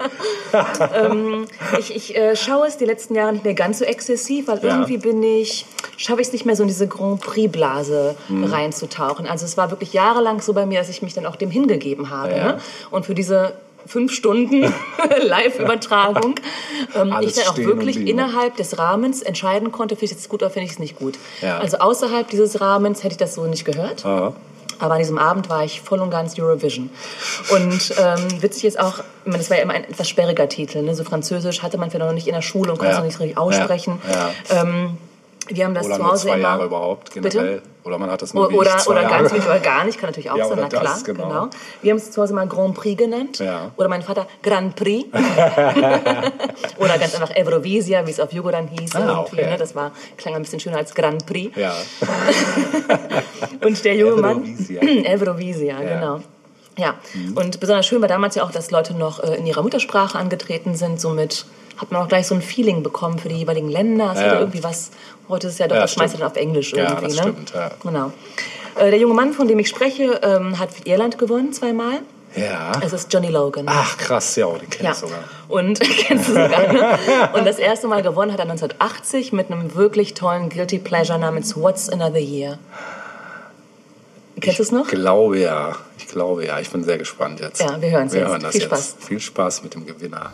Ich, 1.79 1.95
ich 1.95 2.15
äh, 2.15 2.35
schaue 2.35 2.67
es 2.67 2.77
die 2.77 2.85
letzten 2.85 3.15
Jahre 3.15 3.33
nicht 3.33 3.43
mehr 3.43 3.53
ganz 3.53 3.79
so 3.79 3.85
exzessiv, 3.85 4.47
weil 4.47 4.59
Ja. 4.63 4.75
irgendwie 4.75 4.97
bin 4.97 5.21
ich, 5.23 5.65
schaffe 5.97 6.21
ich 6.21 6.27
es 6.27 6.33
nicht 6.33 6.45
mehr 6.45 6.55
so 6.55 6.63
in 6.63 6.67
diese 6.67 6.87
Grand 6.87 7.21
Prix-Blase 7.21 8.15
Mhm. 8.29 8.43
reinzutauchen. 8.45 9.27
Also 9.27 9.45
es 9.45 9.57
war 9.57 9.69
wirklich 9.71 9.93
jahrelang 9.93 10.41
so 10.41 10.53
bei 10.53 10.65
mir, 10.65 10.79
dass 10.79 10.89
ich 10.89 11.01
mich 11.01 11.13
dann 11.13 11.25
auch 11.25 11.35
dem 11.35 11.51
hingegeben 11.51 12.09
habe. 12.09 12.31
Ja. 12.35 12.43
Ne? 12.53 12.57
Und 12.91 13.05
für 13.05 13.15
diese 13.15 13.53
fünf 13.85 14.11
Stunden 14.13 14.61
Live-Übertragung 15.21 16.35
ähm, 16.95 17.15
ich 17.21 17.33
dann 17.33 17.47
auch 17.47 17.57
wirklich 17.57 17.95
liegen. 17.95 18.07
innerhalb 18.07 18.55
des 18.57 18.77
Rahmens 18.77 19.21
entscheiden 19.21 19.71
konnte, 19.71 19.95
finde 19.95 20.13
ich 20.13 20.19
es 20.19 20.29
gut 20.29 20.41
oder 20.41 20.49
finde 20.51 20.65
ich 20.65 20.73
es 20.73 20.79
nicht 20.79 20.95
gut. 20.97 21.17
Ja. 21.41 21.59
Also 21.59 21.77
außerhalb 21.77 22.27
dieses 22.29 22.61
Rahmens 22.61 23.03
hätte 23.03 23.13
ich 23.13 23.17
das 23.17 23.35
so 23.35 23.45
nicht 23.45 23.65
gehört. 23.65 24.03
Ja. 24.03 24.33
Aber 24.79 24.93
an 24.95 24.99
diesem 24.99 25.17
Abend 25.17 25.47
war 25.49 25.63
ich 25.63 25.79
voll 25.81 26.01
und 26.01 26.09
ganz 26.09 26.37
Eurovision. 26.37 26.89
Und 27.49 27.93
ähm, 27.97 28.41
witzig 28.41 28.65
ist 28.65 28.77
auch, 28.77 28.99
ich 28.99 29.03
meine, 29.25 29.37
das 29.37 29.49
war 29.49 29.55
ja 29.57 29.63
immer 29.63 29.73
ein 29.73 29.85
etwas 29.85 30.09
sperriger 30.09 30.49
Titel. 30.49 30.81
Ne? 30.81 30.93
So 30.95 31.05
Französisch 31.05 31.61
hatte 31.63 31.77
man 31.77 31.89
vielleicht 31.91 32.05
noch 32.05 32.13
nicht 32.13 32.27
in 32.27 32.33
der 32.33 32.41
Schule 32.41 32.71
und 32.73 32.77
konnte 32.79 32.91
es 32.91 32.97
Ja. 32.97 32.99
noch 32.99 33.07
nicht 33.07 33.19
richtig 33.21 33.37
aussprechen. 33.37 34.01
Ja. 34.11 34.61
Ähm, 34.61 34.97
wir 35.47 35.65
haben 35.65 35.73
das 35.73 35.85
Oder 35.85 35.95
zu 35.95 36.01
nur 36.01 36.11
Hause 36.11 36.27
zwei 36.27 36.33
immer. 36.35 36.43
Jahre 36.43 36.65
überhaupt 36.65 37.11
generell. 37.11 37.55
Bitte? 37.55 37.61
Oder 37.83 37.99
man 37.99 38.09
hat 38.09 38.21
das 38.21 38.33
nur 38.33 38.51
Oder, 38.51 38.77
zwei 38.79 38.91
oder 38.93 39.01
Jahre. 39.03 39.17
ganz 39.19 39.31
wenig 39.31 39.45
oder 39.45 39.59
gar 39.59 39.83
nicht, 39.83 39.99
kann 39.99 40.09
natürlich 40.09 40.31
auch 40.31 40.37
Ja, 40.37 40.47
sein, 40.47 40.57
na 40.59 40.67
klar. 40.69 40.97
genau. 41.03 41.27
genau. 41.27 41.49
Wir 41.83 41.91
haben 41.91 41.97
es 41.97 42.09
zu 42.11 42.21
Hause 42.21 42.33
mal 42.33 42.47
Grand 42.47 42.73
Prix 42.73 42.97
genannt. 42.97 43.37
Ja. 43.39 43.71
Oder 43.77 43.87
mein 43.87 44.01
Vater 44.01 44.25
Grand 44.41 44.75
Prix. 44.75 45.07
oder 46.77 46.97
ganz 46.97 47.13
einfach 47.13 47.35
Eurovisia, 47.35 48.07
wie 48.07 48.11
es 48.11 48.19
auf 48.19 48.31
Jugo 48.33 48.49
dann 48.49 48.67
hieß. 48.67 48.95
Ah, 48.95 49.19
okay. 49.19 49.45
ne? 49.45 49.57
Das 49.57 49.75
war, 49.75 49.91
klang 50.17 50.33
ein 50.33 50.41
bisschen 50.41 50.59
schöner 50.59 50.77
als 50.77 50.95
Grand 50.95 51.25
Prix. 51.27 51.55
Ja. 51.55 51.75
Und 53.63 53.83
der 53.85 53.95
junge 53.95 54.21
Mann. 54.21 54.37
Eurovisia. 54.37 54.81
Eurovisia, 55.07 55.79
genau. 55.79 56.21
Ja, 56.77 56.95
und 57.35 57.61
besonders 57.61 57.85
schön 57.85 58.01
war 58.01 58.09
damals 58.09 58.35
ja 58.35 58.43
auch, 58.43 58.51
dass 58.51 58.69
Leute 58.69 58.93
noch 58.93 59.23
äh, 59.23 59.35
in 59.35 59.45
ihrer 59.45 59.61
Muttersprache 59.63 60.17
angetreten 60.19 60.75
sind. 60.75 60.99
Somit 60.99 61.45
hat 61.77 61.91
man 61.91 62.01
auch 62.01 62.07
gleich 62.07 62.27
so 62.27 62.35
ein 62.35 62.41
Feeling 62.41 62.83
bekommen 62.83 63.19
für 63.19 63.29
die 63.29 63.35
jeweiligen 63.35 63.69
Länder. 63.69 64.11
Es 64.13 64.19
Ja. 64.19 64.25
hatte 64.27 64.35
irgendwie 64.37 64.63
was. 64.63 64.91
Heute 65.27 65.47
ist 65.47 65.53
es 65.53 65.59
ja 65.59 65.67
doch, 65.67 65.75
Ja, 65.75 65.81
das 65.81 65.93
schmeißt 65.93 66.15
stimmt. 66.15 66.21
dann 66.23 66.31
auf 66.31 66.37
Englisch 66.37 66.73
Ja, 66.73 66.83
irgendwie. 66.89 67.03
das 67.05 67.15
ne? 67.15 67.21
stimmt, 67.21 67.53
ja. 67.53 67.71
Genau. 67.83 68.11
Äh, 68.75 68.89
der 68.91 68.99
junge 68.99 69.13
Mann, 69.13 69.33
von 69.33 69.47
dem 69.47 69.59
ich 69.59 69.69
spreche, 69.69 70.19
ähm, 70.23 70.59
hat 70.59 70.69
Irland 70.85 71.17
gewonnen 71.17 71.51
zweimal. 71.53 71.99
Ja. 72.35 72.73
Es 72.83 72.91
ist 72.91 73.11
Johnny 73.13 73.29
Logan. 73.29 73.65
Ach, 73.69 73.97
krass, 73.97 74.35
ja, 74.35 74.45
den 74.47 74.69
kenn 74.69 74.85
Ja, 74.85 74.91
ich 74.91 74.97
sogar. 74.97 75.19
und 75.47 75.79
kennst 75.97 76.27
du 76.27 76.33
sogar, 76.33 76.73
ne? 76.73 76.99
Und 77.33 77.45
das 77.47 77.57
erste 77.59 77.87
Mal 77.87 78.01
gewonnen 78.03 78.33
hat 78.33 78.39
er 78.39 78.43
1980 78.45 79.31
mit 79.31 79.49
einem 79.49 79.73
wirklich 79.73 80.15
tollen 80.15 80.49
Guilty 80.49 80.79
Pleasure 80.79 81.17
namens 81.17 81.55
What's 81.55 81.87
Another 81.89 82.19
Year. 82.19 82.59
Kennst 84.41 84.59
du 84.59 84.63
es 84.63 84.71
noch? 84.73 84.85
Ich 84.87 84.91
glaube 84.99 85.39
ja. 85.39 85.77
Ich 85.97 86.07
glaube 86.07 86.45
ja. 86.45 86.59
Ich 86.59 86.69
bin 86.69 86.83
sehr 86.83 86.97
gespannt 86.97 87.39
jetzt. 87.39 87.61
Ja, 87.61 87.81
wir 87.81 87.89
hören's 87.89 88.11
wir 88.11 88.19
jetzt. 88.19 88.29
Hören 88.29 88.41
das 88.41 88.51
Viel 88.51 88.61
jetzt. 88.61 88.67
Spaß. 88.69 88.95
Viel 88.99 89.19
Spaß 89.21 89.63
mit 89.63 89.73
dem 89.73 89.85
Gewinner. 89.85 90.33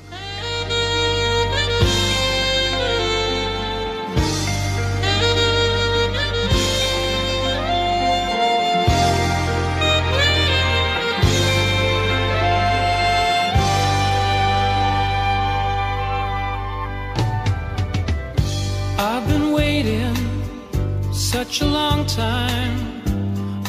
Such 21.52 21.68
a 21.68 21.70
long 21.70 22.06
time, 22.06 23.04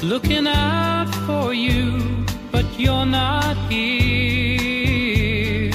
looking 0.04 0.46
out 0.46 1.12
for 1.26 1.52
you, 1.52 2.24
but 2.52 2.64
you're 2.78 3.04
not 3.04 3.56
here. 3.68 5.72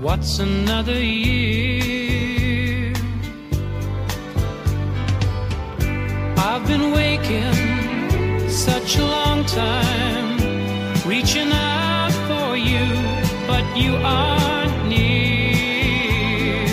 What's 0.00 0.38
another 0.38 1.02
year? 1.02 2.92
I've 6.36 6.64
been 6.68 6.92
waking 6.92 8.48
such 8.48 8.98
a 8.98 9.04
long 9.04 9.44
time, 9.46 10.38
reaching 11.04 11.50
out 11.50 12.12
for 12.28 12.56
you, 12.56 12.86
but 13.48 13.64
you 13.76 13.96
aren't 13.96 14.86
near. 14.86 16.68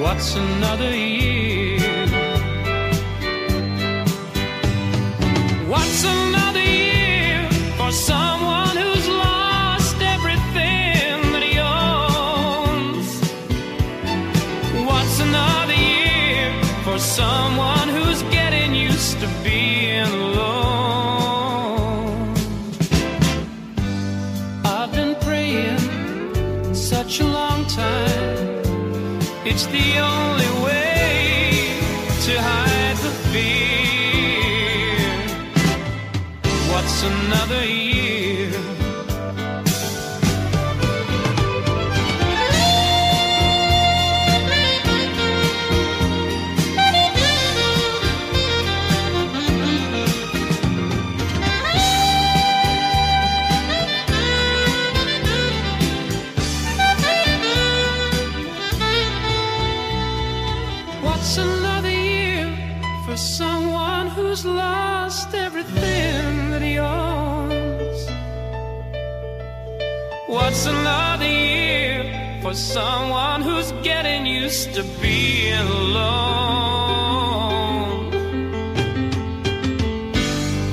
What's 0.00 0.36
another 0.36 0.94
year? 0.94 1.33
It's 29.54 29.66
the 29.66 29.83
for 72.54 72.60
someone 72.60 73.42
who's 73.42 73.72
getting 73.82 74.26
used 74.26 74.74
to 74.74 74.84
being 75.02 75.66
alone? 75.80 76.14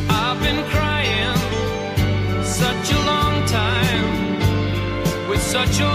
I've 0.09 0.39
been 0.45 0.63
crying 0.69 1.37
such 2.43 2.91
a 2.91 2.99
long 3.11 3.45
time 3.47 5.29
with 5.29 5.41
such 5.41 5.79
a 5.79 5.90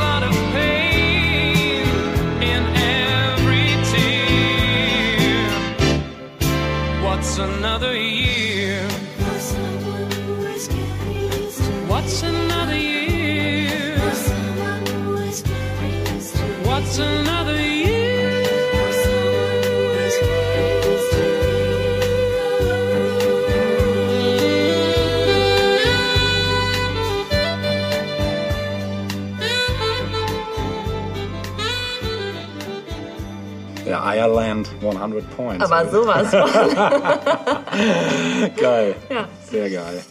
100 34.95 35.37
Points. 35.37 35.65
Aber 35.65 35.89
sowas 35.91 36.29
von. 36.31 36.77
Geil. 38.57 38.95
Ja. 39.11 39.29
Sehr 39.51 39.71
geil. 39.71 40.05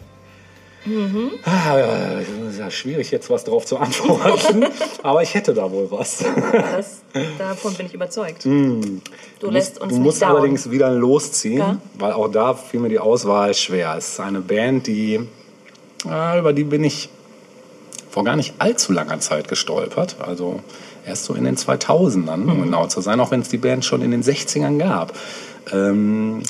Es 0.86 2.54
ist 2.54 2.60
ja 2.60 2.70
schwierig, 2.70 3.10
jetzt 3.10 3.30
was 3.32 3.44
drauf 3.44 3.66
zu 3.66 3.78
antworten. 3.78 4.66
aber 5.04 5.24
ich 5.24 5.34
hätte 5.34 5.54
da 5.56 5.72
wohl 5.72 5.90
was. 5.90 6.24
Das, 6.52 7.02
davon 7.40 7.74
bin 7.74 7.88
ich 7.88 7.94
überzeugt. 7.96 8.46
Du 8.46 9.02
lässt 9.50 9.82
uns 9.82 9.94
du 9.94 10.00
musst 10.00 10.22
down. 10.22 10.30
allerdings 10.32 10.70
wieder 10.70 10.92
losziehen, 10.92 11.58
Ja. 11.58 11.78
weil 11.98 12.14
auch 12.14 12.28
da 12.28 12.54
fiel 12.54 12.82
mir 12.82 12.90
die 12.90 13.00
Auswahl 13.00 13.56
schwer. 13.56 13.96
Es 13.98 14.10
ist 14.10 14.20
eine 14.20 14.42
Band, 14.42 14.86
die 14.86 15.28
ah, 16.08 16.38
über 16.38 16.54
die 16.54 16.64
bin 16.64 16.84
ich 16.84 17.10
vor 18.12 18.24
gar 18.24 18.36
nicht 18.36 18.54
allzu 18.60 18.94
langer 18.94 19.20
Zeit 19.20 19.48
gestolpert. 19.48 20.18
Also 20.20 20.60
erst 21.06 21.26
so 21.26 21.34
in 21.34 21.44
den 21.44 21.56
2000ern, 21.58 22.44
Mhm. 22.44 22.50
um 22.52 22.62
genau 22.64 22.88
zu 22.88 23.02
sein, 23.02 23.20
auch 23.20 23.32
wenn 23.32 23.42
es 23.42 23.50
die 23.50 23.58
Band 23.58 23.86
schon 23.86 24.02
in 24.02 24.12
den 24.12 24.24
60ern 24.24 24.78
gab. 24.80 25.14
Ähm, 25.72 26.42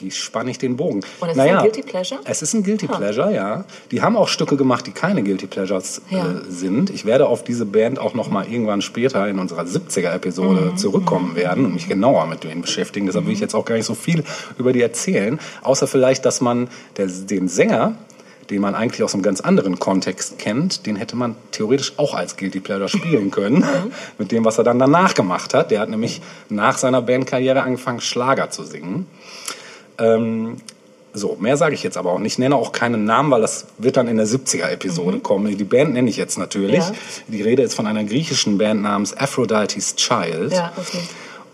wie 0.00 0.10
spanne 0.10 0.50
ich 0.50 0.58
den 0.58 0.76
Bogen? 0.76 1.02
Und 1.20 1.28
es 1.28 1.36
ist 1.36 1.40
ein 1.40 1.58
Guilty 1.58 1.82
Pleasure? 1.82 2.20
Es 2.24 2.42
ist 2.42 2.54
ein 2.54 2.64
Guilty 2.64 2.88
Pleasure, 2.88 3.32
ja. 3.32 3.64
Die 3.92 4.02
haben 4.02 4.16
auch 4.16 4.26
Stücke 4.26 4.56
gemacht, 4.56 4.84
die 4.88 4.90
keine 4.90 5.22
Guilty 5.22 5.46
Pleasures 5.46 6.02
Ja. 6.10 6.28
äh, 6.28 6.34
sind. 6.48 6.90
Ich 6.90 7.04
werde 7.04 7.28
auf 7.28 7.44
diese 7.44 7.64
Band 7.66 8.00
auch 8.00 8.12
noch 8.14 8.28
mal 8.28 8.44
irgendwann 8.48 8.82
später 8.82 9.28
in 9.28 9.38
unserer 9.38 9.64
70er-Episode 9.64 10.72
Mhm. 10.72 10.76
zurückkommen 10.76 11.36
werden 11.36 11.64
und 11.66 11.74
mich 11.74 11.88
genauer 11.88 12.26
mit 12.26 12.42
denen 12.42 12.62
beschäftigen. 12.62 13.06
Deshalb 13.06 13.26
will 13.26 13.32
ich 13.32 13.38
jetzt 13.40 13.54
auch 13.54 13.64
gar 13.64 13.76
nicht 13.76 13.86
so 13.86 13.94
viel 13.94 14.24
über 14.58 14.72
die 14.72 14.82
erzählen. 14.82 15.38
Außer 15.62 15.86
vielleicht, 15.86 16.24
dass 16.26 16.40
man 16.40 16.66
der, 16.96 17.06
den 17.06 17.46
Sänger, 17.46 17.94
den 18.50 18.60
man 18.60 18.74
eigentlich 18.74 19.02
aus 19.02 19.14
einem 19.14 19.22
ganz 19.22 19.40
anderen 19.40 19.78
Kontext 19.78 20.38
kennt, 20.38 20.86
den 20.86 20.96
hätte 20.96 21.16
man 21.16 21.36
theoretisch 21.50 21.94
auch 21.98 22.14
als 22.14 22.36
Guilty 22.36 22.60
Pleasure 22.60 22.88
spielen 22.88 23.30
können. 23.30 23.58
Mhm. 23.58 23.92
mit 24.18 24.32
dem, 24.32 24.44
was 24.44 24.58
er 24.58 24.64
dann 24.64 24.78
danach 24.78 25.14
gemacht 25.14 25.54
hat. 25.54 25.70
Der 25.70 25.80
hat 25.80 25.88
nämlich 25.88 26.20
nach 26.48 26.78
seiner 26.78 27.02
Bandkarriere 27.02 27.62
angefangen, 27.62 28.00
Schlager 28.00 28.50
zu 28.50 28.64
singen. 28.64 29.06
Ähm, 29.98 30.56
so, 31.14 31.36
mehr 31.38 31.56
sage 31.56 31.74
ich 31.74 31.82
jetzt 31.82 31.98
aber 31.98 32.12
auch 32.12 32.18
nicht. 32.18 32.32
Ich 32.32 32.38
nenne 32.38 32.56
auch 32.56 32.72
keinen 32.72 33.04
Namen, 33.04 33.30
weil 33.30 33.42
das 33.42 33.66
wird 33.76 33.98
dann 33.98 34.08
in 34.08 34.16
der 34.16 34.26
70er-Episode 34.26 35.18
kommen. 35.18 35.56
Die 35.56 35.64
Band 35.64 35.92
nenne 35.92 36.08
ich 36.08 36.16
jetzt 36.16 36.38
natürlich. 36.38 36.78
Ja. 36.78 36.92
Die 37.28 37.42
Rede 37.42 37.62
ist 37.62 37.74
von 37.74 37.86
einer 37.86 38.04
griechischen 38.04 38.56
Band 38.56 38.82
namens 38.82 39.14
Aphrodite's 39.14 39.96
Child. 39.96 40.52
Ja, 40.52 40.72
okay. 40.76 41.02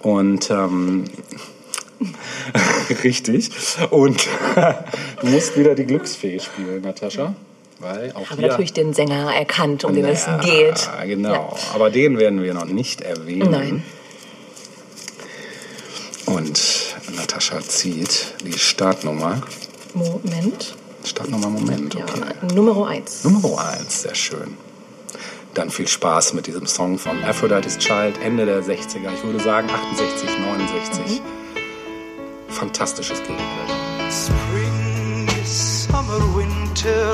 Und 0.01 0.51
ähm, 0.51 1.05
richtig. 3.05 3.51
Und 3.90 4.26
du 5.20 5.26
musst 5.26 5.57
wieder 5.57 5.74
die 5.74 5.84
Glücksfee 5.84 6.38
spielen, 6.38 6.82
Natascha. 6.82 7.34
Weil 7.80 8.12
auch 8.12 8.30
Haben 8.30 8.38
hier, 8.40 8.49
natürlich 8.49 8.72
den 8.72 8.92
Sänger 8.92 9.32
erkannt, 9.32 9.84
um 9.84 9.94
den 9.94 10.05
es 10.05 10.26
Ja, 10.26 10.38
geht. 10.38 10.88
Genau. 11.05 11.57
Aber 11.74 11.90
den 11.90 12.18
werden 12.18 12.42
wir 12.42 12.53
noch 12.55 12.64
nicht 12.64 13.03
erwähnen. 13.03 13.51
Nein. 13.51 13.84
Und 16.26 16.96
Natascha 17.14 17.61
zieht 17.61 18.34
die 18.44 18.59
Startnummer. 18.59 19.40
Moment. 19.94 20.74
Startnummer, 21.05 21.49
Moment, 21.49 21.94
Ja, 21.94 22.03
okay. 22.03 22.55
Nummer 22.55 22.88
eins. 22.88 23.24
Nummer 23.24 23.64
1, 23.78 24.03
sehr 24.03 24.14
schön. 24.14 24.57
Dann 25.55 25.70
viel 25.70 25.88
Spaß 25.88 26.34
mit 26.34 26.46
diesem 26.46 26.66
Song 26.66 26.99
von 26.99 27.22
Aphrodite's 27.24 27.78
Child, 27.78 28.20
Ende 28.22 28.44
der 28.44 28.62
60er. 28.62 29.14
Ich 29.14 29.24
würde 29.24 29.40
sagen 29.40 29.68
68, 29.70 30.28
69. 30.38 31.22
Fantastisches 32.49 33.20
Gegenteil. 33.20 34.11
Spring, 34.11 35.28
summer, 35.44 36.18
winter, 36.34 37.12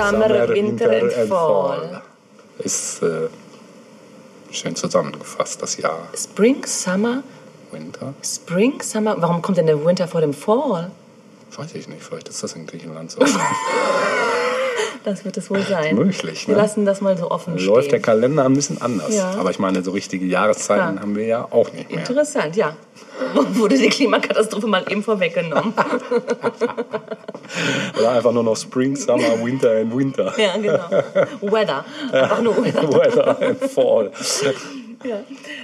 Spring, 0.00 0.20
Summer, 0.20 0.48
Winter, 0.48 0.90
and 0.90 1.12
Fall. 1.28 2.02
Ist 2.58 3.02
äh, 3.02 3.28
schön 4.50 4.74
zusammengefasst, 4.74 5.62
das 5.62 5.76
Jahr. 5.76 6.08
Spring, 6.16 6.64
Summer, 6.64 7.22
Winter? 7.70 8.14
Spring, 8.22 8.80
Summer. 8.82 9.16
Warum 9.20 9.42
kommt 9.42 9.58
denn 9.58 9.66
der 9.66 9.84
Winter 9.84 10.08
vor 10.08 10.20
dem 10.20 10.34
Fall? 10.34 10.90
Weiß 11.56 11.74
ich 11.74 11.88
nicht, 11.88 12.02
vielleicht 12.02 12.28
ist 12.28 12.42
das 12.42 12.54
in 12.54 12.66
Griechenland 12.66 13.10
so. 13.10 13.20
Das 15.04 15.24
wird 15.24 15.38
es 15.38 15.48
wohl 15.50 15.62
sein. 15.62 15.96
Möglich, 15.96 16.46
Wir 16.46 16.54
ne? 16.56 16.60
lassen 16.60 16.84
das 16.84 17.00
mal 17.00 17.16
so 17.16 17.30
offen 17.30 17.58
stehen. 17.58 17.72
Läuft 17.74 17.90
der 17.90 18.00
Kalender 18.00 18.44
ein 18.44 18.52
bisschen 18.52 18.82
anders. 18.82 19.16
Ja. 19.16 19.30
Aber 19.38 19.50
ich 19.50 19.58
meine, 19.58 19.82
so 19.82 19.92
richtige 19.92 20.26
Jahreszeiten 20.26 20.96
Ja. 20.96 21.00
haben 21.02 21.16
wir 21.16 21.24
ja 21.24 21.48
auch 21.50 21.72
nicht 21.72 21.88
mehr. 21.90 22.00
Interessant, 22.00 22.54
ja. 22.56 22.76
Wurde 23.54 23.78
die 23.78 23.88
Klimakatastrophe 23.88 24.66
mal 24.66 24.84
eben 24.90 25.02
vorweggenommen. 25.02 25.72
Oder 27.98 28.10
einfach 28.12 28.32
nur 28.32 28.42
noch 28.42 28.56
Spring, 28.56 28.96
Summer, 28.96 29.42
Winter 29.42 29.70
and 29.72 29.96
Winter. 29.96 30.32
ja, 30.38 30.56
genau. 30.56 30.78
Weather. 31.52 31.84
Einfach 32.12 32.42
nur 32.42 32.56
Weather. 32.64 32.92
Weather 32.92 33.42
and 33.42 33.58
Fall. 33.70 34.10
Ja. 35.02 35.20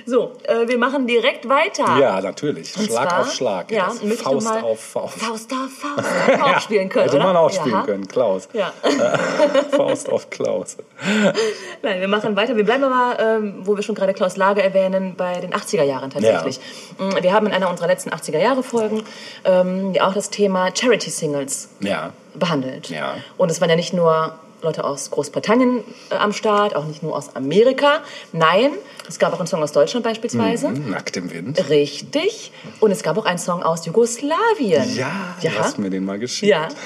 So, 0.07 0.33
äh, 0.45 0.67
wir 0.67 0.79
machen 0.79 1.07
direkt 1.07 1.49
weiter. 1.49 1.99
Ja, 1.99 2.21
natürlich. 2.23 2.75
Und 2.77 2.87
Schlag 2.87 3.09
zwar, 3.11 3.21
auf 3.21 3.33
Schlag. 3.33 3.71
Ja, 3.71 3.91
Faust 3.91 4.47
auf 4.49 4.81
Faust. 4.81 5.19
Faust 5.19 5.53
auf 5.53 5.71
Faust. 5.97 6.09
Hätte 6.27 6.39
man 6.39 6.55
auch 6.55 6.61
spielen 6.61 6.89
können, 6.89 7.05
Hätte 7.05 7.19
man 7.19 7.37
auch 7.37 7.51
spielen 7.51 7.75
ja. 7.75 7.83
können, 7.83 8.09
Klaus. 8.09 8.49
Ja. 8.55 8.73
Faust 9.73 10.09
auf 10.09 10.31
Klaus. 10.31 10.79
Nein, 11.83 12.01
wir 12.01 12.09
machen 12.09 12.35
weiter. 12.37 12.57
Wir 12.57 12.65
bleiben 12.65 12.85
aber, 12.85 13.19
ähm, 13.21 13.61
wo 13.65 13.77
wir 13.77 13.83
schon 13.83 13.95
gerade 13.95 14.15
Klaus 14.15 14.37
Lage 14.37 14.63
erwähnen, 14.63 15.15
bei 15.17 15.41
den 15.41 15.53
80er 15.53 15.83
Jahren 15.85 16.11
tatsächlich. 16.11 16.59
Mm, 16.99 17.23
Wir 17.23 17.33
haben 17.33 17.47
in 17.47 17.53
einer 17.53 17.69
unserer 17.69 17.89
letzten 17.89 18.11
80er 18.11 18.39
Jahre 18.39 18.63
Folgen 18.63 19.03
ähm, 19.45 19.93
ja 19.93 20.09
auch 20.09 20.15
das 20.15 20.31
Thema 20.31 20.71
Charity 20.75 21.11
Singles 21.11 21.69
Ja. 21.81 22.13
behandelt. 22.35 22.89
Ja. 22.89 23.17
Und 23.37 23.51
es 23.51 23.61
waren 23.61 23.69
ja 23.69 23.77
nicht 23.77 23.93
nur 23.93 24.39
Leute 24.63 24.85
aus 24.85 25.11
Großbritannien 25.11 25.85
äh, 26.11 26.15
am 26.17 26.33
Start, 26.33 26.75
auch 26.77 26.85
nicht 26.87 27.03
nur 27.03 27.15
aus 27.17 27.35
Amerika. 27.37 28.01
Nein, 28.33 28.73
es 29.09 29.19
gab 29.19 29.33
auch 29.33 29.39
einen 29.39 29.47
Song 29.47 29.63
aus 29.63 29.73
Deutschland 29.73 30.05
beispielsweise. 30.05 30.71
Nackt 30.71 31.17
im 31.17 31.31
Wind. 31.33 31.69
Richtig. 31.69 32.53
Und 32.81 32.91
es 32.91 33.03
gab 33.03 33.17
auch 33.19 33.27
einen 33.27 33.39
Song 33.39 33.63
aus 33.63 33.85
Jugoslawien. 33.87 34.95
Ja, 34.97 35.37
Ja. 35.41 35.51
du 35.51 35.59
hast 35.59 35.79
mir 35.79 35.91
den 35.91 36.05
mal 36.05 36.19
geschickt. 36.19 36.51
Ja. 36.51 36.69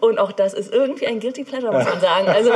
Und 0.00 0.18
auch 0.18 0.32
das 0.32 0.52
ist 0.52 0.72
irgendwie 0.72 1.06
ein 1.06 1.20
Guilty 1.20 1.44
Pleasure, 1.44 1.72
muss 1.72 1.84
man 1.84 2.00
sagen. 2.00 2.26
Also, 2.28 2.50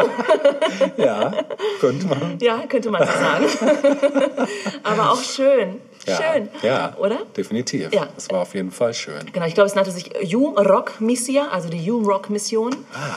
Ja, 0.96 1.32
könnte 1.80 2.06
man. 2.06 2.38
ja, 2.40 2.58
könnte 2.68 2.90
man 2.90 3.06
so 3.06 3.12
sagen. 3.12 3.46
Aber 4.82 5.12
auch 5.12 5.22
schön. 5.22 5.80
Ja, 6.06 6.16
Schön. 6.16 6.48
Ja, 6.62 6.94
Oder? 6.98 7.18
definitiv. 7.36 7.92
Ja. 7.92 8.06
Das 8.14 8.30
war 8.30 8.40
auf 8.42 8.54
jeden 8.54 8.70
Fall 8.70 8.94
schön. 8.94 9.20
Genau, 9.32 9.46
ich 9.46 9.54
glaube, 9.54 9.66
es 9.68 9.74
nannte 9.74 9.90
sich 9.90 10.10
U-Rock 10.34 11.00
Missia, 11.00 11.48
also 11.50 11.68
die 11.68 11.90
U-Rock 11.90 12.30
Mission. 12.30 12.74
Ah. 12.94 13.16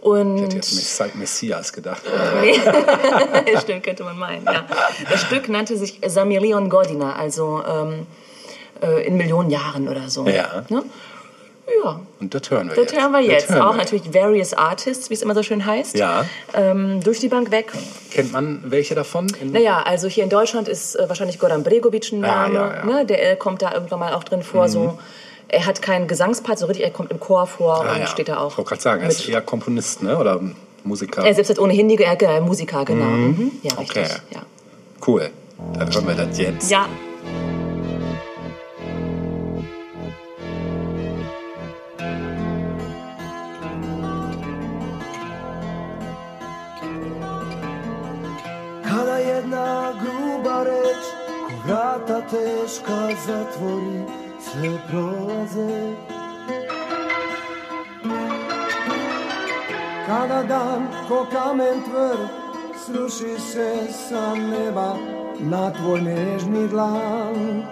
Und 0.00 0.36
Ich 0.36 0.42
hätte 0.42 0.56
jetzt 0.56 0.74
Mess- 0.74 1.14
Messias 1.14 1.72
gedacht. 1.72 2.02
Nee. 2.40 2.54
Stimmt, 3.60 3.82
könnte 3.84 4.04
man 4.04 4.18
meinen, 4.18 4.44
ja. 4.44 4.64
Das 5.10 5.22
Stück 5.22 5.48
nannte 5.48 5.76
sich 5.76 6.00
Samirion 6.06 6.68
Godina, 6.68 7.14
also 7.16 7.62
ähm, 7.66 8.06
äh, 8.82 9.06
in 9.06 9.16
Millionen 9.16 9.50
Jahren 9.50 9.88
oder 9.88 10.08
so. 10.08 10.26
Ja. 10.28 10.64
Ne? 10.68 10.82
Ja, 11.84 12.00
Und 12.20 12.32
das 12.34 12.50
hören 12.50 12.68
wir 12.68 12.74
das 12.76 12.84
jetzt. 12.92 13.00
hören 13.02 13.12
wir 13.12 13.20
jetzt. 13.20 13.50
hören 13.50 13.62
Auch 13.62 13.72
wir. 13.74 13.78
natürlich 13.78 14.14
Various 14.14 14.54
Artists, 14.54 15.10
wie 15.10 15.14
es 15.14 15.22
immer 15.22 15.34
so 15.34 15.42
schön 15.42 15.66
heißt. 15.66 15.96
Ja. 15.98 16.24
Ähm, 16.54 17.02
durch 17.02 17.18
die 17.18 17.28
Bank 17.28 17.50
weg. 17.50 17.72
Kennt 18.12 18.32
man 18.32 18.62
welche 18.66 18.94
davon? 18.94 19.26
Naja, 19.44 19.82
also 19.82 20.06
hier 20.08 20.24
in 20.24 20.30
Deutschland 20.30 20.68
ist 20.68 20.94
äh, 20.94 21.08
wahrscheinlich 21.08 21.38
Goran 21.38 21.64
Bregovic 21.64 22.12
ein 22.12 22.24
Ah, 22.24 22.48
Name. 22.48 22.54
ja, 22.54 22.74
ja. 22.76 22.84
Ne? 22.84 23.06
Der 23.06 23.32
äh, 23.32 23.36
kommt 23.36 23.62
da 23.62 23.72
irgendwann 23.72 23.98
mal 23.98 24.14
auch 24.14 24.24
drin 24.24 24.42
vor. 24.42 24.68
So. 24.68 24.98
Er 25.48 25.66
hat 25.66 25.82
keinen 25.82 26.06
Gesangspart, 26.08 26.58
so 26.58 26.66
richtig, 26.66 26.84
er 26.84 26.92
kommt 26.92 27.10
im 27.10 27.20
Chor 27.20 27.46
vor 27.46 27.84
Ah, 27.84 27.92
und 27.94 28.00
ja. 28.00 28.06
steht 28.06 28.28
da 28.28 28.38
auch. 28.38 28.52
Ich 28.52 28.58
wollte 28.58 28.68
gerade 28.70 28.82
sagen, 28.82 29.02
er 29.02 29.08
ist 29.08 29.28
eher 29.28 29.40
Komponist, 29.40 30.02
ne? 30.02 30.16
Oder 30.18 30.40
Musiker. 30.84 31.24
Er 31.26 31.34
selbst 31.34 31.50
hat 31.50 31.58
ohnehin 31.58 31.88
die 31.88 31.96
äh, 32.02 32.40
Musiker, 32.40 32.84
genau. 32.84 33.04
Mhm. 33.04 33.52
Ja, 33.62 33.72
Okay. 33.76 34.00
richtig. 34.00 34.22
Ja. 34.30 34.42
Cool. 35.06 35.30
Dann 35.78 35.92
hören 35.92 36.06
wir 36.06 36.14
das 36.14 36.38
jetzt. 36.38 36.70
ja. 36.70 36.86
Zatvori 53.56 54.04
Sve 54.40 54.78
prolaze 54.88 55.94
Kada 60.06 60.42
dan 60.42 60.88
ko 61.08 61.26
kamen 61.32 61.82
tvrd 61.82 62.28
Sruši 62.86 63.40
se 63.40 63.92
sa 64.08 64.34
neba 64.34 64.96
Na 65.40 65.72
tvoj 65.72 66.00
nežni 66.00 66.68
dlan. 66.68 67.62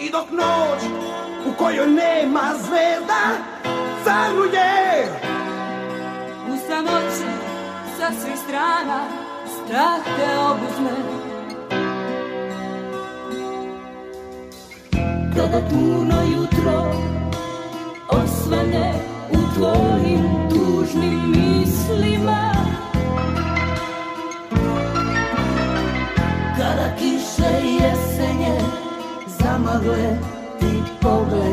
I 0.00 0.10
dok 0.10 0.30
noć 0.30 0.82
u 1.46 1.52
kojoj 1.58 1.86
nema 1.86 2.54
zvezda 2.58 3.22
Zagruje 4.04 5.06
U 6.52 6.56
samoći 6.68 7.26
sa 7.98 8.10
svih 8.20 8.38
strana 8.38 9.00
strah 9.46 10.04
te 10.04 10.38
obuzme 10.38 11.21
Kada 15.36 15.60
turno 15.68 16.22
jutro 16.22 16.94
osvane 18.08 18.94
u 19.30 19.54
tvojim 19.54 20.24
tužnim 20.50 21.30
mislima. 21.30 22.52
Kada 26.56 26.96
kiše 26.98 27.52
jesenje 27.66 28.60
zamagle 29.26 30.18
ti 30.60 30.82
pogled 31.00 31.51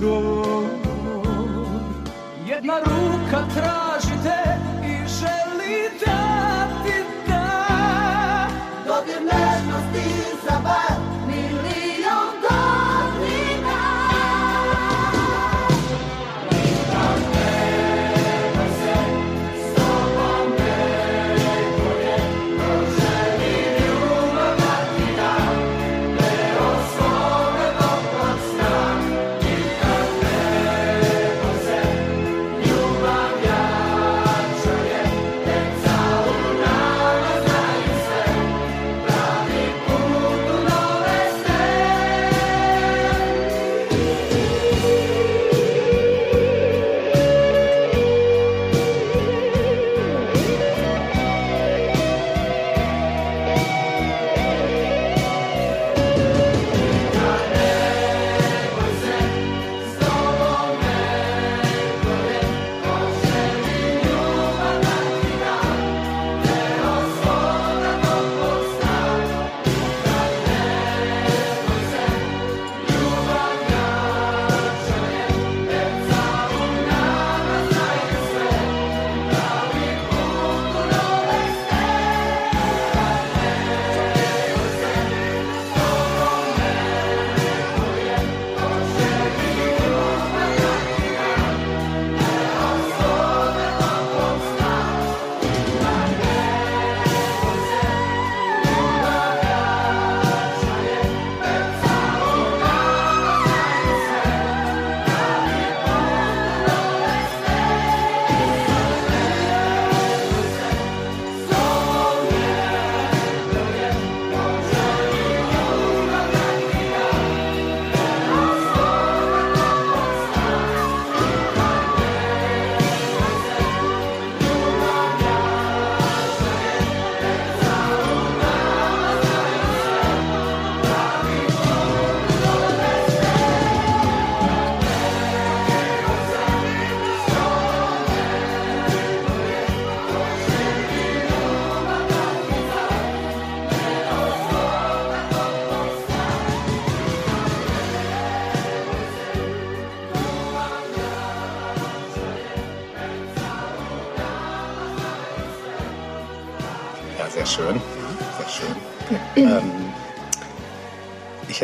go. 0.00 0.35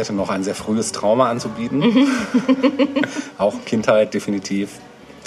Hätte 0.02 0.12
noch 0.14 0.30
ein 0.30 0.42
sehr 0.42 0.54
frühes 0.54 0.90
Trauma 0.90 1.30
anzubieten. 1.30 1.82
Auch 3.38 3.54
Kindheit 3.64 4.14
definitiv. 4.14 4.80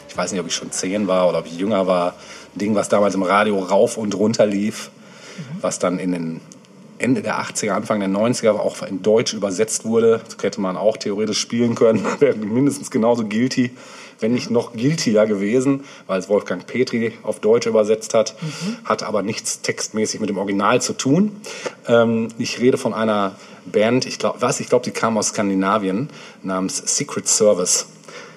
Ich 0.10 0.18
weiß 0.18 0.32
nicht, 0.32 0.42
ob 0.42 0.48
ich 0.48 0.56
schon 0.56 0.72
zehn 0.72 1.08
war 1.08 1.30
oder 1.30 1.40
ob 1.40 1.46
ich 1.46 1.58
jünger 1.58 1.88
war. 1.88 2.16
Ein 2.56 2.60
Ding, 2.60 2.76
was 2.76 2.90
damals 2.90 3.16
im 3.16 3.24
Radio 3.24 3.60
rauf 3.60 3.98
und 3.98 4.16
runter 4.16 4.46
lief, 4.46 4.92
was 5.62 5.80
dann 5.80 6.00
in 6.00 6.12
den 6.12 6.42
Ende 6.98 7.22
der 7.22 7.40
80er, 7.42 7.72
Anfang 7.72 8.00
der 8.00 8.10
90er 8.10 8.52
auch 8.52 8.82
in 8.84 9.02
Deutsch 9.02 9.34
übersetzt 9.34 9.86
wurde. 9.86 10.22
Das 10.26 10.44
hätte 10.44 10.62
man 10.62 10.78
auch 10.78 10.98
theoretisch 10.98 11.40
spielen 11.40 11.76
können. 11.76 12.06
Wäre 12.20 12.36
mindestens 12.36 12.92
genauso 12.92 13.26
guilty, 13.26 13.72
wenn 14.20 14.34
nicht 14.34 14.50
noch 14.52 14.74
guiltier 14.74 15.26
gewesen, 15.26 15.84
weil 16.08 16.20
es 16.20 16.30
Wolfgang 16.30 16.66
Petri 16.66 17.14
auf 17.24 17.40
Deutsch 17.40 17.68
übersetzt 17.68 18.14
hat. 18.14 18.36
Hat 18.84 19.04
aber 19.04 19.22
nichts 19.24 19.62
textmäßig 19.62 20.20
mit 20.20 20.30
dem 20.30 20.38
Original 20.38 20.82
zu 20.82 20.94
tun. 20.94 21.42
Ähm, 21.88 22.30
ich 22.38 22.60
rede 22.60 22.78
von 22.78 22.94
einer 22.94 23.36
Band, 23.66 24.06
ich 24.06 24.20
glaube, 24.20 24.42
was, 24.42 24.60
ich 24.60 24.70
glaube, 24.70 24.86
die 24.86 24.92
kam 24.92 25.18
aus 25.18 25.28
Skandinavien, 25.28 26.10
namens 26.44 26.78
Secret 26.86 27.28
Service. 27.28 27.88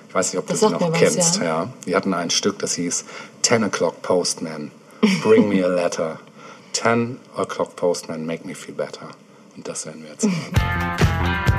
Ich 0.08 0.14
weiß 0.14 0.32
nicht, 0.32 0.38
ob 0.38 0.46
du 0.46 0.56
sie 0.56 0.70
noch 0.70 0.80
was, 0.80 0.98
kennst. 0.98 1.36
ja. 1.36 1.44
Ja. 1.44 1.72
Die 1.86 1.94
hatten 1.94 2.14
ein 2.14 2.30
Stück, 2.30 2.58
das 2.58 2.74
hieß 2.74 3.04
10 3.42 3.64
O'Clock 3.64 4.00
Postman, 4.02 4.70
Bring 5.22 5.48
Me 5.48 5.64
a 5.64 5.68
Letter. 5.68 6.18
10 6.72 7.18
O'Clock 7.36 7.76
Postman, 7.76 8.24
Make 8.24 8.46
Me 8.46 8.54
Feel 8.54 8.74
Better. 8.74 9.10
Und 9.56 9.68
das 9.68 9.84
werden 9.86 10.02
wir 10.02 10.10
jetzt 10.10 10.24
hören. 10.24 11.54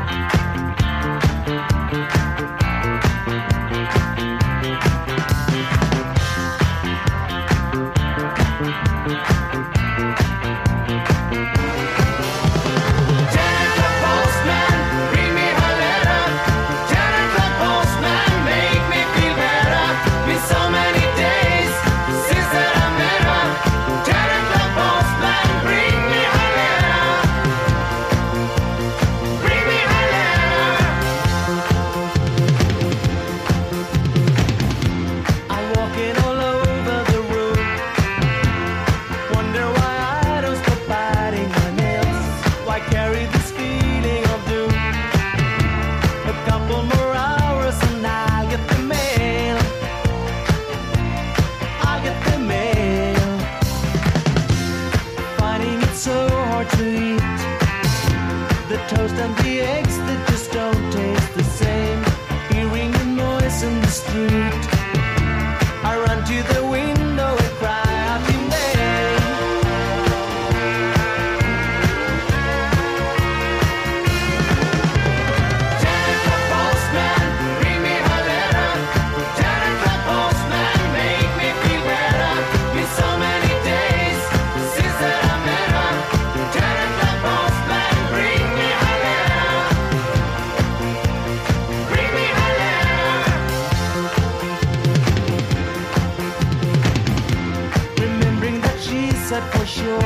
that 99.29 99.53
for 99.53 99.65
sure. 99.65 100.01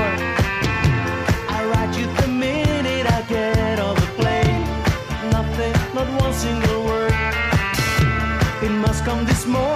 I 1.55 1.63
write 1.71 1.97
you 1.97 2.07
the 2.21 2.27
minute 2.27 3.05
I 3.09 3.21
get 3.21 3.79
on 3.79 3.95
the 3.95 4.07
plane. 4.19 4.63
Nothing, 5.31 5.73
not 5.95 6.07
one 6.21 6.33
single 6.33 6.83
word. 6.83 7.13
It 8.61 8.71
must 8.85 9.05
come 9.05 9.25
this 9.25 9.45
morning 9.45 9.72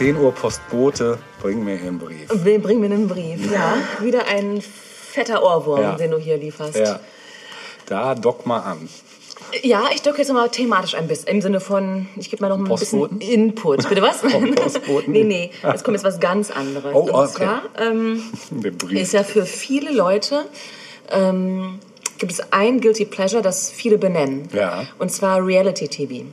10 0.00 0.16
Uhr 0.16 0.32
Postbote, 0.32 1.18
bring 1.42 1.62
mir 1.62 1.76
hier 1.76 1.88
einen 1.88 1.98
Brief. 1.98 2.28
Bring 2.62 2.80
mir 2.80 2.86
einen 2.86 3.06
Brief, 3.06 3.52
ja. 3.52 3.76
ja. 3.98 4.02
Wieder 4.02 4.26
ein 4.28 4.62
fetter 4.62 5.42
Ohrwurm, 5.42 5.82
ja. 5.82 5.96
den 5.96 6.12
du 6.12 6.16
hier 6.16 6.38
lieferst. 6.38 6.78
Ja. 6.78 7.00
Da 7.84 8.14
dock 8.14 8.46
mal 8.46 8.60
an. 8.60 8.88
Ja, 9.62 9.90
ich 9.94 10.00
docke 10.00 10.16
jetzt 10.22 10.32
mal 10.32 10.48
thematisch 10.48 10.94
ein 10.94 11.06
bisschen. 11.06 11.28
Im 11.28 11.42
Sinne 11.42 11.60
von, 11.60 12.08
ich 12.16 12.30
gebe 12.30 12.40
mal 12.40 12.48
noch 12.48 12.56
ein 12.56 12.64
Postboten? 12.64 13.18
bisschen 13.18 13.34
Input. 13.34 13.86
Bitte 13.90 14.00
was? 14.00 14.22
Postboten? 14.22 15.12
nee, 15.12 15.24
nee, 15.24 15.50
es 15.70 15.84
kommt 15.84 15.98
jetzt 15.98 16.04
was 16.04 16.18
ganz 16.18 16.50
anderes. 16.50 16.94
Oh, 16.94 17.00
okay. 17.00 17.12
Und 17.12 17.28
zwar 17.28 17.62
ähm, 17.78 18.22
ist 18.92 19.12
ja 19.12 19.22
für 19.22 19.44
viele 19.44 19.92
Leute, 19.92 20.46
ähm, 21.10 21.78
gibt 22.16 22.32
es 22.32 22.40
ein 22.54 22.80
Guilty 22.80 23.04
Pleasure, 23.04 23.42
das 23.42 23.70
viele 23.70 23.98
benennen. 23.98 24.48
Ja. 24.54 24.86
Und 24.98 25.12
zwar 25.12 25.44
Reality 25.44 25.88
TV. 25.88 26.24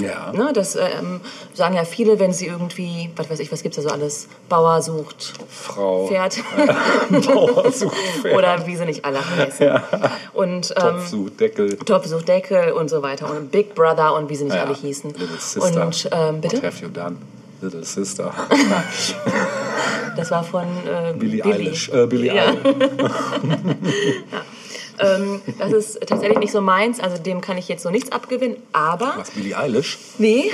Ja. 0.00 0.32
Ne, 0.32 0.52
das 0.54 0.74
ähm, 0.74 1.20
sagen 1.52 1.74
ja 1.76 1.84
viele, 1.84 2.18
wenn 2.18 2.32
sie 2.32 2.46
irgendwie, 2.46 3.10
was 3.16 3.28
weiß 3.28 3.38
ich, 3.40 3.52
was 3.52 3.62
gibt's 3.62 3.76
da 3.76 3.82
so 3.82 3.90
alles? 3.90 4.26
Bauer 4.48 4.80
sucht 4.80 5.34
Frau. 5.50 6.06
Pferd. 6.08 6.38
Bauer 7.10 7.70
sucht 7.70 7.94
Pferd. 8.22 8.34
Oder 8.34 8.66
wie 8.66 8.74
sie 8.76 8.86
nicht 8.86 9.04
alle 9.04 9.18
heißen. 9.36 9.70
Und 10.32 10.70
ähm, 10.76 10.82
Topf 10.82 11.06
sucht 11.08 11.40
Deckel. 11.40 11.76
Topf 11.76 12.06
sucht 12.06 12.26
Deckel 12.28 12.72
und 12.72 12.88
so 12.88 13.02
weiter. 13.02 13.30
Und 13.30 13.50
Big 13.50 13.74
Brother 13.74 14.14
und 14.14 14.30
wie 14.30 14.36
sie 14.36 14.44
nicht 14.44 14.56
Ja. 14.56 14.64
alle 14.64 14.74
hießen. 14.74 15.10
Little 15.12 15.38
Sister. 15.38 15.86
Und 15.86 16.08
ähm, 16.10 16.40
bitte? 16.40 16.56
What 16.56 16.64
have 16.64 16.82
you 16.82 16.88
done? 16.90 17.16
Little 17.60 17.84
Sister. 17.84 18.32
Das 20.14 20.30
war 20.30 20.44
von 20.44 20.64
äh, 20.64 21.14
Billie 21.14 21.42
Billy. 21.42 21.68
Eilish. 21.68 21.88
Äh, 21.88 22.06
Billie 22.06 22.34
Ja. 22.34 22.44
Eilish. 22.48 22.62
Ähm, 24.98 25.40
das 25.58 25.72
ist 25.72 26.00
tatsächlich 26.06 26.38
nicht 26.38 26.52
so 26.52 26.60
meins, 26.60 27.00
also 27.00 27.16
dem 27.20 27.40
kann 27.40 27.58
ich 27.58 27.68
jetzt 27.68 27.82
so 27.82 27.90
nichts 27.90 28.12
abgewinnen. 28.12 28.56
Aber, 28.72 29.14
Was, 29.16 29.30
Billie 29.30 29.56
Eilish? 29.56 29.98
nee, 30.18 30.48
äh, 30.48 30.52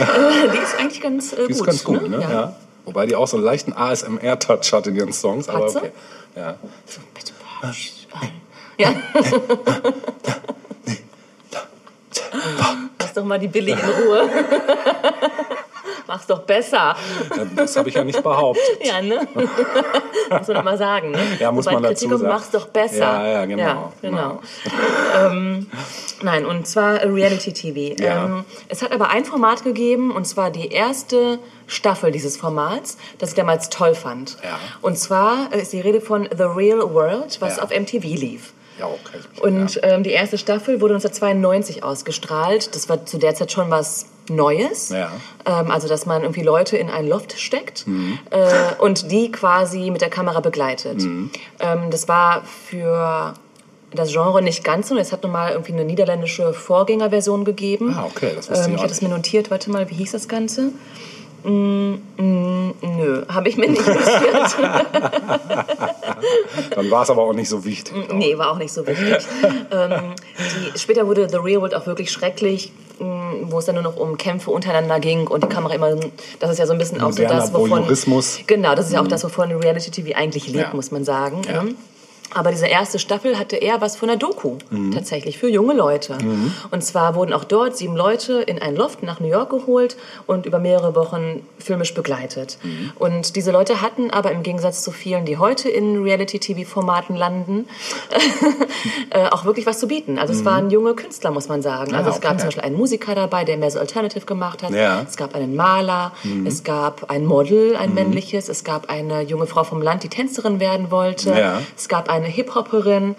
die 0.52 0.59
ist 0.59 0.78
eigentlich 0.78 1.01
ganz 1.01 1.32
äh, 1.32 1.47
Die 1.47 1.52
ist 1.52 1.59
gut. 1.59 1.66
ganz 1.66 1.85
gut, 1.85 2.09
ne? 2.09 2.20
Ja. 2.20 2.31
Ja. 2.31 2.56
Wobei 2.85 3.06
die 3.06 3.16
auch 3.16 3.27
so 3.28 3.36
einen 3.36 3.44
leichten 3.44 3.73
ASMR-Touch 3.74 4.73
hat 4.73 4.86
in 4.86 4.97
ihren 4.97 5.12
Songs. 5.12 5.48
Aber 5.48 5.65
Hat 5.65 5.70
sie? 5.70 5.78
okay. 5.78 5.90
Ja. 6.36 6.56
Bitte, 7.15 7.32
Ja. 8.78 8.94
Lass 13.01 13.12
doch 13.15 13.24
mal 13.24 13.39
die 13.39 13.48
Billy 13.48 13.73
in 13.73 13.78
Ruhe. 13.78 14.28
Mach's 16.06 16.27
doch 16.27 16.40
besser. 16.40 16.97
Das 17.56 17.77
habe 17.77 17.89
ich 17.89 17.94
ja 17.94 18.05
nicht 18.05 18.23
behauptet. 18.23 18.62
Ja, 18.82 19.01
ne? 19.02 19.27
muss 19.35 20.47
man 20.48 20.56
doch 20.56 20.65
mal 20.65 20.78
sagen, 20.78 21.10
ne? 21.10 21.19
Ja, 21.39 21.52
muss 21.52 21.65
Sobald 21.65 21.82
man 21.82 21.90
Kritik 21.93 22.09
dazu 22.09 22.09
kommt, 22.09 22.20
sagen. 22.20 22.32
mach's 22.35 22.51
doch 22.51 22.66
besser. 22.69 22.98
Ja, 22.98 23.27
ja, 23.27 23.44
genau, 23.47 23.62
Ja, 23.62 23.93
genau. 24.02 24.40
ähm, 25.16 25.66
nein, 26.23 26.44
und 26.47 26.66
zwar 26.66 27.02
Reality 27.02 27.52
TV. 27.52 28.02
Ja. 28.02 28.24
Ähm, 28.24 28.44
es 28.69 28.82
hat 28.82 28.93
aber 28.93 29.10
ein 29.10 29.24
Format 29.24 29.65
gegeben, 29.65 30.10
und 30.10 30.24
zwar 30.27 30.51
die 30.51 30.69
erste 30.69 31.39
Staffel 31.66 32.10
dieses 32.12 32.36
Formats, 32.36 32.97
das 33.19 33.31
ich 33.31 33.35
damals 33.36 33.69
toll 33.69 33.94
fand. 33.94 34.36
Ja. 34.43 34.59
Und 34.81 34.98
zwar 34.98 35.52
ist 35.52 35.73
die 35.73 35.81
Rede 35.81 36.01
von 36.01 36.28
The 36.35 36.44
Real 36.44 36.93
World, 36.94 37.40
was 37.40 37.56
Ja. 37.59 37.62
auf 37.65 37.70
MTV 37.70 38.02
lief. 38.05 38.52
Ja, 38.78 38.86
okay. 38.86 39.19
Und 39.40 39.81
ähm, 39.82 40.05
die 40.05 40.10
erste 40.10 40.39
Staffel 40.39 40.81
wurde 40.81 40.94
1992 40.94 41.82
ausgestrahlt. 41.82 42.74
Das 42.77 42.89
war 42.89 43.05
zu 43.05 43.19
der 43.19 43.35
Zeit 43.35 43.51
schon 43.51 43.70
was 43.70 44.06
Neues. 44.31 44.91
Ja. 44.91 45.11
Ähm, 45.47 45.71
also, 45.71 45.89
dass 45.89 46.07
man 46.07 46.23
irgendwie 46.23 46.43
Leute 46.43 46.77
in 46.77 46.91
ein 46.91 47.09
Loft 47.09 47.39
steckt 47.39 47.87
äh, 48.31 48.83
und 48.83 49.11
die 49.11 49.31
quasi 49.31 49.91
mit 49.91 50.01
der 50.01 50.11
Kamera 50.11 50.41
begleitet. 50.41 50.99
Mhm. 51.01 51.31
Ähm, 51.61 51.91
das 51.91 52.09
war 52.09 52.43
für 52.45 53.35
das 53.93 54.13
Genre 54.13 54.43
nicht 54.43 54.65
ganz 54.65 54.89
so. 54.89 54.97
Es 54.97 55.13
hat 55.13 55.23
nun 55.23 55.33
mal 55.33 55.53
irgendwie 55.53 55.73
eine 55.73 55.85
niederländische 55.85 56.53
Vorgängerversion 56.53 57.45
gegeben. 57.45 57.95
Ah, 57.97 58.05
okay, 58.05 58.33
das 58.37 58.51
wusste 58.51 58.69
ähm, 58.69 58.77
ich 58.77 58.83
hatte 58.83 58.93
es 58.93 59.03
mir 59.03 59.09
notiert. 59.09 59.51
Warte 59.51 59.71
mal, 59.71 59.89
wie 59.91 59.95
hieß 59.95 60.13
das 60.13 60.29
Ganze? 60.29 60.73
Mm, 61.45 61.95
mm, 62.17 62.75
nö, 62.83 63.25
habe 63.29 63.49
ich 63.49 63.57
mir 63.57 63.71
nicht 63.71 63.87
notiert. 63.87 64.57
Dann 66.71 66.91
war 66.91 67.03
es 67.05 67.11
aber 67.11 67.23
auch 67.23 67.33
nicht 67.33 67.49
so 67.49 67.65
wichtig. 67.65 68.13
Nee, 68.13 68.37
war 68.37 68.51
auch 68.51 68.59
nicht 68.59 68.73
so 68.73 68.87
wichtig. 68.87 69.19
ähm, 69.71 70.15
die, 70.75 70.79
später 70.79 71.07
wurde 71.07 71.29
The 71.29 71.37
Real 71.37 71.61
World 71.61 71.75
auch 71.75 71.87
wirklich 71.87 72.11
schrecklich, 72.11 72.73
wo 72.99 73.59
es 73.59 73.65
dann 73.66 73.75
nur 73.75 73.85
noch 73.85 73.97
um 73.97 74.16
Kämpfe 74.16 74.51
untereinander 74.51 75.01
ging 75.01 75.27
und 75.27 75.43
die 75.45 75.49
Kamera 75.49 75.75
immer, 75.75 75.95
das 76.41 76.51
ist 76.51 76.59
ja 76.59 76.66
so 76.66 76.73
ein 76.73 76.79
bisschen 76.79 77.01
auch 77.01 77.12
so 77.12 77.23
das, 77.23 77.53
wovon... 77.53 77.85
Genau, 78.47 78.75
das 78.75 78.87
ist 78.87 78.93
ja 78.93 79.01
auch 79.01 79.09
das, 79.09 79.25
wovon 79.25 79.51
Reality 79.53 79.91
TV 79.91 80.16
eigentlich 80.16 80.47
lebt, 80.49 80.69
Ja. 80.69 80.75
muss 80.75 80.91
man 80.91 81.05
sagen. 81.05 81.43
Ja. 81.47 81.62
ne? 81.62 81.75
Aber 82.35 82.51
diese 82.51 82.67
erste 82.67 82.99
Staffel 82.99 83.39
hatte 83.39 83.57
eher 83.57 83.81
was 83.81 83.97
von 83.97 84.11
einer 84.11 84.19
Doku, 84.19 84.59
Mhm. 84.71 84.93
tatsächlich, 84.93 85.39
für 85.39 85.49
junge 85.49 85.73
Leute. 85.75 86.19
Und 86.71 86.85
zwar 86.85 87.15
wurden 87.15 87.33
auch 87.33 87.45
dort 87.45 87.77
sieben 87.77 87.97
Leute 87.97 88.35
in 88.43 88.61
ein 88.61 88.77
Loft 88.77 89.03
nach 89.03 89.19
New 89.21 89.29
York 89.29 89.49
geholt 89.51 89.97
und 90.27 90.45
über 90.45 90.59
mehrere 90.59 90.95
Wochen 90.95 91.47
filmisch 91.59 91.95
begleitet. 91.95 92.59
Mhm. 92.63 92.93
Und 92.97 93.35
diese 93.37 93.51
Leute 93.51 93.81
hatten 93.81 94.11
aber 94.11 94.31
im 94.33 94.43
Gegensatz 94.43 94.83
zu 94.83 94.91
vielen, 94.91 95.25
die 95.25 95.39
heute 95.39 95.69
in 95.71 96.03
Reality-TV-Formaten 96.03 97.17
landen, 97.17 97.67
äh, 99.11 99.27
auch 99.29 99.45
wirklich 99.45 99.67
was 99.67 99.79
zu 99.81 99.89
bieten. 99.89 100.19
Also 100.19 100.33
es 100.33 100.45
waren 100.45 100.71
junge 100.71 100.95
Künstler, 100.95 101.31
muss 101.31 101.49
man 101.49 101.63
sagen. 101.63 101.95
Also 101.95 102.11
Ah, 102.11 102.15
es 102.15 102.21
gab 102.21 102.33
okay. 102.33 102.39
zum 102.41 102.47
Beispiel 102.49 102.63
einen 102.65 102.77
Musiker 102.77 103.15
dabei, 103.15 103.45
der 103.45 103.57
mehr 103.57 103.71
so 103.71 103.79
Alternative 103.79 104.25
gemacht 104.27 104.63
hat. 104.63 104.71
Ja. 104.71 105.03
Es 105.09 105.17
gab 105.17 105.35
einen 105.35 105.57
Maler, 105.57 106.13
es 106.47 106.65
gab 106.65 107.11
ein 107.11 107.25
Model, 107.25 107.77
ein 107.77 107.95
männliches, 107.95 108.49
es 108.49 108.65
gab 108.65 108.91
eine 108.91 109.23
junge 109.23 109.47
Frau 109.47 109.65
vom 109.65 109.83
Land, 109.83 110.03
die 110.03 110.09
Tänzerin 110.09 110.61
werden 110.61 110.91
wollte. 110.91 111.31
Ja. 111.31 111.61
Es 111.77 111.89
gab 111.89 112.09
eine 112.19 112.28
Hip-Hopperin. 112.28 113.16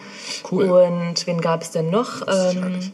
Cool. 0.51 0.69
Und 0.69 1.25
wen 1.27 1.41
gab 1.41 1.61
es 1.61 1.71
denn 1.71 1.89
noch? 1.89 2.21
Ähm, 2.27 2.91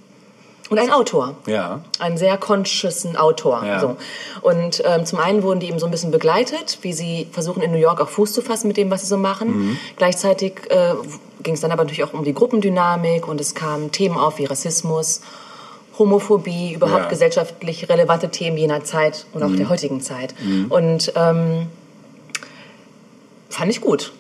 und 0.69 0.79
ein 0.79 0.91
Autor. 0.91 1.35
Ja. 1.45 1.81
Einen 1.99 2.17
sehr 2.17 2.37
consciousen 2.37 3.15
Autor. 3.17 3.63
Ja. 3.63 3.79
So. 3.79 3.97
Und 4.41 4.81
ähm, 4.83 5.05
zum 5.05 5.19
einen 5.19 5.43
wurden 5.43 5.59
die 5.59 5.67
eben 5.67 5.77
so 5.77 5.85
ein 5.85 5.91
bisschen 5.91 6.09
begleitet, 6.09 6.79
wie 6.81 6.91
sie 6.93 7.27
versuchen 7.31 7.61
in 7.61 7.71
New 7.71 7.77
York 7.77 8.01
auch 8.01 8.09
Fuß 8.09 8.33
zu 8.33 8.41
fassen 8.41 8.67
mit 8.67 8.77
dem, 8.77 8.89
was 8.89 9.01
sie 9.01 9.07
so 9.07 9.17
machen. 9.17 9.49
Mhm. 9.49 9.77
Gleichzeitig 9.95 10.53
äh, 10.69 10.93
ging 11.43 11.53
es 11.53 11.61
dann 11.61 11.71
aber 11.71 11.83
natürlich 11.83 12.03
auch 12.03 12.13
um 12.13 12.23
die 12.23 12.33
Gruppendynamik 12.33 13.27
und 13.27 13.39
es 13.39 13.53
kamen 13.53 13.91
Themen 13.91 14.17
auf 14.17 14.39
wie 14.39 14.45
Rassismus, 14.45 15.21
Homophobie, 15.99 16.73
überhaupt 16.73 17.03
Ja. 17.03 17.09
gesellschaftlich 17.09 17.87
relevante 17.87 18.29
Themen 18.29 18.57
jener 18.57 18.83
Zeit 18.83 19.27
und 19.33 19.43
auch 19.43 19.55
der 19.55 19.69
heutigen 19.69 20.01
Zeit. 20.01 20.33
Und 20.69 21.13
ähm, 21.15 21.67
fand 23.49 23.71
ich 23.71 23.79
gut, 23.81 24.11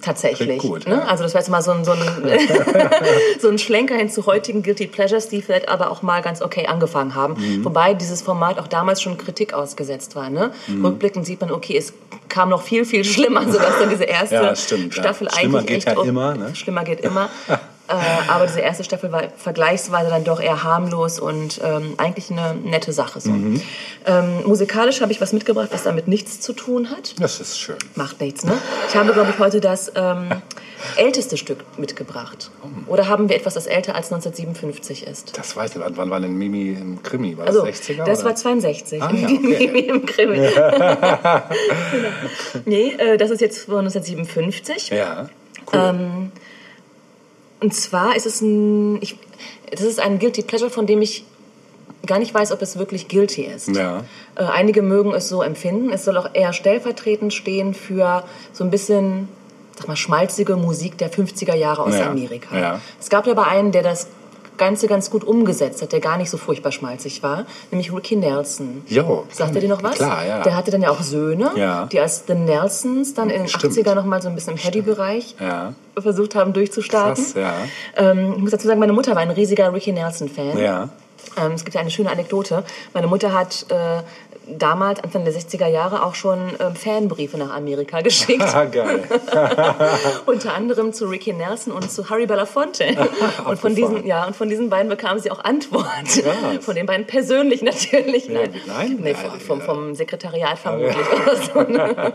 tatsächlich. 0.00 0.48
Klingt 0.48 0.62
gut, 0.62 0.86
ne? 0.86 0.96
ja. 0.96 1.00
Also 1.02 1.22
das 1.22 1.34
war 1.34 1.40
jetzt 1.40 1.50
mal 1.50 1.60
so 1.62 1.72
ein, 1.72 1.84
so, 1.84 1.92
ein, 1.92 1.98
so 3.40 3.48
ein 3.48 3.58
Schlenker 3.58 3.94
hin 3.96 4.08
zu 4.08 4.26
heutigen 4.26 4.62
Guilty 4.62 4.86
Pleasures, 4.86 5.28
die 5.28 5.42
vielleicht 5.42 5.68
aber 5.68 5.90
auch 5.90 6.02
mal 6.02 6.22
ganz 6.22 6.40
okay 6.40 6.66
angefangen 6.66 7.14
haben. 7.14 7.34
Mhm. 7.34 7.64
Wobei 7.64 7.94
dieses 7.94 8.22
Format 8.22 8.58
auch 8.58 8.68
damals 8.68 9.02
schon 9.02 9.18
Kritik 9.18 9.52
ausgesetzt 9.54 10.16
war. 10.16 10.30
Ne? 10.30 10.52
Mhm. 10.66 10.84
Rückblickend 10.84 11.26
sieht 11.26 11.40
man, 11.40 11.50
okay, 11.50 11.76
es 11.76 11.92
kam 12.28 12.48
noch 12.48 12.62
viel, 12.62 12.84
viel 12.84 13.04
schlimmer, 13.12 13.44
sodass 13.50 13.78
dann 13.78 13.90
diese 13.90 14.04
erste 14.04 14.34
Ja, 14.36 14.56
stimmt, 14.56 14.94
ja. 14.96 15.02
Staffel 15.02 15.28
Schlimmer 15.30 15.58
eigentlich 15.58 15.66
geht 15.66 15.76
echt 15.78 15.88
ja 15.88 15.96
auch- 15.98 16.04
immer, 16.04 16.34
ne? 16.34 16.54
Schlimmer 16.54 16.84
geht 16.84 17.00
immer. 17.00 17.28
äh, 17.90 18.30
aber 18.30 18.46
diese 18.46 18.60
erste 18.60 18.84
Staffel 18.84 19.10
war 19.12 19.24
vergleichsweise 19.36 20.10
dann 20.10 20.24
doch 20.24 20.40
eher 20.40 20.62
harmlos 20.62 21.18
und 21.18 21.60
ähm, 21.64 21.94
eigentlich 21.96 22.30
eine 22.30 22.54
nette 22.54 22.92
Sache. 22.92 23.20
So. 23.20 23.30
Mhm. 23.30 23.60
Ähm, 24.06 24.42
musikalisch 24.46 25.00
habe 25.00 25.12
ich 25.12 25.20
was 25.20 25.32
mitgebracht, 25.32 25.68
was 25.72 25.82
damit 25.82 26.08
nichts 26.08 26.40
zu 26.40 26.52
tun 26.52 26.90
hat. 26.90 27.14
Das 27.20 27.40
ist 27.40 27.58
schön. 27.58 27.76
Macht 27.96 28.20
nichts, 28.20 28.44
ne? 28.44 28.52
Ich 28.88 28.94
habe, 28.96 29.12
glaube 29.12 29.30
ich, 29.30 29.38
heute 29.38 29.60
das 29.60 29.92
ähm, 29.96 30.28
älteste 30.96 31.36
Stück 31.36 31.64
mitgebracht. 31.78 32.50
Oder 32.86 33.08
haben 33.08 33.28
wir 33.28 33.36
etwas, 33.36 33.54
das 33.54 33.66
älter 33.66 33.94
als 33.94 34.12
1957 34.12 35.06
ist? 35.06 35.36
Das 35.36 35.56
weiß 35.56 35.72
ich 35.72 35.76
nicht. 35.76 35.96
Wann 35.96 36.10
war 36.10 36.20
denn 36.20 36.32
Mimi 36.34 36.70
im 36.70 37.02
Krimi? 37.02 37.36
War 37.36 37.46
Also, 37.46 37.64
das 37.66 37.82
60er? 37.82 38.04
das 38.04 38.20
oder? 38.20 38.28
war 38.28 38.34
62. 38.36 39.02
Ah, 39.02 39.10
ja, 39.12 39.24
okay. 39.26 39.38
Mimi 39.42 39.80
im 39.80 40.06
Krimi. 40.06 40.36
genau. 40.54 41.42
Nee, 42.64 42.92
äh, 42.98 43.16
das 43.16 43.30
ist 43.30 43.40
jetzt 43.40 43.64
von 43.64 43.78
1957. 43.80 44.90
Ja, 44.90 45.28
cool. 45.72 46.20
Und 47.60 47.74
zwar 47.74 48.16
ist 48.16 48.26
es 48.26 48.40
ein, 48.40 49.00
ich, 49.02 49.16
das 49.70 49.82
ist 49.82 50.00
ein 50.00 50.18
Guilty 50.18 50.42
Pleasure, 50.42 50.70
von 50.70 50.86
dem 50.86 51.02
ich 51.02 51.24
gar 52.06 52.18
nicht 52.18 52.32
weiß, 52.32 52.52
ob 52.52 52.62
es 52.62 52.78
wirklich 52.78 53.08
guilty 53.08 53.42
ist. 53.42 53.68
Ja. 53.76 54.04
Äh, 54.34 54.44
einige 54.44 54.80
mögen 54.82 55.12
es 55.12 55.28
so 55.28 55.42
empfinden. 55.42 55.90
Es 55.92 56.04
soll 56.06 56.16
auch 56.16 56.30
eher 56.32 56.52
stellvertretend 56.54 57.34
stehen 57.34 57.74
für 57.74 58.24
so 58.54 58.64
ein 58.64 58.70
bisschen, 58.70 59.28
sag 59.76 59.86
mal, 59.88 59.96
schmalzige 59.96 60.56
Musik 60.56 60.96
der 60.96 61.12
50er 61.12 61.54
Jahre 61.54 61.82
aus 61.82 61.94
Ja, 61.94 62.08
Amerika. 62.10 62.58
ja. 62.58 62.80
Es 62.98 63.10
gab 63.10 63.26
aber 63.28 63.46
einen, 63.48 63.70
der 63.72 63.82
das 63.82 64.08
Ganze 64.60 64.86
ganz 64.86 65.10
gut 65.10 65.24
umgesetzt 65.24 65.80
hat, 65.82 65.90
der 65.92 66.00
gar 66.00 66.18
nicht 66.18 66.28
so 66.30 66.36
furchtbar 66.36 66.70
schmalzig 66.70 67.22
war, 67.22 67.46
nämlich 67.70 67.92
Ricky 67.92 68.14
Nelson. 68.14 68.82
Jo, 68.86 69.24
Sagt 69.32 69.54
er 69.54 69.60
dir 69.62 69.68
noch 69.68 69.82
was? 69.82 69.96
Klar, 69.96 70.24
ja. 70.24 70.42
Der 70.42 70.54
hatte 70.54 70.70
dann 70.70 70.82
ja 70.82 70.90
auch 70.90 71.00
Söhne, 71.00 71.50
Ja. 71.56 71.86
die 71.90 71.98
als 71.98 72.24
The 72.26 72.34
Nelsons 72.34 73.14
dann 73.14 73.30
in 73.30 73.40
den 73.40 73.48
Stimmt. 73.48 73.72
80er 73.74 73.94
noch 73.94 74.04
mal 74.04 74.20
so 74.20 74.28
ein 74.28 74.34
bisschen 74.34 74.52
im 74.52 74.58
Heady-Bereich 74.58 75.34
Ja. 75.40 75.72
versucht 75.98 76.34
haben 76.34 76.52
durchzustarten. 76.52 77.24
Krass, 77.24 77.34
ja. 77.34 77.54
Ähm, 77.96 78.34
ich 78.36 78.42
muss 78.42 78.50
dazu 78.50 78.66
sagen, 78.68 78.78
meine 78.78 78.92
Mutter 78.92 79.12
war 79.16 79.22
ein 79.22 79.30
riesiger 79.30 79.72
Ricky 79.72 79.92
Nelson-Fan. 79.92 80.58
Ja. 80.58 80.90
Ähm, 81.36 81.52
es 81.52 81.64
gibt 81.64 81.74
ja 81.74 81.80
eine 81.80 81.90
schöne 81.90 82.10
Anekdote. 82.10 82.64
Meine 82.92 83.06
Mutter 83.06 83.32
hat 83.32 83.66
äh, 83.70 84.02
damals, 84.58 85.02
Anfang 85.02 85.24
der 85.24 85.34
60er 85.34 85.66
Jahre, 85.66 86.02
auch 86.04 86.14
schon 86.14 86.50
ähm, 86.58 86.74
Fanbriefe 86.74 87.38
nach 87.38 87.54
Amerika 87.54 88.00
geschickt. 88.02 88.42
Ah, 88.42 88.64
geil. 88.64 89.04
Unter 90.26 90.54
anderem 90.54 90.92
zu 90.92 91.06
Ricky 91.06 91.32
Nelson 91.32 91.72
und 91.72 91.90
zu 91.90 92.10
Harry 92.10 92.26
Belafonte. 92.26 92.96
und, 93.46 93.58
von 93.58 93.74
diesen, 93.74 94.06
ja, 94.06 94.26
und 94.26 94.36
von 94.36 94.48
diesen 94.48 94.70
beiden 94.70 94.88
bekam 94.88 95.18
sie 95.18 95.30
auch 95.30 95.44
Antwort. 95.44 95.86
Krass. 96.04 96.64
Von 96.64 96.74
den 96.74 96.86
beiden 96.86 97.06
persönlich 97.06 97.62
natürlich. 97.62 98.26
Ja, 98.26 98.40
nein? 98.66 98.98
Nee, 99.00 99.12
Ja, 99.12 99.30
vom, 99.46 99.60
vom 99.60 99.94
Sekretariat 99.94 100.58
vermutlich. 100.58 100.96
Oder 100.96 101.36
so, 101.36 101.60
ne? 101.70 102.14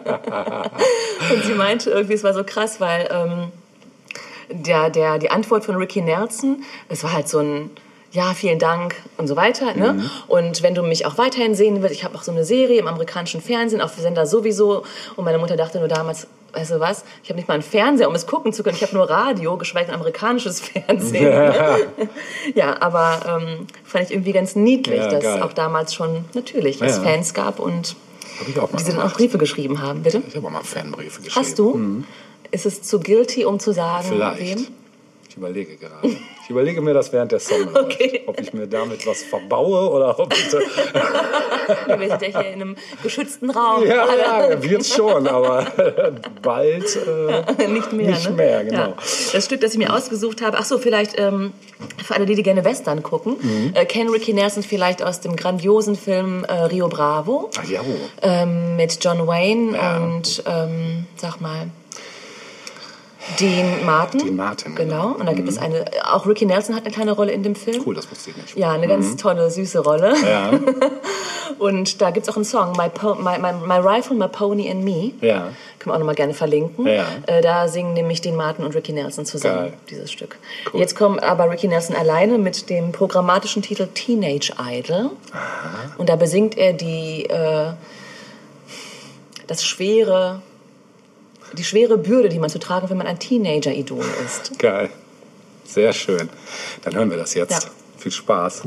und 1.34 1.44
sie 1.44 1.54
meinte 1.54 1.90
irgendwie, 1.90 2.14
es 2.14 2.24
war 2.24 2.34
so 2.34 2.44
krass, 2.44 2.80
weil 2.80 3.08
ähm, 3.12 3.52
der, 4.50 4.90
der, 4.90 5.20
die 5.20 5.32
Antwort 5.32 5.66
von 5.66 5.76
Ricky 5.76 6.02
Nelson, 6.02 6.64
es 6.90 7.04
war 7.04 7.14
halt 7.14 7.28
so 7.30 7.40
ein 7.40 7.72
ja, 8.16 8.34
vielen 8.34 8.60
Dank 8.60 8.96
und 9.18 9.28
so 9.28 9.36
weiter. 9.36 9.74
Ne? 9.76 9.94
Mhm. 9.94 10.10
Und 10.28 10.64
wenn 10.64 10.74
du 10.74 10.82
mich 10.84 11.06
auch 11.06 11.18
weiterhin 11.18 11.54
sehen 11.54 11.82
willst, 11.82 11.94
ich 11.96 12.04
habe 12.04 12.16
auch 12.18 12.24
so 12.24 12.32
eine 12.32 12.46
Serie 12.46 12.80
im 12.80 12.88
amerikanischen 12.88 13.42
Fernsehen, 13.42 13.82
auf 13.82 13.94
Sender 13.96 14.26
sowieso. 14.26 14.84
Und 15.16 15.26
meine 15.26 15.38
Mutter 15.38 15.58
dachte 15.58 15.80
nur 15.80 15.88
damals, 15.90 16.28
weißt 16.54 16.72
du 16.72 16.80
was, 16.80 17.04
ich 17.24 17.30
habe 17.30 17.36
nicht 17.38 17.48
mal 17.50 17.56
einen 17.56 17.64
Fernseher, 17.64 18.08
um 18.08 18.16
es 18.16 18.26
gucken 18.26 18.54
zu 18.54 18.64
können. 18.64 18.78
Ich 18.78 18.82
habe 18.84 18.96
nur 18.96 19.10
Radio, 19.10 19.58
geschweige 19.58 19.88
denn 19.88 19.96
amerikanisches 19.96 20.60
Fernsehen. 20.68 21.24
Ne? 21.26 21.78
ja, 22.56 22.82
aber 22.82 23.40
ähm, 23.42 23.68
fand 23.84 24.06
ich 24.06 24.12
irgendwie 24.12 24.32
ganz 24.32 24.56
niedlich, 24.56 25.00
Ja, 25.00 25.10
dass 25.10 25.24
geil. 25.24 25.44
auch 25.44 25.52
damals 25.54 25.94
schon 25.94 26.24
natürlich 26.34 26.82
es 26.82 26.98
Ja. 26.98 27.04
Fans 27.04 27.34
gab 27.34 27.60
und 27.60 27.96
die 28.48 28.54
dann 28.54 29.02
auch. 29.02 29.14
Briefe 29.14 29.38
geschrieben 29.38 29.82
haben. 29.82 30.04
Bitte? 30.04 30.22
Ich 30.28 30.36
habe 30.36 30.48
auch 30.48 30.52
mal 30.52 30.64
Fanbriefe 30.64 31.22
geschrieben. 31.22 31.46
Hast 31.46 31.60
du? 31.60 32.04
Ist 32.52 32.66
es 32.66 32.82
zu 32.82 33.00
guilty, 33.00 33.44
um 33.46 33.60
zu 33.60 33.74
sagen, 33.74 34.08
Vielleicht. 34.10 34.40
wem? 34.60 34.68
Ich 35.36 35.40
überlege 35.40 35.76
gerade. 35.76 36.16
Ich 36.44 36.50
überlege 36.50 36.80
mir 36.82 36.94
das 36.94 37.12
während 37.12 37.30
der 37.34 37.42
Song. 37.42 37.68
Okay. 37.76 38.22
Ob 38.26 38.40
ich 38.40 38.54
mir 38.54 38.68
damit 38.68 39.06
was 39.06 39.22
verbaue 39.24 39.90
oder 39.90 40.18
ob 40.18 40.32
ich... 40.34 40.54
Wir 42.00 42.08
sind 42.10 42.22
ja 42.22 42.40
hier 42.42 42.54
in 42.54 42.62
einem 42.62 42.76
geschützten 43.04 43.50
Raum. 43.50 43.86
ja, 43.86 44.06
ja, 44.16 44.64
wird 44.64 44.86
schon, 44.86 45.28
aber 45.28 45.66
bald... 46.42 46.86
Äh, 46.96 47.68
nicht 47.68 47.92
mehr. 47.92 48.12
Nicht 48.12 48.30
ne? 48.30 48.36
mehr, 48.36 48.64
genau. 48.64 48.80
Ja. 48.80 48.94
Das 49.34 49.44
Stück, 49.46 49.60
das 49.60 49.74
ich 49.74 49.78
mir 49.78 49.94
ausgesucht 49.94 50.42
habe, 50.42 50.58
ach 50.58 50.64
so, 50.64 50.78
vielleicht 50.78 51.20
ähm, 51.20 51.52
für 52.02 52.16
alle, 52.16 52.26
die, 52.26 52.36
die 52.36 52.44
gerne 52.44 52.64
Western 52.64 53.04
gucken, 53.04 53.36
Mhm. 53.42 53.72
äh, 53.76 53.86
kennen 53.86 54.10
Ricky 54.10 54.32
Nelson 54.34 54.64
vielleicht 54.64 55.04
aus 55.04 55.20
dem 55.20 55.36
grandiosen 55.36 55.98
Film 55.98 56.46
äh, 56.46 56.54
Rio 56.54 56.88
Bravo 56.88 57.50
ach 57.60 57.66
ja, 57.66 57.82
wo? 57.86 57.96
ähm, 58.22 58.78
mit 58.78 59.04
John 59.04 59.28
Wayne 59.28 59.76
Ja. 59.76 59.98
und, 59.98 60.44
ähm, 60.48 61.08
sag 61.18 61.42
mal, 61.42 61.68
Dean 63.40 63.86
Martin. 63.86 64.20
Dean 64.22 64.36
Martin, 64.36 64.76
Genau. 64.76 65.08
genau. 65.10 65.20
Und 65.20 65.26
da 65.26 65.34
gibt 65.34 65.50
es 65.50 65.58
eine, 65.58 65.86
auch 66.12 66.26
Ricky 66.28 66.46
Nelson 66.46 66.76
hat 66.76 66.84
eine 66.86 66.94
kleine 66.94 67.12
Rolle 67.12 67.32
in 67.32 67.44
dem 67.44 67.56
Film. 67.56 67.82
Cool, 67.86 67.96
das 67.96 68.10
wusste 68.12 68.30
ich 68.30 68.38
nicht. 68.38 68.56
Ja, 68.58 68.72
eine 68.72 68.88
ganz 68.88 69.16
tolle, 69.18 69.50
süße 69.50 69.80
Rolle. 69.80 70.14
Ja, 70.24 70.52
Und 71.60 72.02
da 72.02 72.12
gibt 72.12 72.28
es 72.28 72.32
auch 72.34 72.36
einen 72.38 72.46
Song, 72.46 72.74
My, 72.78 72.90
po 72.90 73.16
my, 73.16 73.38
my, 73.40 73.54
my 73.66 73.78
Rifle, 73.80 74.16
My 74.18 74.28
Pony 74.28 74.70
and 74.70 74.84
Me. 74.84 75.12
ja. 75.22 75.50
Können 75.80 75.92
wir 75.92 75.96
auch 75.96 76.00
nochmal 76.00 76.16
gerne 76.16 76.34
verlinken. 76.34 76.88
Ja. 76.88 77.06
Äh, 77.28 77.42
da 77.42 77.68
singen 77.68 77.94
nämlich 77.94 78.20
Dean 78.22 78.36
Martin 78.36 78.66
und 78.66 78.74
Ricky 78.76 78.92
Nelson 78.92 79.26
zusammen 79.26 79.56
Geil. 79.66 79.74
dieses 79.92 80.12
Stück. 80.12 80.38
Cool. 80.74 80.80
Jetzt 80.80 80.96
kommt 80.96 81.22
aber 81.22 81.50
Ricky 81.52 81.68
Nelson 81.68 81.96
alleine 81.96 82.40
mit 82.40 82.70
dem 82.72 82.92
programmatischen 82.92 83.62
Titel 83.62 83.88
Teenage 83.94 84.54
Idol. 84.60 85.12
Und 86.00 86.10
da 86.10 86.16
besingt 86.16 86.58
er 86.58 86.74
die, 86.74 87.26
äh, 87.30 87.74
das 89.46 89.64
schwere, 89.64 90.42
die 91.56 91.64
schwere 91.64 91.98
Bürde, 91.98 92.30
die 92.30 92.40
man 92.40 92.50
zu 92.50 92.60
tragen, 92.60 92.90
wenn 92.90 92.98
man 92.98 93.08
ein 93.08 93.20
Teenager-Idol 93.20 94.06
ist. 94.26 94.60
Geil. 94.60 94.90
Sehr 95.64 95.94
schön. 95.94 96.30
Dann 96.84 96.96
hören 96.96 97.10
wir 97.10 97.18
das 97.18 97.34
jetzt. 97.34 97.64
Ja. 97.64 97.70
Viel 97.98 98.12
Spaß. 98.12 98.64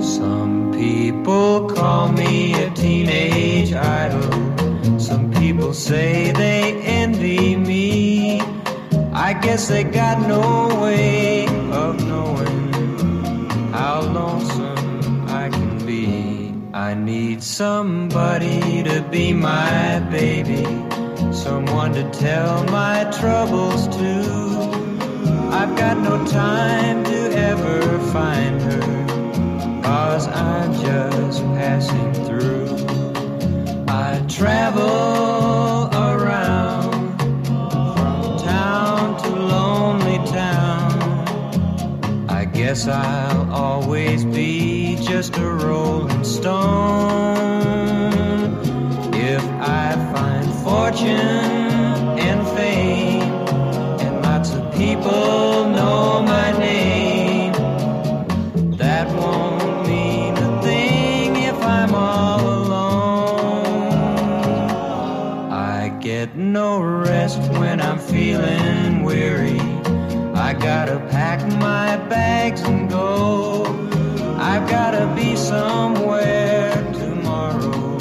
Some 0.00 0.72
people 0.72 1.66
call 1.74 2.12
me 2.12 2.54
a 2.54 2.70
teenage 2.74 3.72
idol. 3.74 4.98
Some 4.98 5.30
people 5.30 5.74
say 5.74 6.32
they 6.32 6.80
envy 6.84 7.56
me. 7.56 8.40
I 9.12 9.34
guess 9.34 9.68
they 9.68 9.84
got 9.84 10.20
no 10.26 10.80
way 10.80 11.46
of 11.70 11.96
knowing 12.06 12.70
how 13.72 14.00
lonesome. 14.00 14.59
I 16.72 16.94
need 16.94 17.42
somebody 17.42 18.84
to 18.84 19.02
be 19.10 19.32
my 19.32 19.98
baby, 20.08 20.62
someone 21.32 21.92
to 21.94 22.08
tell 22.12 22.62
my 22.64 23.10
troubles 23.18 23.88
to. 23.88 25.50
I've 25.50 25.76
got 25.76 25.98
no 25.98 26.24
time 26.26 27.02
to 27.02 27.32
ever 27.32 27.98
find 28.12 28.62
her. 28.62 29.82
Cause 29.82 30.28
I'm 30.28 30.72
just 30.74 31.42
passing 31.42 32.14
through. 32.24 32.86
I 33.88 34.24
travel 34.28 35.49
guess 42.70 42.86
I'll 42.86 43.52
always 43.52 44.24
be 44.24 44.94
just 45.02 45.36
a 45.36 45.44
rolling 45.44 46.22
stone. 46.22 46.52
If 49.12 49.42
I 49.60 49.96
find 50.12 50.48
fortune 50.62 51.08
and 52.28 52.46
fame, 52.56 53.22
and 54.04 54.22
lots 54.22 54.52
of 54.54 54.72
people 54.72 55.64
know 55.76 56.22
my 56.22 56.52
name. 56.60 57.54
That 58.76 59.08
won't 59.18 59.88
mean 59.88 60.36
a 60.36 60.62
thing 60.62 61.34
if 61.34 61.60
I'm 61.64 61.92
all 61.92 62.40
alone. 62.40 63.90
I 65.50 65.88
get 66.00 66.36
no 66.36 66.80
rest 66.80 67.49
i 70.60 70.62
gotta 70.62 71.00
pack 71.08 71.40
my 71.58 71.96
bags 72.10 72.60
and 72.64 72.90
go. 72.90 73.64
I've 74.36 74.68
gotta 74.68 75.10
be 75.16 75.34
somewhere 75.34 76.74
tomorrow 76.92 77.98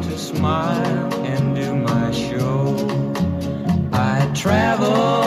to 0.00 0.18
smile 0.18 1.12
and 1.26 1.54
do 1.54 1.74
my 1.74 2.10
show. 2.10 2.74
I 3.92 4.30
travel. 4.34 5.17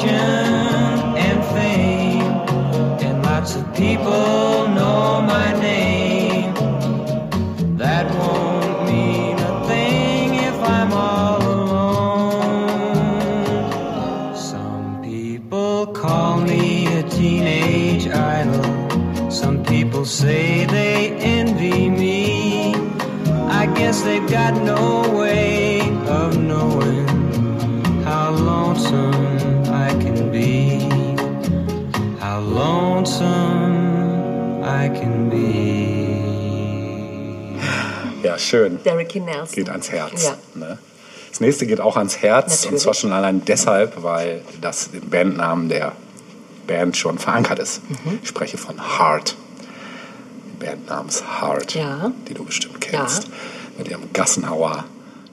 Fortune 0.00 1.16
and 1.18 1.44
fame, 1.54 2.22
and 3.06 3.22
lots 3.22 3.56
of 3.56 3.74
people 3.74 4.59
schön. 38.40 38.82
Derek 38.84 39.14
Nelson. 39.14 39.54
Geht 39.54 39.68
ans 39.68 39.90
Herz. 39.90 40.24
Ja. 40.24 40.36
Ne? 40.54 40.78
Das 41.30 41.40
nächste 41.40 41.66
geht 41.66 41.80
auch 41.80 41.96
ans 41.96 42.18
Herz. 42.18 42.52
Und 42.52 42.60
Natürlich. 42.64 42.82
zwar 42.82 42.94
schon 42.94 43.12
allein 43.12 43.44
deshalb, 43.44 44.02
weil 44.02 44.42
das 44.60 44.90
im 44.92 45.08
Bandnamen 45.08 45.68
der 45.68 45.92
Band 46.66 46.96
schon 46.96 47.18
verankert 47.18 47.58
ist. 47.58 47.82
Mhm. 47.88 48.18
Ich 48.22 48.28
spreche 48.28 48.58
von 48.58 48.76
Heart. 48.98 49.36
Die 50.52 50.64
Band 50.64 50.88
namens 50.88 51.22
Heart, 51.40 51.74
Ja. 51.74 52.12
die 52.28 52.34
du 52.34 52.44
bestimmt 52.44 52.80
kennst. 52.80 53.28
Mit 53.78 53.88
ihrem 53.88 54.12
Gassenhauer 54.12 54.84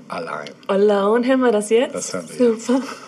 allein. 0.08 0.50
Alone, 0.68 1.28
hören 1.28 1.42
wir 1.42 1.52
das 1.52 1.70
jetzt? 1.70 1.94
Das 1.96 2.14
hören 2.14 2.26
wir 2.38 2.50
jetzt. 2.52 2.66
Super. 2.68 2.84
I 2.84 3.07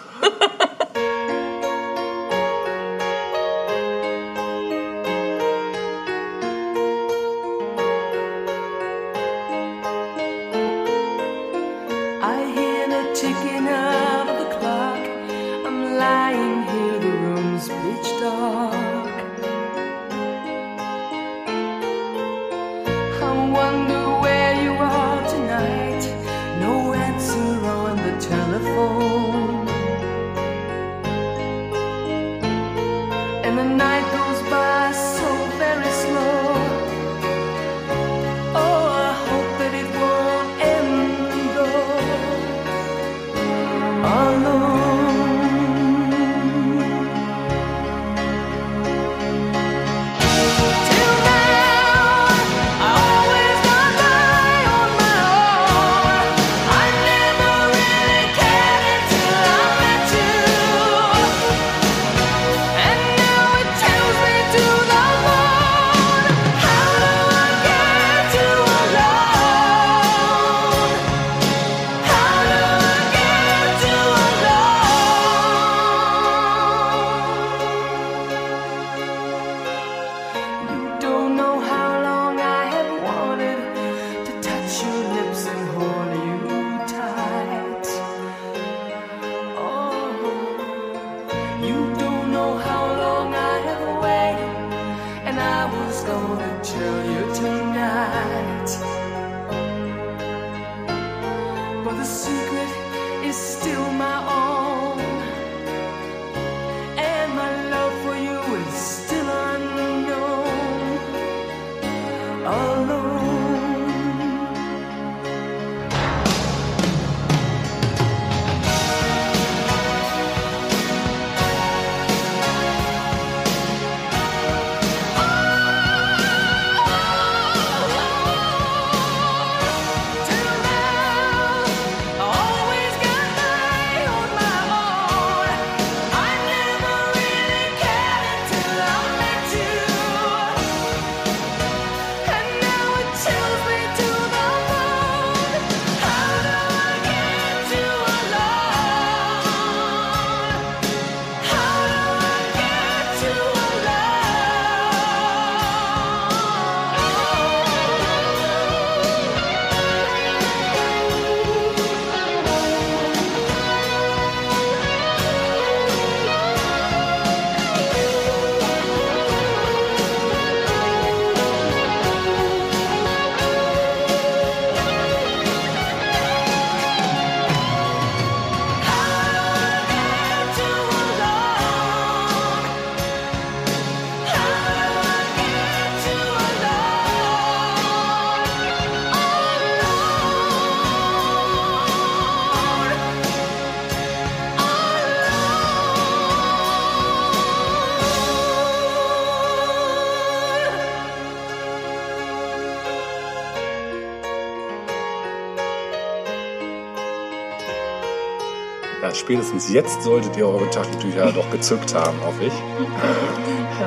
spätestens 209.20 209.72
jetzt 209.72 210.02
solltet 210.04 210.36
ihr 210.38 210.48
eure 210.48 210.70
Taschentücher 210.70 211.32
doch 211.32 211.50
gezückt 211.52 211.94
haben, 211.94 212.18
hoffe 212.26 212.46
ich. 212.46 212.54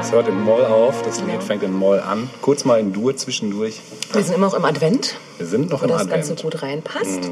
Es 0.01 0.11
hört 0.11 0.27
in 0.27 0.41
Moll 0.43 0.65
auf, 0.65 1.03
das 1.03 1.21
Lied 1.21 1.43
fängt 1.43 1.63
in 1.63 1.73
Moll 1.73 2.01
an. 2.01 2.29
Kurz 2.41 2.65
mal 2.65 2.81
in 2.81 2.93
Dur 2.93 3.15
zwischendurch. 3.17 3.81
Wir 4.13 4.23
sind 4.25 4.35
immer 4.37 4.47
noch 4.47 4.55
im 4.55 4.65
Advent, 4.65 5.17
Wir 5.39 5.47
sind 5.47 5.71
noch 5.71 5.83
im 5.83 5.91
das 5.91 6.01
Advent. 6.03 6.27
Ganze 6.27 6.43
gut 6.43 6.63
reinpasst. 6.63 7.31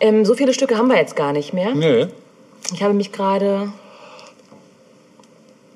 Ähm, 0.00 0.24
so 0.24 0.34
viele 0.34 0.54
Stücke 0.54 0.78
haben 0.78 0.86
wir 0.88 0.96
jetzt 0.96 1.14
gar 1.16 1.32
nicht 1.32 1.52
mehr. 1.52 1.74
Nö. 1.74 2.06
Ich 2.72 2.82
habe 2.82 2.94
mich 2.94 3.12
gerade 3.12 3.70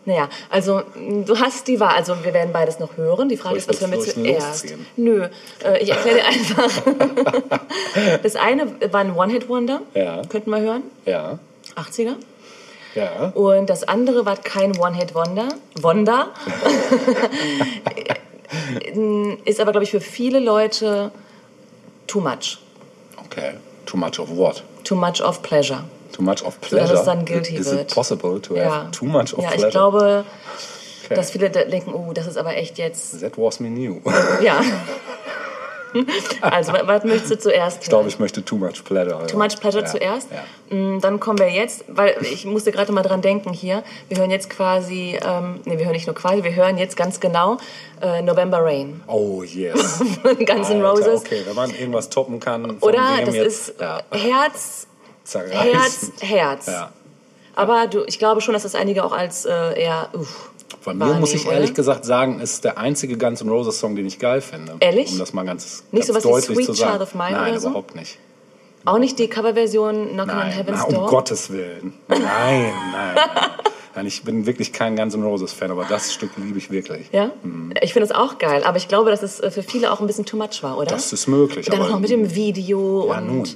Naja, 0.05 0.29
also 0.51 0.83
mh, 0.95 1.25
du 1.27 1.39
hast 1.39 1.69
die 1.69 1.79
Wahl. 1.79 1.95
Also 1.95 2.25
wir 2.25 2.35
werden 2.35 2.53
beides 2.53 2.79
noch 2.79 2.97
hören. 2.97 3.29
Die 3.29 3.37
Frage 3.37 3.57
ist, 3.57 3.69
was 3.69 3.81
wir 3.81 3.99
ich 3.99 4.13
zuerst? 4.13 4.65
losziehen? 4.65 4.87
Nö, 4.97 5.29
äh, 5.65 5.83
ich 5.83 5.91
erkläre 5.91 6.19
dir 6.19 6.27
einfach. 6.27 6.83
das 8.23 8.37
eine 8.37 8.67
war 8.93 9.01
ein 9.01 9.15
One-Hit-Wonder. 9.15 9.83
Ja. 9.95 10.23
Könnten 10.29 10.51
wir 10.51 10.61
hören. 10.61 10.83
Ja, 11.07 11.39
80er. 11.77 12.15
ja. 12.95 13.33
Und 13.35 13.71
das 13.71 13.85
andere 13.85 14.27
war 14.27 14.37
kein 14.37 14.77
One-Hit-Wonder. 14.77 15.49
Wonder. 15.81 16.29
ist 19.45 19.61
aber, 19.61 19.73
glaube 19.73 19.85
ich, 19.85 19.91
für 19.91 20.01
viele 20.01 20.41
Leute 20.41 21.11
too 22.07 22.21
much. 22.21 22.59
Okay. 23.25 23.55
Too 23.87 23.97
much 23.97 24.19
of 24.19 24.37
what? 24.37 24.63
Too 24.85 24.97
much 24.97 25.23
of 25.23 25.43
pleasure. 25.43 25.85
Too 26.13 26.23
much 26.23 26.43
of 26.45 26.59
dass 26.61 26.69
pleasure. 26.71 26.95
es 26.99 27.05
dann 27.05 27.25
guilty 27.25 27.57
Is 27.57 27.71
wird. 27.71 27.81
it 27.91 27.95
possible 27.95 28.41
to 28.41 28.57
Ja. 28.57 28.71
have 28.83 28.91
too 28.93 29.07
much 29.07 29.33
of 29.35 29.43
ja, 29.43 29.49
pleasure? 29.51 29.67
ich 29.69 29.73
glaube, 29.73 30.25
okay. 31.07 31.15
dass 31.15 31.31
viele 31.31 31.51
denken, 31.51 31.93
oh, 31.95 32.13
das 32.13 32.27
ist 32.27 32.37
aber 32.37 32.57
echt 32.57 32.79
jetzt. 32.79 33.21
That 33.21 33.37
was 33.39 33.61
me 33.61 33.69
new. 33.71 34.01
Ja. 34.43 34.61
Also, 36.41 36.73
wa- 36.73 36.83
was 36.87 37.05
möchtest 37.05 37.31
du 37.33 37.39
zuerst? 37.39 37.83
Ich 37.83 37.89
glaube, 37.91 38.09
ich 38.09 38.19
möchte 38.19 38.43
too 38.43 38.57
much 38.57 38.83
pleasure. 38.83 39.27
Too 39.27 39.37
Much 39.37 39.61
Pleasure 39.61 39.85
ja. 39.85 39.91
zuerst. 39.91 40.29
Ja. 40.71 40.75
Mm, 40.75 41.01
Dann 41.03 41.21
kommen 41.21 41.39
wir 41.39 41.51
jetzt, 41.51 41.85
weil 41.89 42.17
ich 42.23 42.47
musste 42.47 42.73
gerade 42.73 42.93
mal 42.93 43.03
dran 43.03 43.21
denken 43.21 43.53
hier. 43.53 43.83
Wir 44.09 44.17
hören 44.17 44.31
jetzt 44.31 44.49
quasi, 44.49 45.19
ähm, 45.23 45.61
nee, 45.67 45.77
wir 45.77 45.85
hören 45.85 45.93
nicht 45.93 46.07
nur 46.07 46.17
quasi, 46.17 46.43
wir 46.45 46.55
hören 46.55 46.79
jetzt 46.79 46.97
ganz 46.97 47.21
genau 47.21 47.59
äh, 48.01 48.23
November 48.23 48.65
Rain 48.65 49.03
Oh 49.07 49.43
yes. 49.43 50.01
von 50.23 50.45
Guns 50.47 50.71
N' 50.71 50.83
Roses. 50.83 51.21
Okay, 51.21 51.43
wenn 51.47 51.55
man 51.57 51.71
irgendwas 51.75 52.09
toppen 52.09 52.41
kann. 52.41 52.79
Oder 52.81 53.03
das 53.27 53.35
jetzt, 53.35 53.69
ist 53.69 53.75
ja, 53.79 54.01
Herz, 54.13 54.87
zerreißen. 55.33 55.61
Herz, 55.73 56.11
Herz. 56.21 56.67
Ja. 56.67 56.93
Aber 57.55 57.87
du, 57.87 58.05
ich 58.07 58.19
glaube 58.19 58.41
schon, 58.41 58.55
dass 58.55 58.63
das 58.63 58.75
einige 58.75 59.05
auch 59.05 59.13
als 59.13 59.45
äh, 59.45 59.51
eher, 59.81 60.09
uff, 60.15 60.51
Bei 60.85 60.95
mir 60.95 61.15
muss 61.15 61.35
ich 61.35 61.45
ehrlich 61.47 61.71
oder? 61.71 61.75
gesagt 61.77 62.05
sagen, 62.07 62.41
ist 62.41 62.65
der 62.65 62.79
einzige 62.79 63.19
Guns 63.19 63.43
N' 63.43 63.49
Roses 63.51 63.79
Song, 63.79 63.95
den 63.95 64.07
ich 64.07 64.19
geil 64.19 64.41
finde. 64.41 64.77
Ehrlich? 64.81 65.13
Um 65.13 65.19
das 65.19 65.33
mal 65.35 65.45
ganz, 65.45 65.85
Nicht 65.91 66.09
ganz 66.09 66.23
sowas 66.23 66.25
wie 66.25 66.29
deutlich 66.29 66.57
Sweet 66.57 66.67
zu 66.67 66.73
sagen. 66.75 66.91
Child 66.93 67.03
of 67.03 67.15
Mine 67.15 67.31
Nein, 67.33 67.51
oder 67.51 67.61
so? 67.61 67.69
überhaupt 67.69 67.95
nicht. 67.95 68.19
Auch 68.85 68.99
nicht 68.99 69.19
die 69.19 69.29
Coverversion 69.29 70.09
Knocking 70.13 70.35
on 70.35 70.47
Heaven's 70.47 70.79
na, 70.81 70.85
um 70.85 70.95
Door? 70.95 71.07
Gottes 71.09 71.51
Willen. 71.51 71.93
Nein, 72.09 72.21
nein, 72.23 72.73
nein. 72.93 73.51
nein. 73.95 74.07
Ich 74.07 74.25
bin 74.25 74.47
wirklich 74.47 74.73
kein 74.73 74.97
Guns 74.97 75.15
N' 75.15 75.23
Roses 75.23 75.53
Fan, 75.53 75.71
aber 75.71 75.85
das 75.85 76.13
Stück 76.13 76.31
liebe 76.39 76.57
ich 76.59 76.71
wirklich. 76.71 77.11
Ja? 77.13 77.31
Ich 77.83 77.93
finde 77.93 78.07
es 78.07 78.13
auch 78.13 78.39
geil, 78.39 78.63
aber 78.65 78.79
ich 78.79 78.89
glaube, 78.89 79.11
dass 79.11 79.23
es 79.23 79.39
äh, 79.41 79.51
für 79.51 79.63
viele 79.63 79.93
auch 79.93 80.01
ein 80.01 80.07
bisschen 80.07 80.25
too 80.25 80.37
much 80.39 80.63
war, 80.63 80.79
oder? 80.79 80.87
Das 80.87 81.13
ist 81.13 81.27
möglich. 81.29 81.67
Und 81.67 81.75
dann 81.75 81.83
aber 81.83 81.91
noch 81.93 82.01
mit 82.01 82.11
dem 82.11 82.35
Video 82.35 83.09
Ja, 83.11 83.19
und. 83.19 83.27
nun. 83.27 83.49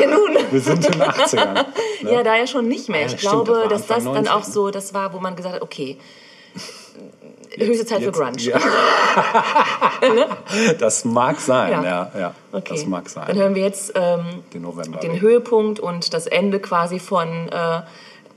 Ja, 0.00 0.06
nun. 0.06 0.36
Wir 0.50 0.60
sind 0.60 0.84
in 0.86 0.92
den 0.92 1.02
80ern. 1.02 1.52
Ne? 1.54 1.66
Ja, 2.02 2.22
da 2.22 2.36
ja 2.36 2.46
schon 2.46 2.68
nicht 2.68 2.88
mehr. 2.88 3.00
Ja, 3.00 3.06
Ich 3.06 3.12
stimmt, 3.12 3.44
glaube, 3.46 3.66
das 3.68 3.68
dass 3.68 3.86
das 3.86 3.96
Anfang 4.06 4.14
dann 4.14 4.28
auch 4.28 4.34
90. 4.40 4.54
so, 4.54 4.70
das 4.70 4.94
war, 4.94 5.12
wo 5.12 5.18
man 5.20 5.36
gesagt 5.36 5.56
hat, 5.56 5.62
okay, 5.62 5.98
höchste 7.56 7.86
Zeit 7.86 8.02
für 8.02 8.12
Grunge. 8.12 8.38
Ja. 8.38 8.58
das 10.78 11.04
mag 11.04 11.40
sein, 11.40 11.72
Ja. 11.72 11.82
ja. 11.82 12.10
ja, 12.18 12.34
Okay. 12.52 12.74
Das 12.74 12.86
mag 12.86 13.08
sein. 13.08 13.24
Dann 13.26 13.36
hören 13.36 13.54
wir 13.54 13.62
jetzt 13.62 13.92
ähm, 13.94 14.42
den 14.54 14.62
November. 14.62 14.98
den 15.00 15.20
Höhepunkt 15.20 15.80
und 15.80 16.14
das 16.14 16.26
Ende 16.26 16.60
quasi 16.60 16.98
von 17.00 17.48
äh, 17.48 17.80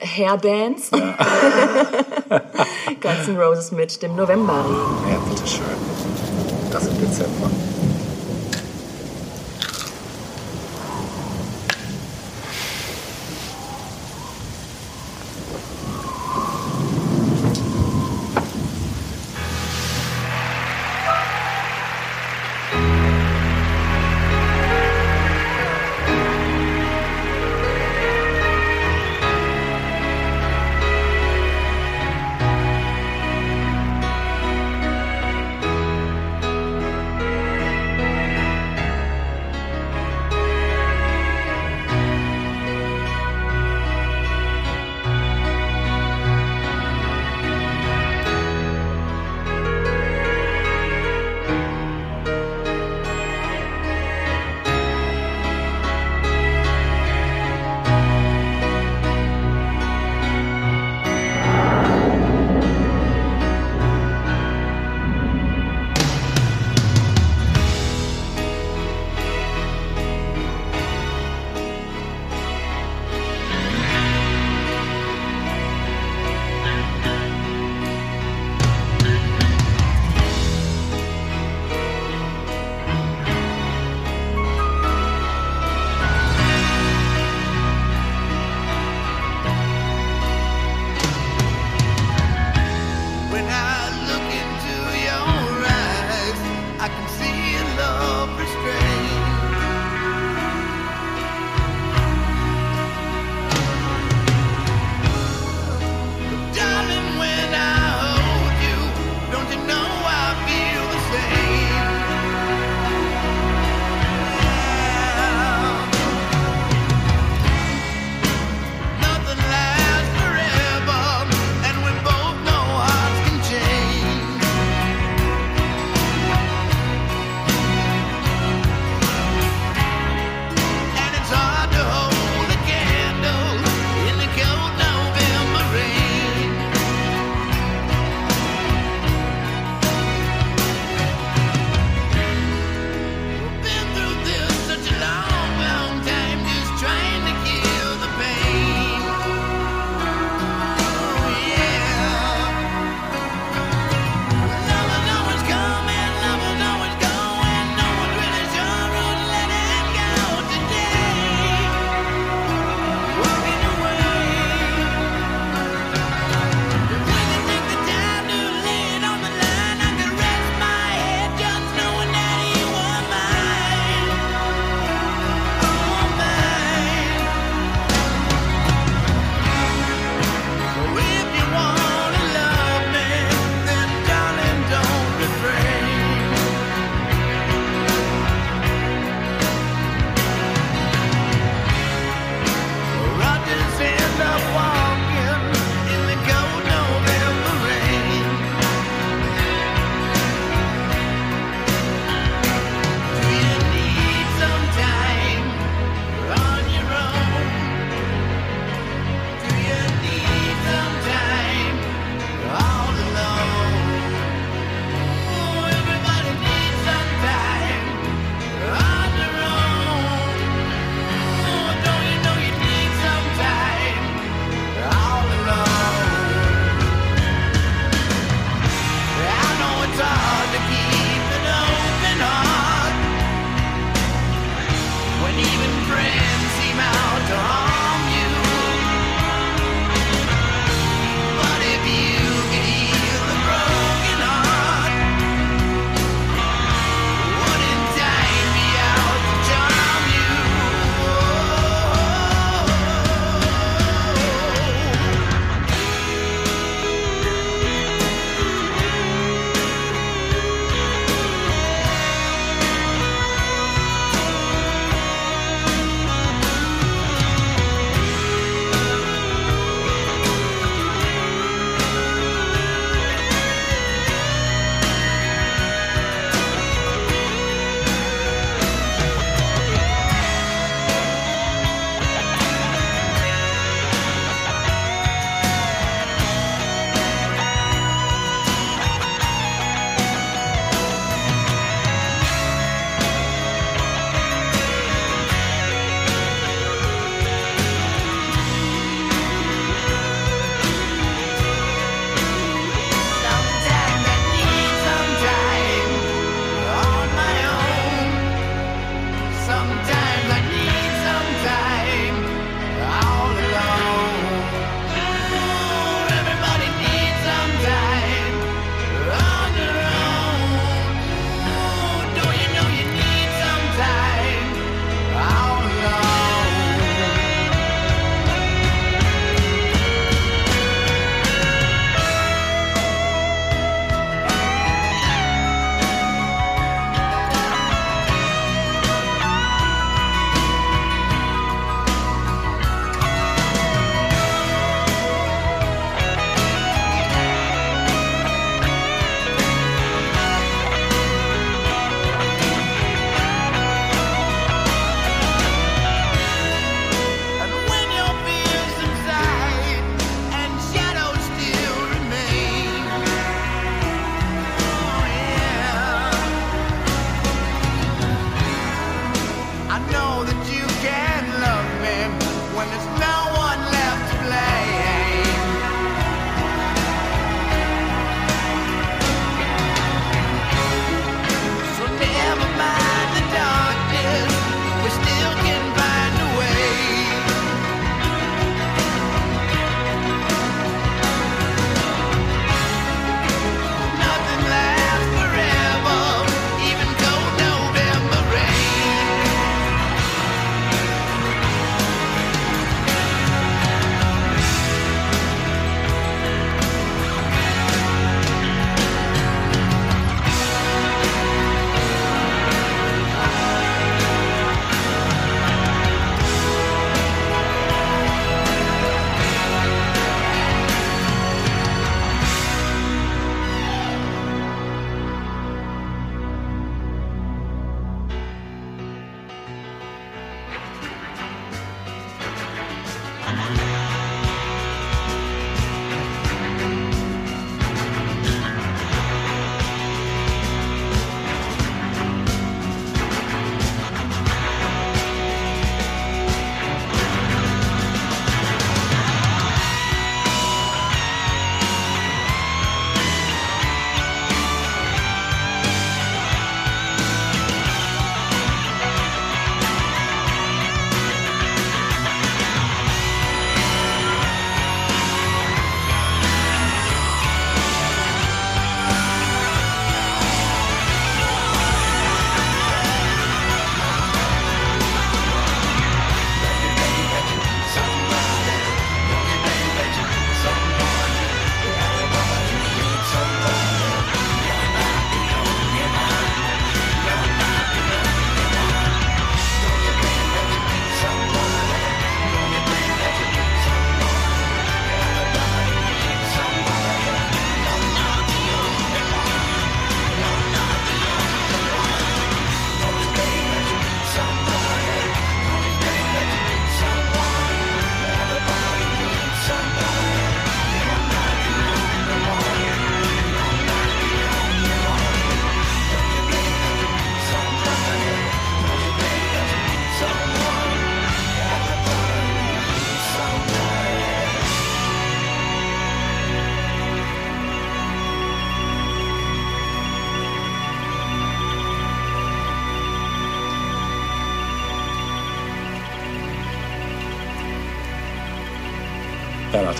Hairbands. 0.03 0.89
Guns 3.01 3.27
N' 3.27 3.37
Roses 3.39 3.71
mit 3.71 4.01
dem 4.01 4.15
Novemberregen. 4.15 4.75
Ja, 5.09 5.17
bitteschön. 5.29 5.61
Das 6.71 6.87
im 6.87 6.99
Dezember. 6.99 7.49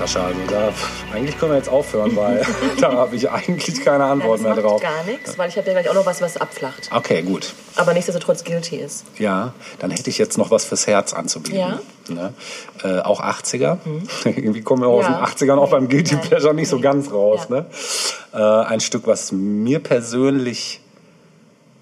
Ja, 0.01 0.07
Natascha, 0.07 0.25
also 0.25 0.39
da, 0.49 0.73
eigentlich 1.13 1.37
können 1.37 1.51
wir 1.51 1.57
jetzt 1.57 1.69
aufhören, 1.69 2.15
weil 2.15 2.43
da 2.79 2.91
habe 2.93 3.15
ich 3.15 3.29
eigentlich 3.29 3.83
keine 3.85 4.03
Antwort 4.05 4.39
das 4.39 4.43
mehr 4.43 4.55
drauf. 4.55 4.81
gar 4.81 5.03
nichts, 5.03 5.37
weil 5.37 5.49
ich 5.49 5.57
habe 5.57 5.67
ja 5.67 5.73
gleich 5.73 5.89
auch 5.89 5.93
noch 5.93 6.05
was, 6.07 6.21
was 6.21 6.37
abflacht. 6.37 6.89
Okay, 6.91 7.21
gut. 7.21 7.53
Aber 7.75 7.93
nichtsdestotrotz 7.93 8.43
guilty 8.43 8.77
ist. 8.77 9.05
Ja, 9.19 9.53
dann 9.79 9.91
hätte 9.91 10.09
ich 10.09 10.17
jetzt 10.17 10.37
noch 10.39 10.49
was 10.49 10.65
fürs 10.65 10.87
Herz 10.87 11.13
anzubieten. 11.13 11.59
Ja. 11.59 11.79
Ne? 12.09 12.33
Äh, 12.83 12.99
auch 13.01 13.21
80er. 13.21 13.77
Irgendwie 14.25 14.61
kommen 14.61 14.81
wir 14.81 14.87
aus 14.87 15.05
Ja. 15.05 15.13
den 15.13 15.49
80ern 15.49 15.57
auch 15.59 15.69
beim 15.69 15.87
Guilty 15.87 16.15
Nein. 16.15 16.27
Pleasure 16.27 16.53
nicht 16.55 16.69
so 16.69 16.79
ganz 16.79 17.11
raus. 17.11 17.41
Ja. 17.49 17.57
Ne? 17.57 17.65
Äh, 18.33 18.37
ein 18.69 18.79
Stück, 18.79 19.05
was 19.05 19.31
mir 19.31 19.79
persönlich 19.79 20.81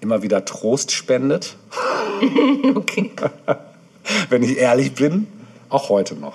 immer 0.00 0.22
wieder 0.22 0.44
Trost 0.44 0.92
spendet, 0.92 1.56
Okay. 2.74 3.10
wenn 4.28 4.42
ich 4.42 4.58
ehrlich 4.58 4.94
bin, 4.94 5.26
auch 5.70 5.88
heute 5.88 6.14
noch. 6.16 6.34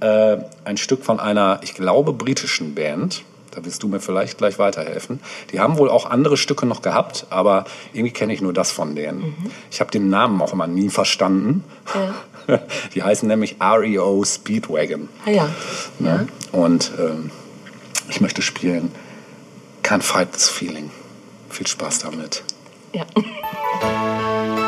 Äh, 0.00 0.38
ein 0.64 0.76
Stück 0.76 1.04
von 1.04 1.20
einer, 1.20 1.60
ich 1.62 1.74
glaube, 1.74 2.12
britischen 2.12 2.74
Band. 2.74 3.22
Da 3.52 3.64
wirst 3.64 3.82
du 3.82 3.88
mir 3.88 4.00
vielleicht 4.00 4.36
gleich 4.36 4.58
weiterhelfen. 4.58 5.20
Die 5.50 5.60
haben 5.60 5.78
wohl 5.78 5.88
auch 5.88 6.04
andere 6.04 6.36
Stücke 6.36 6.66
noch 6.66 6.82
gehabt, 6.82 7.26
aber 7.30 7.64
irgendwie 7.94 8.12
kenne 8.12 8.34
ich 8.34 8.42
nur 8.42 8.52
das 8.52 8.70
von 8.70 8.94
denen. 8.94 9.34
Ich 9.70 9.80
habe 9.80 9.90
den 9.90 10.10
Namen 10.10 10.42
auch 10.42 10.52
immer 10.52 10.66
nie 10.66 10.90
verstanden. 10.90 11.64
Die 12.94 13.02
heißen 13.02 13.26
nämlich 13.26 13.56
REO 13.60 14.22
Speedwagon. 14.24 15.08
Ah 15.24 15.30
ja. 15.30 15.48
Ne? 15.98 16.28
Und 16.52 16.92
ähm, 16.98 17.30
ich 18.10 18.20
möchte 18.20 18.42
spielen 18.42 18.92
Can't 19.82 20.02
Fight 20.02 20.32
This 20.32 20.48
Feeling. 20.48 20.90
Viel 21.48 21.66
Spaß 21.66 22.00
damit. 22.00 22.44
Ja. 22.92 23.06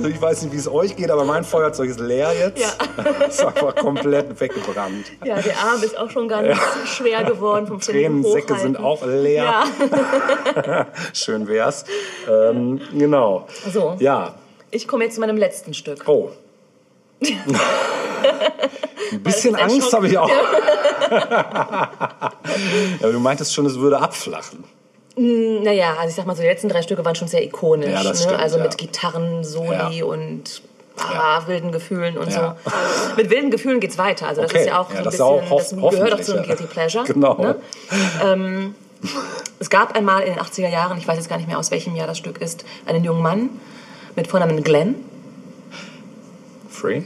Also 0.00 0.08
ich 0.08 0.22
weiß 0.22 0.42
nicht, 0.44 0.54
wie 0.54 0.56
es 0.56 0.66
euch 0.66 0.96
geht, 0.96 1.10
aber 1.10 1.26
mein 1.26 1.44
Feuerzeug 1.44 1.90
ist 1.90 2.00
leer 2.00 2.32
jetzt. 2.32 2.58
Ja. 2.58 2.68
ist 3.28 3.44
einfach 3.44 3.76
komplett 3.76 4.40
weggebrannt. 4.40 5.12
Ja, 5.22 5.42
der 5.42 5.58
Arm 5.58 5.82
ist 5.82 5.94
auch 5.98 6.08
schon 6.08 6.26
ganz 6.26 6.58
schwer 6.86 7.22
geworden 7.22 7.66
vom 7.66 7.80
Tränensäcke 7.80 8.56
sind 8.56 8.78
auch 8.78 9.04
leer. 9.04 9.44
Ja. 9.44 10.86
Schön 11.12 11.46
wär's. 11.48 11.84
Ähm, 12.26 12.80
genau. 12.96 13.46
So. 13.70 13.96
Ja. 13.98 14.36
Ich 14.70 14.88
komme 14.88 15.04
jetzt 15.04 15.16
zu 15.16 15.20
meinem 15.20 15.36
letzten 15.36 15.74
Stück. 15.74 16.08
Oh. 16.08 16.30
Ein 19.12 19.22
bisschen 19.22 19.54
Angst 19.54 19.92
habe 19.92 20.08
ich 20.08 20.16
auch. 20.16 20.30
ja, 21.10 21.90
aber 23.02 23.12
du 23.12 23.20
meintest 23.20 23.52
schon, 23.52 23.66
es 23.66 23.78
würde 23.78 23.98
abflachen. 23.98 24.64
Naja, 25.22 25.96
also 25.98 26.08
ich 26.08 26.14
sag 26.14 26.26
mal 26.26 26.34
so, 26.34 26.40
die 26.42 26.48
letzten 26.48 26.68
drei 26.70 26.80
Stücke 26.82 27.04
waren 27.04 27.14
schon 27.14 27.28
sehr 27.28 27.42
ikonisch. 27.44 27.90
Ja, 27.90 28.02
ne? 28.02 28.14
stimmt, 28.14 28.38
Also 28.40 28.56
ja. 28.56 28.62
mit 28.64 28.78
Gitarren, 28.78 29.44
Soli 29.44 29.98
Ja. 29.98 30.04
und 30.06 30.62
ah, 30.98 31.42
wilden 31.46 31.72
Gefühlen 31.72 32.16
und 32.16 32.32
so. 32.32 32.40
Mit 33.16 33.28
wilden 33.30 33.50
Gefühlen 33.50 33.80
geht's 33.80 33.98
weiter. 33.98 34.28
Also 34.28 34.40
das 34.42 34.50
Okay. 34.50 34.60
ist 34.62 34.66
ja 34.68 34.78
auch 34.78 34.90
so 34.90 34.96
ein 34.96 35.04
bisschen, 35.04 35.20
auch 35.22 35.50
das 35.58 35.70
gehört 35.98 36.14
auch 36.14 36.20
zu 36.20 36.32
einem. 36.36 36.44
Guilty 36.46 36.64
Pleasure. 36.64 37.04
Genau. 37.12 37.34
Ne? 37.34 37.56
Ähm, 38.24 38.74
es 39.58 39.68
gab 39.68 39.94
einmal 39.96 40.22
in 40.22 40.34
den 40.34 40.42
80er 40.42 40.68
Jahren, 40.68 40.96
ich 40.98 41.06
weiß 41.06 41.16
jetzt 41.18 41.28
gar 41.28 41.36
nicht 41.36 41.48
mehr 41.48 41.58
aus 41.58 41.70
welchem 41.70 41.94
Jahr 41.96 42.06
das 42.06 42.16
Stück 42.18 42.40
ist, 42.40 42.64
einen 42.86 43.04
jungen 43.04 43.22
Mann 43.22 43.50
mit 44.16 44.26
Vornamen 44.26 44.62
Glenn. 44.62 44.94
Free? 46.70 47.02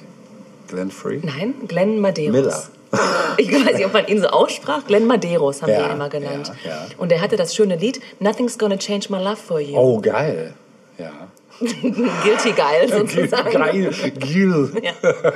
Glenn 0.68 0.90
Free? 0.90 1.18
Nein, 1.22 1.54
Glenn 1.68 2.00
Madeiros. 2.00 2.32
Miller. 2.32 2.62
Ich 3.36 3.50
weiß 3.52 3.76
nicht, 3.76 3.86
ob 3.86 3.92
man 3.92 4.06
ihn 4.06 4.20
so 4.20 4.28
aussprach. 4.28 4.86
Glenn 4.86 5.06
Madeiros 5.06 5.62
haben 5.62 5.70
Ja, 5.70 5.78
wir 5.80 5.86
ihn 5.86 5.92
immer 5.92 6.08
genannt. 6.08 6.52
ja, 6.64 6.70
ja. 6.70 6.86
Und 6.98 7.10
er 7.12 7.20
hatte 7.20 7.36
das 7.36 7.54
schöne 7.54 7.76
Lied 7.76 8.00
Nothing's 8.20 8.58
Gonna 8.58 8.76
Change 8.76 9.06
My 9.10 9.18
Love 9.18 9.36
for 9.36 9.60
You. 9.60 9.76
Oh, 9.76 10.00
geil. 10.00 10.54
Ja. 10.98 11.10
Guilty 11.60 12.52
geil 12.52 12.88
sozusagen. 12.90 13.52
Geil. 13.52 13.90
Gil. 14.18 14.72
Ja. 14.82 14.92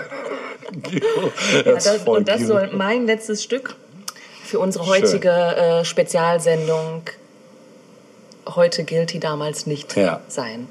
Gil. 0.82 1.02
Das 1.64 1.84
das, 1.84 1.98
und 2.06 2.28
das 2.28 2.38
Gil. 2.38 2.46
soll 2.46 2.70
mein 2.72 3.06
letztes 3.06 3.42
Stück 3.42 3.74
für 4.44 4.58
unsere 4.58 4.86
heutige 4.86 5.30
äh, 5.30 5.84
Spezialsendung 5.84 7.02
heute 8.54 8.84
Guilty 8.84 9.18
damals 9.20 9.66
nicht 9.66 9.94
Ja. 9.96 10.20
sein. 10.28 10.68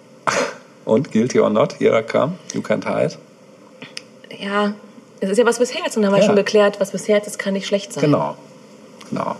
Und 0.85 1.11
Guilty 1.11 1.39
or 1.39 1.49
Not? 1.49 1.79
Here 1.79 1.99
I 1.99 2.03
come. 2.03 2.37
You 2.53 2.61
can't 2.61 2.85
hide. 2.85 3.15
Ja, 4.37 4.73
es 5.19 5.29
ist 5.29 5.37
ja 5.37 5.45
was 5.45 5.57
fürs 5.57 5.73
Herz 5.73 5.97
und 5.97 6.05
haben 6.05 6.13
wir 6.13 6.19
Ja. 6.19 6.25
schon 6.25 6.35
geklärt, 6.35 6.79
was 6.79 6.91
fürs 6.91 7.07
Herz 7.07 7.27
ist, 7.27 7.39
kann 7.39 7.53
nicht 7.53 7.67
schlecht 7.67 7.93
sein. 7.93 8.01
Genau. 8.03 8.35
Genau. 9.09 9.35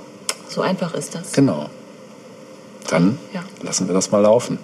So 0.50 0.62
einfach 0.62 0.94
ist 0.94 1.14
das. 1.16 1.34
Genau. 1.34 1.68
Dann 2.90 3.20
Ja. 3.34 3.44
lassen 3.62 3.88
wir 3.88 3.94
das 3.94 4.12
mal 4.12 4.22
laufen. 4.22 4.60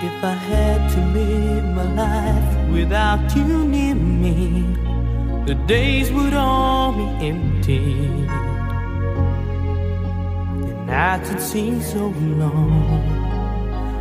If 0.00 0.24
I 0.24 0.32
had 0.34 0.90
to 0.94 1.00
live 1.18 1.64
my 1.76 1.84
life 1.94 2.72
without 2.72 3.34
you 3.36 3.44
near 3.64 3.94
me, 3.94 4.64
the 5.48 5.54
days 5.66 6.12
would 6.12 6.34
all 6.34 6.92
be 6.92 7.26
empty. 7.26 8.06
The 10.66 10.74
nights 10.84 11.30
would 11.30 11.40
seem 11.40 11.80
so 11.80 12.08
long. 12.42 13.00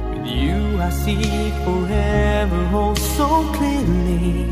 With 0.09 0.27
you, 0.27 0.57
I 0.87 0.89
see 0.89 1.23
forever 1.63 2.61
oh 2.73 2.95
so 3.15 3.29
clearly. 3.53 4.45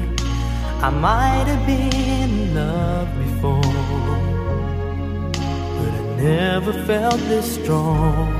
I 0.87 0.89
might 0.89 1.45
have 1.51 1.65
been 1.67 2.31
in 2.31 2.55
love 2.55 3.09
before, 3.23 3.75
but 5.77 5.91
I 5.99 6.03
never 6.15 6.71
felt 6.85 7.19
this 7.31 7.55
strong. 7.55 8.31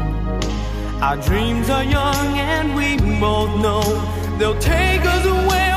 Our 1.01 1.17
dreams 1.17 1.69
are 1.69 1.83
young 1.83 2.27
and 2.53 2.73
we 2.73 2.95
both 3.19 3.51
know 3.61 3.83
they'll 4.37 4.59
take 4.59 5.01
us 5.01 5.25
where 5.49 5.74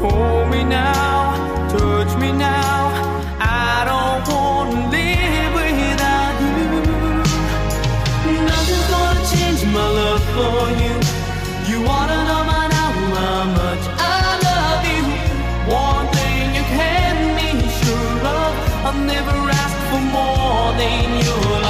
Hold 0.00 0.48
me 0.50 0.64
now, 0.64 1.36
touch 1.68 2.16
me 2.18 2.32
now. 2.32 2.88
I 3.38 3.84
don't 3.90 4.22
want 4.32 4.70
to 4.72 4.80
live 4.96 5.52
without 5.60 6.34
you. 6.40 6.56
Nothing's 8.48 8.88
gonna 8.94 9.24
change 9.32 9.62
my 9.76 9.86
love 10.00 10.24
for 10.36 10.60
you. 10.82 10.94
You 11.70 11.78
wanna 11.84 12.18
know 12.28 12.42
now 12.48 12.90
how 13.12 13.44
much 13.60 13.84
I 13.98 14.40
love 14.48 14.82
you. 14.92 15.04
One 15.70 16.06
thing 16.16 16.54
you 16.56 16.64
can 16.78 17.16
be 17.36 17.50
sure 17.80 18.18
of, 18.38 18.52
I'll 18.86 19.00
never 19.04 19.36
ask 19.62 19.76
for 19.90 20.02
more 20.16 20.72
than 20.80 21.08
your 21.26 21.60
love. 21.60 21.69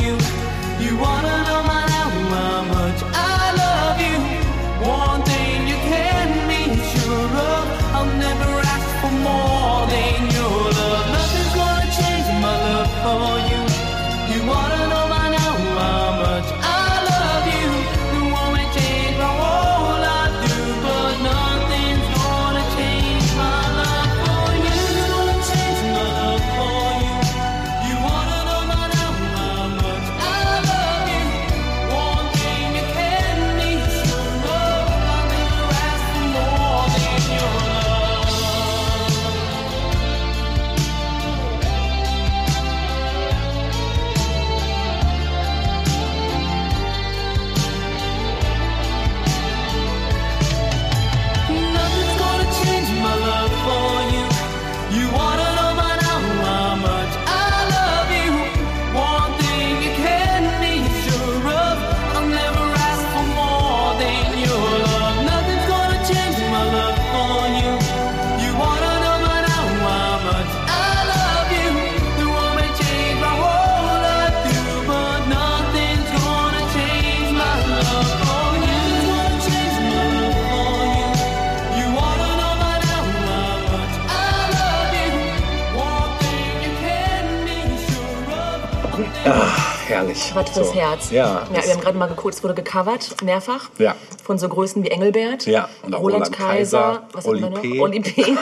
Was 90.33 90.49
fürs 90.51 90.67
So. 90.69 90.75
Herz. 90.75 91.11
Ja, 91.11 91.47
ja 91.53 91.63
wir 91.65 91.73
haben 91.73 91.81
gerade 91.81 91.97
mal 91.97 92.07
geguckt, 92.07 92.35
es 92.35 92.43
wurde 92.43 92.53
gecovert, 92.53 93.21
mehrfach. 93.23 93.69
Ja. 93.77 93.95
Von 94.23 94.37
so 94.37 94.47
Größen 94.47 94.83
wie 94.83 94.89
Engelbert. 94.89 95.45
Ja, 95.45 95.69
und 95.83 95.93
auch 95.93 96.01
Roland 96.01 96.31
Kaiser, 96.31 97.03
was 97.13 97.25
Oli? 97.25 97.41
P. 97.61 97.79
Oli 97.79 97.99
P. 97.99 98.23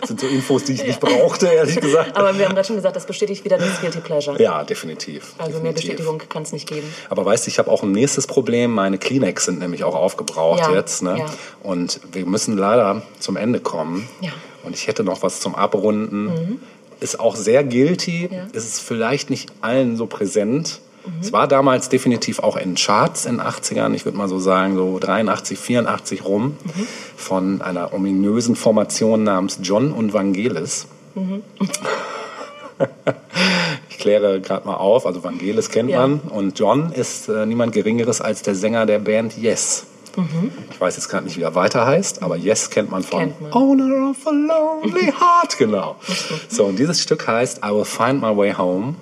Das 0.00 0.08
sind 0.08 0.20
so 0.20 0.26
Infos, 0.26 0.64
die 0.64 0.72
ich 0.74 0.84
nicht 0.84 1.00
brauchte, 1.00 1.46
ehrlich 1.46 1.80
gesagt. 1.80 2.16
Aber 2.16 2.36
wir 2.36 2.44
haben 2.46 2.54
gerade 2.54 2.66
schon 2.66 2.76
gesagt, 2.76 2.96
das 2.96 3.06
bestätigt 3.06 3.44
wieder 3.44 3.58
das 3.58 3.80
Guilty 3.80 4.00
Pleasure. 4.00 4.40
Ja, 4.40 4.64
definitiv. 4.64 5.34
Also 5.38 5.60
mehr 5.60 5.72
definitiv. 5.72 5.96
Bestätigung 5.96 6.22
kann 6.28 6.42
es 6.42 6.52
nicht 6.52 6.68
geben. 6.68 6.92
Aber 7.08 7.24
weißt 7.24 7.46
du, 7.46 7.50
ich 7.50 7.58
habe 7.58 7.70
auch 7.70 7.82
ein 7.82 7.92
nächstes 7.92 8.26
Problem. 8.26 8.72
Meine 8.72 8.98
Kleenex 8.98 9.44
sind 9.44 9.58
nämlich 9.58 9.84
auch 9.84 9.94
aufgebraucht 9.94 10.60
Ja, 10.60 10.74
jetzt. 10.74 11.02
Ne? 11.02 11.18
ja. 11.18 11.26
Und 11.62 12.00
wir 12.12 12.26
müssen 12.26 12.56
leider 12.56 13.02
zum 13.18 13.36
Ende 13.36 13.60
kommen. 13.60 14.08
Ja. 14.20 14.30
Und 14.64 14.74
ich 14.74 14.86
hätte 14.88 15.04
noch 15.04 15.22
was 15.22 15.40
zum 15.40 15.54
Abrunden. 15.54 16.60
Ist 16.98 17.20
auch 17.20 17.36
sehr 17.36 17.62
guilty. 17.62 18.28
Ja. 18.32 18.44
Ist 18.52 18.64
es 18.64 18.80
vielleicht 18.80 19.30
nicht 19.30 19.50
allen 19.60 19.96
so 19.96 20.06
präsent. 20.06 20.80
Es 21.20 21.32
war 21.32 21.46
damals 21.48 21.88
definitiv 21.88 22.38
auch 22.40 22.56
in 22.56 22.74
Charts 22.74 23.26
in 23.26 23.38
den 23.38 23.46
80ern, 23.46 23.94
ich 23.94 24.04
würde 24.04 24.18
mal 24.18 24.28
so 24.28 24.38
sagen, 24.38 24.74
so 24.76 24.98
83, 24.98 25.58
84 25.58 26.24
rum, 26.24 26.56
von 27.16 27.62
einer 27.62 27.92
ominösen 27.94 28.56
Formation 28.56 29.22
namens 29.24 29.58
John 29.62 29.92
und 29.92 30.12
Vangelis. 30.12 30.86
Ich 33.88 33.98
kläre 33.98 34.40
gerade 34.40 34.66
mal 34.66 34.74
auf, 34.76 35.06
also 35.06 35.24
Vangelis 35.24 35.70
kennt 35.70 35.88
Ja. 35.90 36.00
man 36.06 36.20
und 36.20 36.58
John 36.58 36.92
ist 36.92 37.28
äh, 37.28 37.46
niemand 37.46 37.72
Geringeres 37.72 38.20
als 38.20 38.42
der 38.42 38.54
Sänger 38.54 38.84
der 38.86 38.98
Band 38.98 39.36
Yes. 39.38 39.86
Ich 40.70 40.80
weiß 40.80 40.96
jetzt 40.96 41.08
gerade 41.08 41.24
nicht, 41.24 41.36
wie 41.38 41.42
er 41.42 41.54
weiter 41.54 41.86
heißt, 41.86 42.22
aber 42.22 42.36
Yes 42.36 42.68
kennt 42.70 42.90
man 42.90 43.02
von 43.02 43.20
Kennt 43.20 43.40
man. 43.40 43.52
Owner 43.52 44.10
of 44.10 44.26
a 44.26 44.30
Lonely 44.30 45.06
Heart, 45.12 45.56
genau. 45.58 45.96
So, 46.48 46.64
und 46.64 46.78
dieses 46.78 47.00
Stück 47.02 47.26
heißt 47.26 47.60
I 47.64 47.68
Will 47.70 47.84
Find 47.86 48.20
My 48.20 48.36
Way 48.36 48.52
Home 48.54 48.94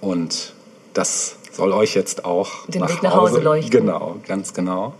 und 0.00 0.53
das 0.94 1.36
soll 1.52 1.72
euch 1.72 1.94
jetzt 1.94 2.24
auch 2.24 2.66
Den 2.66 2.80
nach 2.80 2.90
Weg 2.90 3.02
nach 3.02 3.14
Hause 3.14 3.40
leuchten. 3.40 3.70
Genau, 3.70 4.16
ganz 4.26 4.54
genau. 4.54 4.94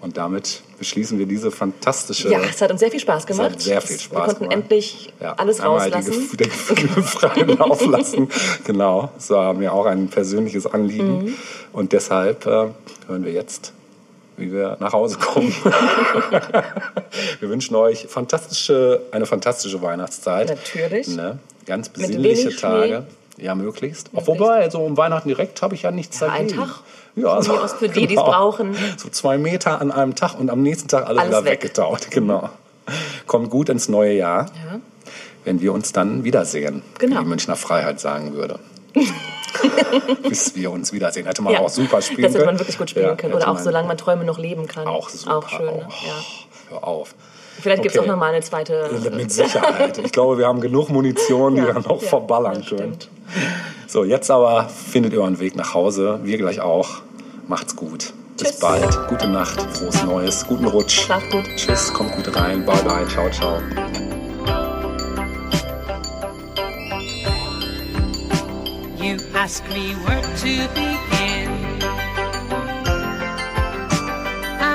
Und 0.00 0.18
damit 0.18 0.60
beschließen 0.78 1.18
wir 1.18 1.24
diese 1.24 1.50
fantastische 1.50 2.28
Ja, 2.28 2.40
es 2.40 2.60
hat 2.60 2.70
uns 2.70 2.80
sehr 2.80 2.90
viel 2.90 3.00
Spaß 3.00 3.22
es 3.22 3.26
gemacht. 3.26 3.52
hat 3.52 3.60
sehr 3.62 3.80
viel 3.80 3.96
Wir 3.96 4.00
Spaß 4.00 4.26
konnten 4.26 4.50
gemacht. 4.50 4.54
endlich 4.54 5.12
Ja, 5.18 5.32
alles 5.32 5.62
rauslassen. 5.64 6.28
Die 6.32 6.44
Gefühle 6.44 7.02
freien 7.02 7.48
Lauf 7.56 7.86
lassen. 7.86 8.28
Genau, 8.64 9.10
das 9.14 9.30
war 9.30 9.54
mir 9.54 9.72
auch 9.72 9.86
ein 9.86 10.08
persönliches 10.08 10.66
Anliegen. 10.66 11.24
Mhm. 11.24 11.34
Und 11.72 11.92
deshalb 11.92 12.44
äh, 12.44 12.66
hören 13.06 13.24
wir 13.24 13.32
jetzt, 13.32 13.72
wie 14.36 14.52
wir 14.52 14.76
nach 14.78 14.92
Hause 14.92 15.16
kommen. 15.16 15.54
wir 17.40 17.48
wünschen 17.48 17.74
euch 17.74 18.06
fantastische, 18.06 19.00
eine 19.10 19.24
fantastische 19.24 19.80
Weihnachtszeit. 19.80 20.50
Natürlich. 20.50 21.08
Ne? 21.08 21.38
Ganz 21.64 21.88
besinnliche 21.88 22.54
Tage. 22.54 23.06
Ja, 23.36 23.54
möglichst. 23.54 24.10
Auch 24.14 24.26
wobei, 24.26 24.70
so 24.70 24.80
um 24.80 24.96
Weihnachten 24.96 25.28
direkt 25.28 25.60
habe 25.62 25.74
ich 25.74 25.82
ja 25.82 25.90
nichts 25.90 26.20
Ja, 26.20 26.28
dagegen. 26.28 26.58
einen 26.60 26.68
Tag. 26.68 26.80
Ja, 27.16 27.40
mir 27.40 27.62
aus 27.62 27.72
für 27.74 27.88
die, 27.88 28.06
die 28.06 28.16
es 28.16 28.20
brauchen. 28.22 28.76
So 28.96 29.08
zwei 29.08 29.38
Meter 29.38 29.80
an 29.80 29.90
einem 29.92 30.14
Tag 30.14 30.38
und 30.38 30.50
am 30.50 30.62
nächsten 30.62 30.88
Tag 30.88 31.06
alles, 31.06 31.20
Alles 31.22 31.30
wieder 31.32 31.44
weg. 31.44 31.62
weggetaut. 31.62 32.06
Genau. 32.10 32.48
Kommt 33.26 33.50
gut 33.50 33.68
ins 33.70 33.88
neue 33.88 34.12
Jahr, 34.12 34.46
Ja. 34.70 34.78
wenn 35.44 35.60
wir 35.60 35.72
uns 35.72 35.92
dann 35.92 36.22
wiedersehen, 36.24 36.82
Genau. 36.98 37.16
wie 37.20 37.24
die 37.24 37.28
Münchner 37.30 37.56
Freiheit 37.56 37.98
sagen 38.00 38.34
würde. 38.34 38.58
Bis 40.28 40.54
wir 40.54 40.70
uns 40.70 40.92
wiedersehen. 40.92 41.26
Hätte 41.26 41.42
man 41.42 41.52
Ja, 41.54 41.60
auch 41.60 41.68
super 41.68 42.02
spielen 42.02 42.22
Das 42.22 42.30
hätte 42.32 42.38
können. 42.44 42.46
man 42.56 42.58
wirklich 42.58 42.78
gut 42.78 42.90
spielen 42.90 43.06
Ja, 43.06 43.14
können. 43.14 43.34
Oder 43.34 43.48
auch 43.48 43.58
solange 43.58 43.88
man 43.88 43.96
Träume 43.96 44.24
noch 44.24 44.38
leben 44.38 44.66
kann. 44.66 44.86
Auch 44.86 45.08
super. 45.08 45.38
Auch 45.38 45.48
schön. 45.48 45.66
Ne? 45.66 45.86
Oh, 45.88 45.92
Ja. 46.06 46.14
Hör 46.70 46.84
auf. 46.86 47.14
Vielleicht 47.60 47.82
gibt 47.82 47.94
es 47.94 48.00
Okay. 48.00 48.08
auch 48.08 48.12
noch 48.14 48.20
mal 48.20 48.32
eine 48.32 48.42
zweite. 48.42 48.90
Mit 49.14 49.30
Sicherheit. 49.32 49.98
Ich 49.98 50.12
glaube, 50.12 50.38
wir 50.38 50.46
haben 50.46 50.60
genug 50.60 50.90
Munition, 50.90 51.54
die 51.54 51.60
Ja, 51.62 51.68
wir 51.68 51.74
noch 51.74 52.02
ja, 52.02 52.08
verballern 52.08 52.64
können. 52.64 52.98
So, 53.86 54.04
jetzt 54.04 54.30
aber 54.30 54.68
findet 54.68 55.12
ihr 55.12 55.20
euren 55.20 55.38
Weg 55.40 55.56
nach 55.56 55.72
Hause. 55.74 56.20
Wir 56.24 56.36
gleich 56.38 56.60
auch. 56.60 56.88
Macht's 57.46 57.76
gut. 57.76 58.12
Bis 58.38 58.48
Tschüss. 58.48 58.58
bald. 58.60 59.08
Gute 59.08 59.28
Nacht. 59.28 59.60
Frohes 59.76 60.02
Neues. 60.02 60.46
Guten 60.46 60.66
Rutsch. 60.66 61.02
Schlaf 61.04 61.22
gut. 61.30 61.44
Tschüss. 61.56 61.92
Kommt 61.92 62.12
gut 62.16 62.34
rein. 62.36 62.64
Bye 62.66 62.82
bye. 62.82 63.06
Ciao, 63.08 63.30
ciao. 63.30 63.60
You 68.98 69.18
ask 69.34 69.62
me 69.68 69.94
where 70.04 70.22
to 70.22 70.68
begin. 70.74 71.43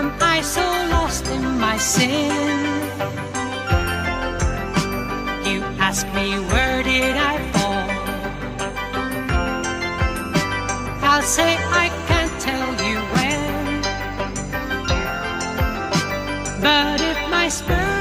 Am 0.10 0.18
I 0.22 0.42
so 0.42 0.62
lost 0.90 1.28
in 1.28 1.60
my 1.60 1.78
sin? 1.78 2.32
You 5.46 5.62
ask 5.88 6.08
me 6.18 6.28
where 6.52 6.82
did 6.82 7.16
I 7.16 7.36
fall? 7.54 7.90
I'll 11.10 11.22
say 11.22 11.52
I 11.84 11.88
can't 12.08 12.36
tell 12.48 12.70
you 12.88 12.98
when. 13.16 13.82
But 16.64 17.02
if 17.02 17.20
my 17.30 17.48
spirit 17.50 17.99